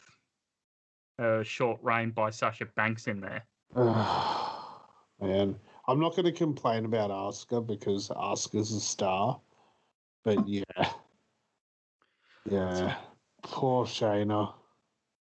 [1.20, 3.46] a short reign by Sasha Banks in there.
[3.76, 5.56] Man,
[5.88, 9.40] I'm not going to complain about Asuka because Asuka's a star.
[10.24, 10.64] But yeah.
[12.50, 12.96] Yeah.
[13.44, 14.54] Poor Shayna.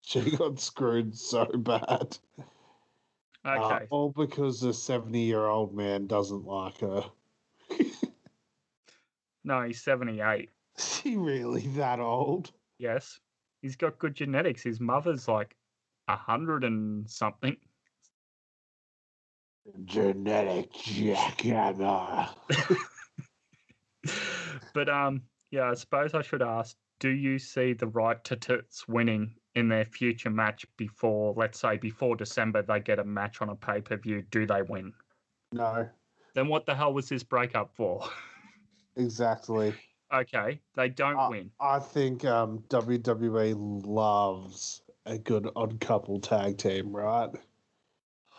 [0.03, 2.19] She got screwed so bad.
[2.39, 3.87] Uh, Okay.
[3.89, 7.05] all because the 70 year old man doesn't like her.
[9.45, 10.51] No, he's 78.
[10.79, 12.53] Is he really that old?
[12.79, 13.19] Yes.
[13.63, 14.63] He's got good genetics.
[14.63, 15.57] His mother's like
[16.13, 17.57] a hundred and something.
[19.85, 22.29] Genetic jackhammer.
[24.75, 28.89] but um, yeah, I suppose I should ask: Do you see the right to tits
[28.89, 33.49] winning in their future match before, let's say, before December, they get a match on
[33.49, 34.23] a pay per view?
[34.31, 34.93] Do they win?
[35.53, 35.89] No,
[36.35, 38.09] Then what the hell was this breakup for?
[38.97, 39.75] exactly.
[40.15, 41.51] okay, they don't Uh, win.
[41.61, 43.55] I think um, WWE
[43.87, 47.31] loves a good odd couple tag team, right?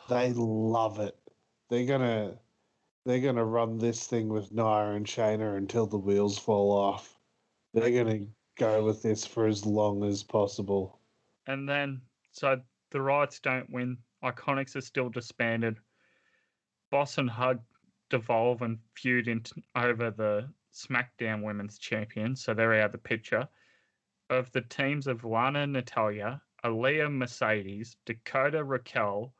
[0.09, 1.17] They love it.
[1.69, 2.37] They're gonna
[3.05, 7.17] they're gonna run this thing with Nia and Shayna until the wheels fall off.
[7.73, 8.25] They're gonna
[8.57, 10.99] go with this for as long as possible.
[11.47, 12.01] And then,
[12.31, 12.61] so
[12.91, 13.97] the rights don't win.
[14.23, 15.77] Iconics are still disbanded.
[16.91, 17.59] Boss and Hug
[18.09, 23.47] devolve and feud into, over the SmackDown Women's Champion, so they're out of the picture.
[24.29, 29.33] Of the teams of Lana and Natalya, Aaliyah Mercedes, Dakota Raquel,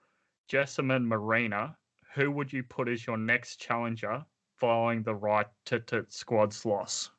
[0.49, 1.77] Jessamyn Marina,
[2.15, 4.26] who would you put as your next challenger
[4.57, 7.10] following the right to, to squad's loss?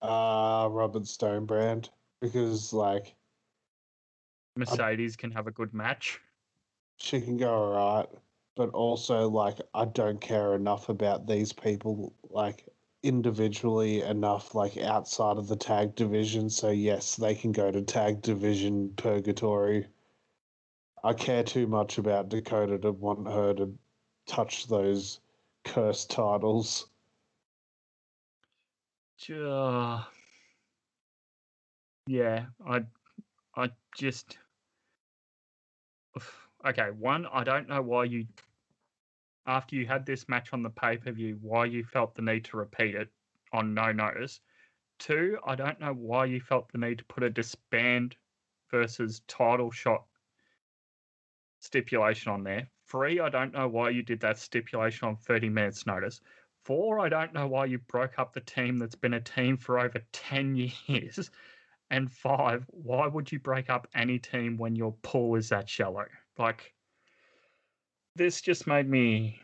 [0.00, 1.90] Uh Robert Stonebrand.
[2.20, 3.14] Because like
[4.56, 6.20] Mercedes can have a good match.
[6.96, 8.08] she can go alright,
[8.56, 12.66] but also like I don't care enough about these people like
[13.02, 16.48] individually enough like outside of the tag division.
[16.50, 19.86] So yes, they can go to tag division purgatory.
[21.04, 23.76] I care too much about Dakota to want her to
[24.26, 25.20] touch those
[25.64, 26.86] cursed titles.
[29.30, 30.02] Uh,
[32.06, 32.82] yeah, I,
[33.56, 34.38] I just.
[36.64, 38.26] Okay, one, I don't know why you,
[39.46, 42.44] after you had this match on the pay per view, why you felt the need
[42.46, 43.08] to repeat it
[43.52, 44.40] on no notice.
[44.98, 48.16] Two, I don't know why you felt the need to put a disband
[48.70, 50.04] versus title shot
[51.60, 52.68] stipulation on there.
[52.86, 56.20] Three, I don't know why you did that stipulation on 30 minutes notice.
[56.64, 59.78] Four, I don't know why you broke up the team that's been a team for
[59.78, 60.56] over 10
[60.86, 61.30] years.
[61.90, 66.06] And five, why would you break up any team when your pool is that shallow?
[66.38, 66.72] Like,
[68.16, 69.40] this just made me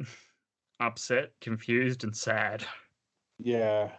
[0.80, 2.64] upset, confused, and sad.
[3.38, 3.90] Yeah.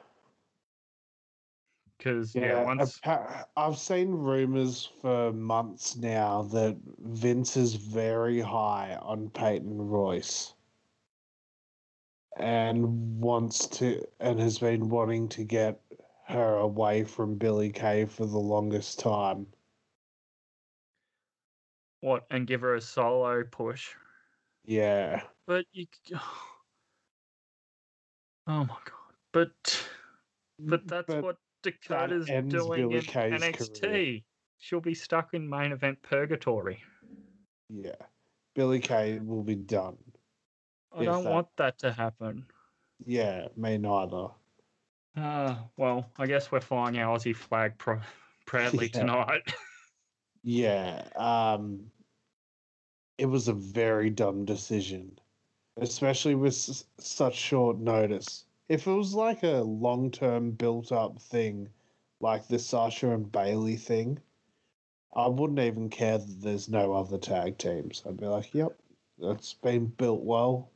[1.97, 2.99] Because, yeah, Yeah, once.
[3.55, 10.53] I've seen rumors for months now that Vince is very high on Peyton Royce
[12.37, 15.79] and wants to and has been wanting to get
[16.27, 19.47] her away from Billie Kay for the longest time.
[22.01, 22.25] What?
[22.29, 23.89] And give her a solo push.
[24.65, 25.21] Yeah.
[25.47, 25.85] But you.
[28.47, 29.15] Oh my god.
[29.33, 29.87] But.
[30.59, 33.81] But that's what Dakota's ends doing in Kay's NXT.
[33.81, 34.19] career.
[34.59, 36.81] She'll be stuck in main event purgatory.
[37.69, 37.95] Yeah.
[38.53, 39.97] Billie Kay will be done.
[40.95, 42.45] I don't that- want that to happen.
[43.05, 44.27] Yeah, me neither.
[45.17, 47.99] Uh, well, I guess we're flying our Aussie flag pro-
[48.45, 48.99] proudly Yeah.
[49.01, 49.53] tonight.
[50.45, 51.91] Yeah, um,
[53.17, 55.19] it was a very dumb decision,
[55.75, 58.45] especially with s- such short notice.
[58.69, 61.69] If it was like a long term built up thing,
[62.21, 64.19] like the Sasha and Bayley thing,
[65.13, 68.03] I wouldn't even care that there's no other tag teams.
[68.05, 68.77] I'd be like, yep,
[69.17, 70.69] that's been built well.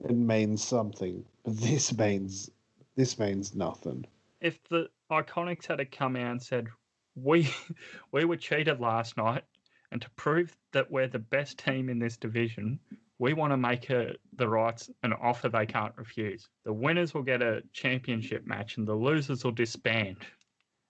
[0.00, 1.24] It means something.
[1.44, 2.50] But this means
[2.96, 4.06] this means nothing.
[4.40, 6.68] if the Iconics had come out and said,
[7.14, 7.48] "We
[8.12, 9.44] we were cheated last night,
[9.90, 12.80] and to prove that we're the best team in this division,
[13.18, 16.48] we want to make a, the rights an offer they can't refuse.
[16.64, 20.16] The winners will get a championship match and the losers will disband.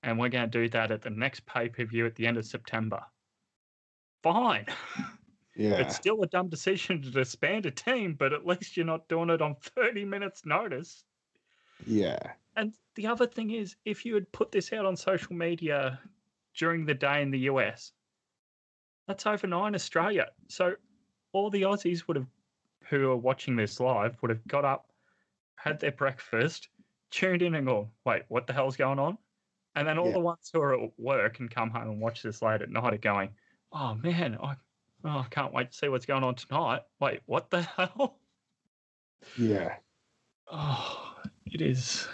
[0.03, 2.39] And we're going to do that at the next pay per view at the end
[2.39, 3.03] of September.
[4.23, 4.66] Fine.
[5.55, 5.82] Yeah.
[5.82, 9.28] It's still a dumb decision to disband a team, but at least you're not doing
[9.28, 11.05] it on 30 minutes' notice.
[11.86, 12.32] Yeah.
[12.57, 16.01] And the other thing is, if you had put this out on social media
[16.55, 17.93] during the day in the US,
[19.07, 20.29] that's overnight in Australia.
[20.49, 20.74] So
[21.33, 22.27] all the Aussies would have,
[22.89, 24.93] who are watching this live, would have got up,
[25.57, 26.69] had their breakfast,
[27.11, 29.16] tuned in and gone, wait, what the hell's going on?
[29.74, 30.12] And then all Yeah.
[30.15, 32.93] the ones who are at work and come home and watch this late at night
[32.93, 33.31] are going,
[33.73, 34.57] oh man, I,
[35.05, 36.83] oh, I can't wait to see what's going on tonight.
[37.01, 38.19] Wait, what the hell?
[39.39, 39.77] Yeah.
[40.51, 41.15] Oh,
[41.47, 42.07] it is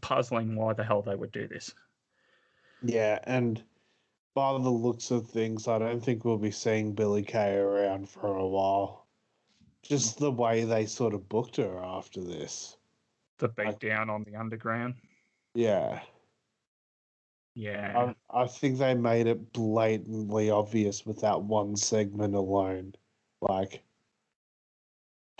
[0.00, 1.74] puzzling why the hell they would do this.
[2.82, 3.18] Yeah.
[3.24, 3.62] And
[4.34, 8.36] by the looks of things, I don't think we'll be seeing Billie Kay around for
[8.36, 9.06] a while.
[9.82, 12.76] Just the way they sort of booked her after this.
[13.38, 14.94] The beat down on the underground.
[15.54, 16.00] Yeah.
[17.54, 18.14] Yeah.
[18.30, 22.94] I, I think they made it blatantly obvious with that one segment alone.
[23.40, 23.82] Like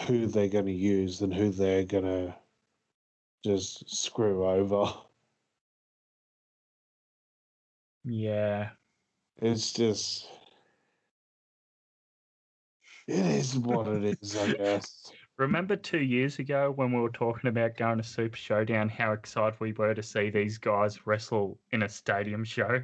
[0.06, 2.34] who they're going to use and who they're going to
[3.44, 4.92] just screw over.
[8.04, 8.70] yeah.
[9.40, 10.28] It's just.
[13.08, 15.10] It is what it is, I guess.
[15.38, 19.58] Remember two years ago when we were talking about going to Super Showdown, how excited
[19.58, 22.82] we were to see these guys wrestle in a stadium show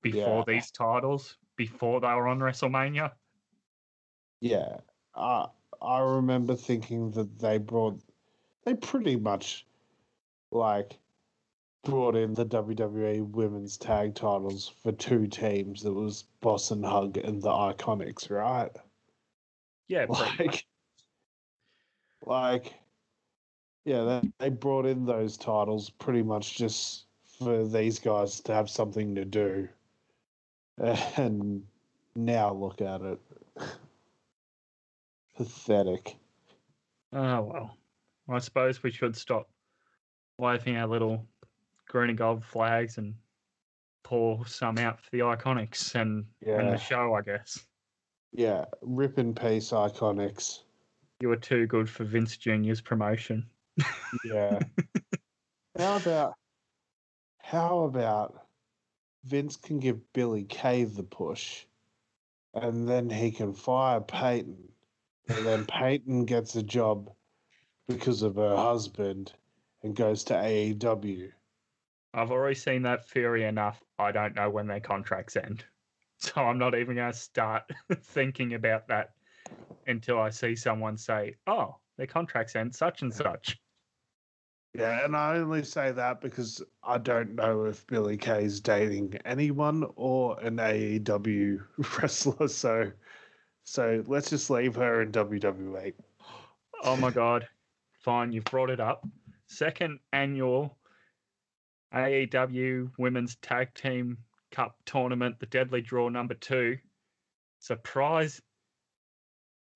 [0.00, 0.54] before Yeah.
[0.54, 3.12] these titles, before they were on WrestleMania?
[4.40, 4.78] Yeah.
[5.14, 5.46] I
[5.80, 8.02] I remember thinking that they brought.
[8.64, 9.66] They pretty much,
[10.52, 10.98] like,
[11.84, 15.82] brought in the WWE Women's Tag titles for two teams.
[15.82, 18.70] That was Boss and Hug and the Iconics, right?
[19.88, 20.64] Yeah, like,
[22.24, 22.74] like,
[23.84, 27.06] yeah, they, they brought in those titles pretty much just
[27.38, 29.68] for these guys to have something to do.
[31.16, 31.62] And
[32.16, 33.20] now look at it.
[35.36, 36.16] Pathetic.
[37.12, 37.76] Oh well.
[38.28, 39.48] I suppose we should stop
[40.38, 41.26] waving our little
[41.88, 43.14] green and gold flags and
[44.02, 47.64] pour some out for the iconics and, and the show, I guess.
[48.32, 50.60] Yeah, rip and peace, Iconics.
[51.20, 53.46] You were too good for Vince Jr.'s promotion.
[54.24, 54.58] Yeah.
[55.78, 56.34] how about
[57.38, 58.46] how about
[59.24, 61.64] Vince can give Billie Kay the push,
[62.54, 64.68] and then he can fire Peyton,
[65.28, 67.10] and then Peyton gets a job
[67.86, 69.32] because of her husband
[69.82, 71.30] and goes to AEW.
[72.14, 73.82] I've already seen that theory enough.
[73.98, 75.64] I don't know when their contracts end.
[76.18, 77.64] So I'm not even going to start
[78.00, 79.10] thinking about that
[79.88, 83.58] until I see someone say, oh, their contracts end such and such.
[84.74, 89.84] Yeah, and I only say that because I don't know if Billie Kay's dating anyone
[89.96, 91.60] or an AEW
[92.00, 92.46] wrestler.
[92.46, 92.92] So,
[93.64, 95.92] so let's just leave her in WWE.
[96.84, 97.48] Oh my God.
[97.98, 99.06] Fine, you've brought it up.
[99.52, 100.78] Second annual
[101.94, 104.16] AEW Women's Tag Team
[104.50, 106.78] Cup Tournament, the Deadly Draw number two.
[107.60, 108.40] Surprise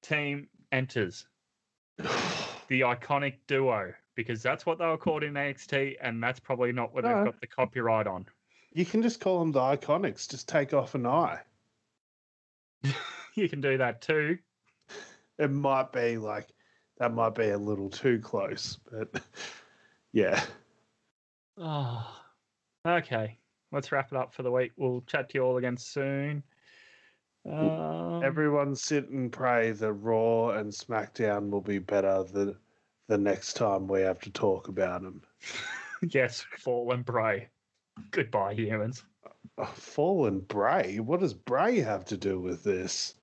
[0.02, 1.26] team enters
[1.98, 6.94] the iconic duo because that's what they were called in NXT, and that's probably not
[6.94, 7.14] what No.
[7.14, 8.24] they've got the copyright on.
[8.72, 10.26] You can just call them the Iconics.
[10.28, 11.40] Just take off an eye.
[13.34, 14.38] You can do that too.
[15.38, 16.48] It might be like
[16.96, 17.12] that.
[17.12, 19.20] Might be a little too close, but
[20.16, 20.43] yeah.
[21.59, 22.06] Oh,
[22.86, 23.36] okay.
[23.70, 24.72] Let's wrap it up for the week.
[24.78, 26.43] We'll chat to you all again soon.
[27.47, 32.56] Um, Everyone sit and pray that Raw and SmackDown will be better the
[33.09, 35.20] the next time we have to talk about them.
[36.09, 37.48] yes, fall and pray.
[38.10, 39.05] Goodbye, humans.
[39.74, 40.98] Fallen Bray?
[40.98, 43.14] What does Bray have to do with this?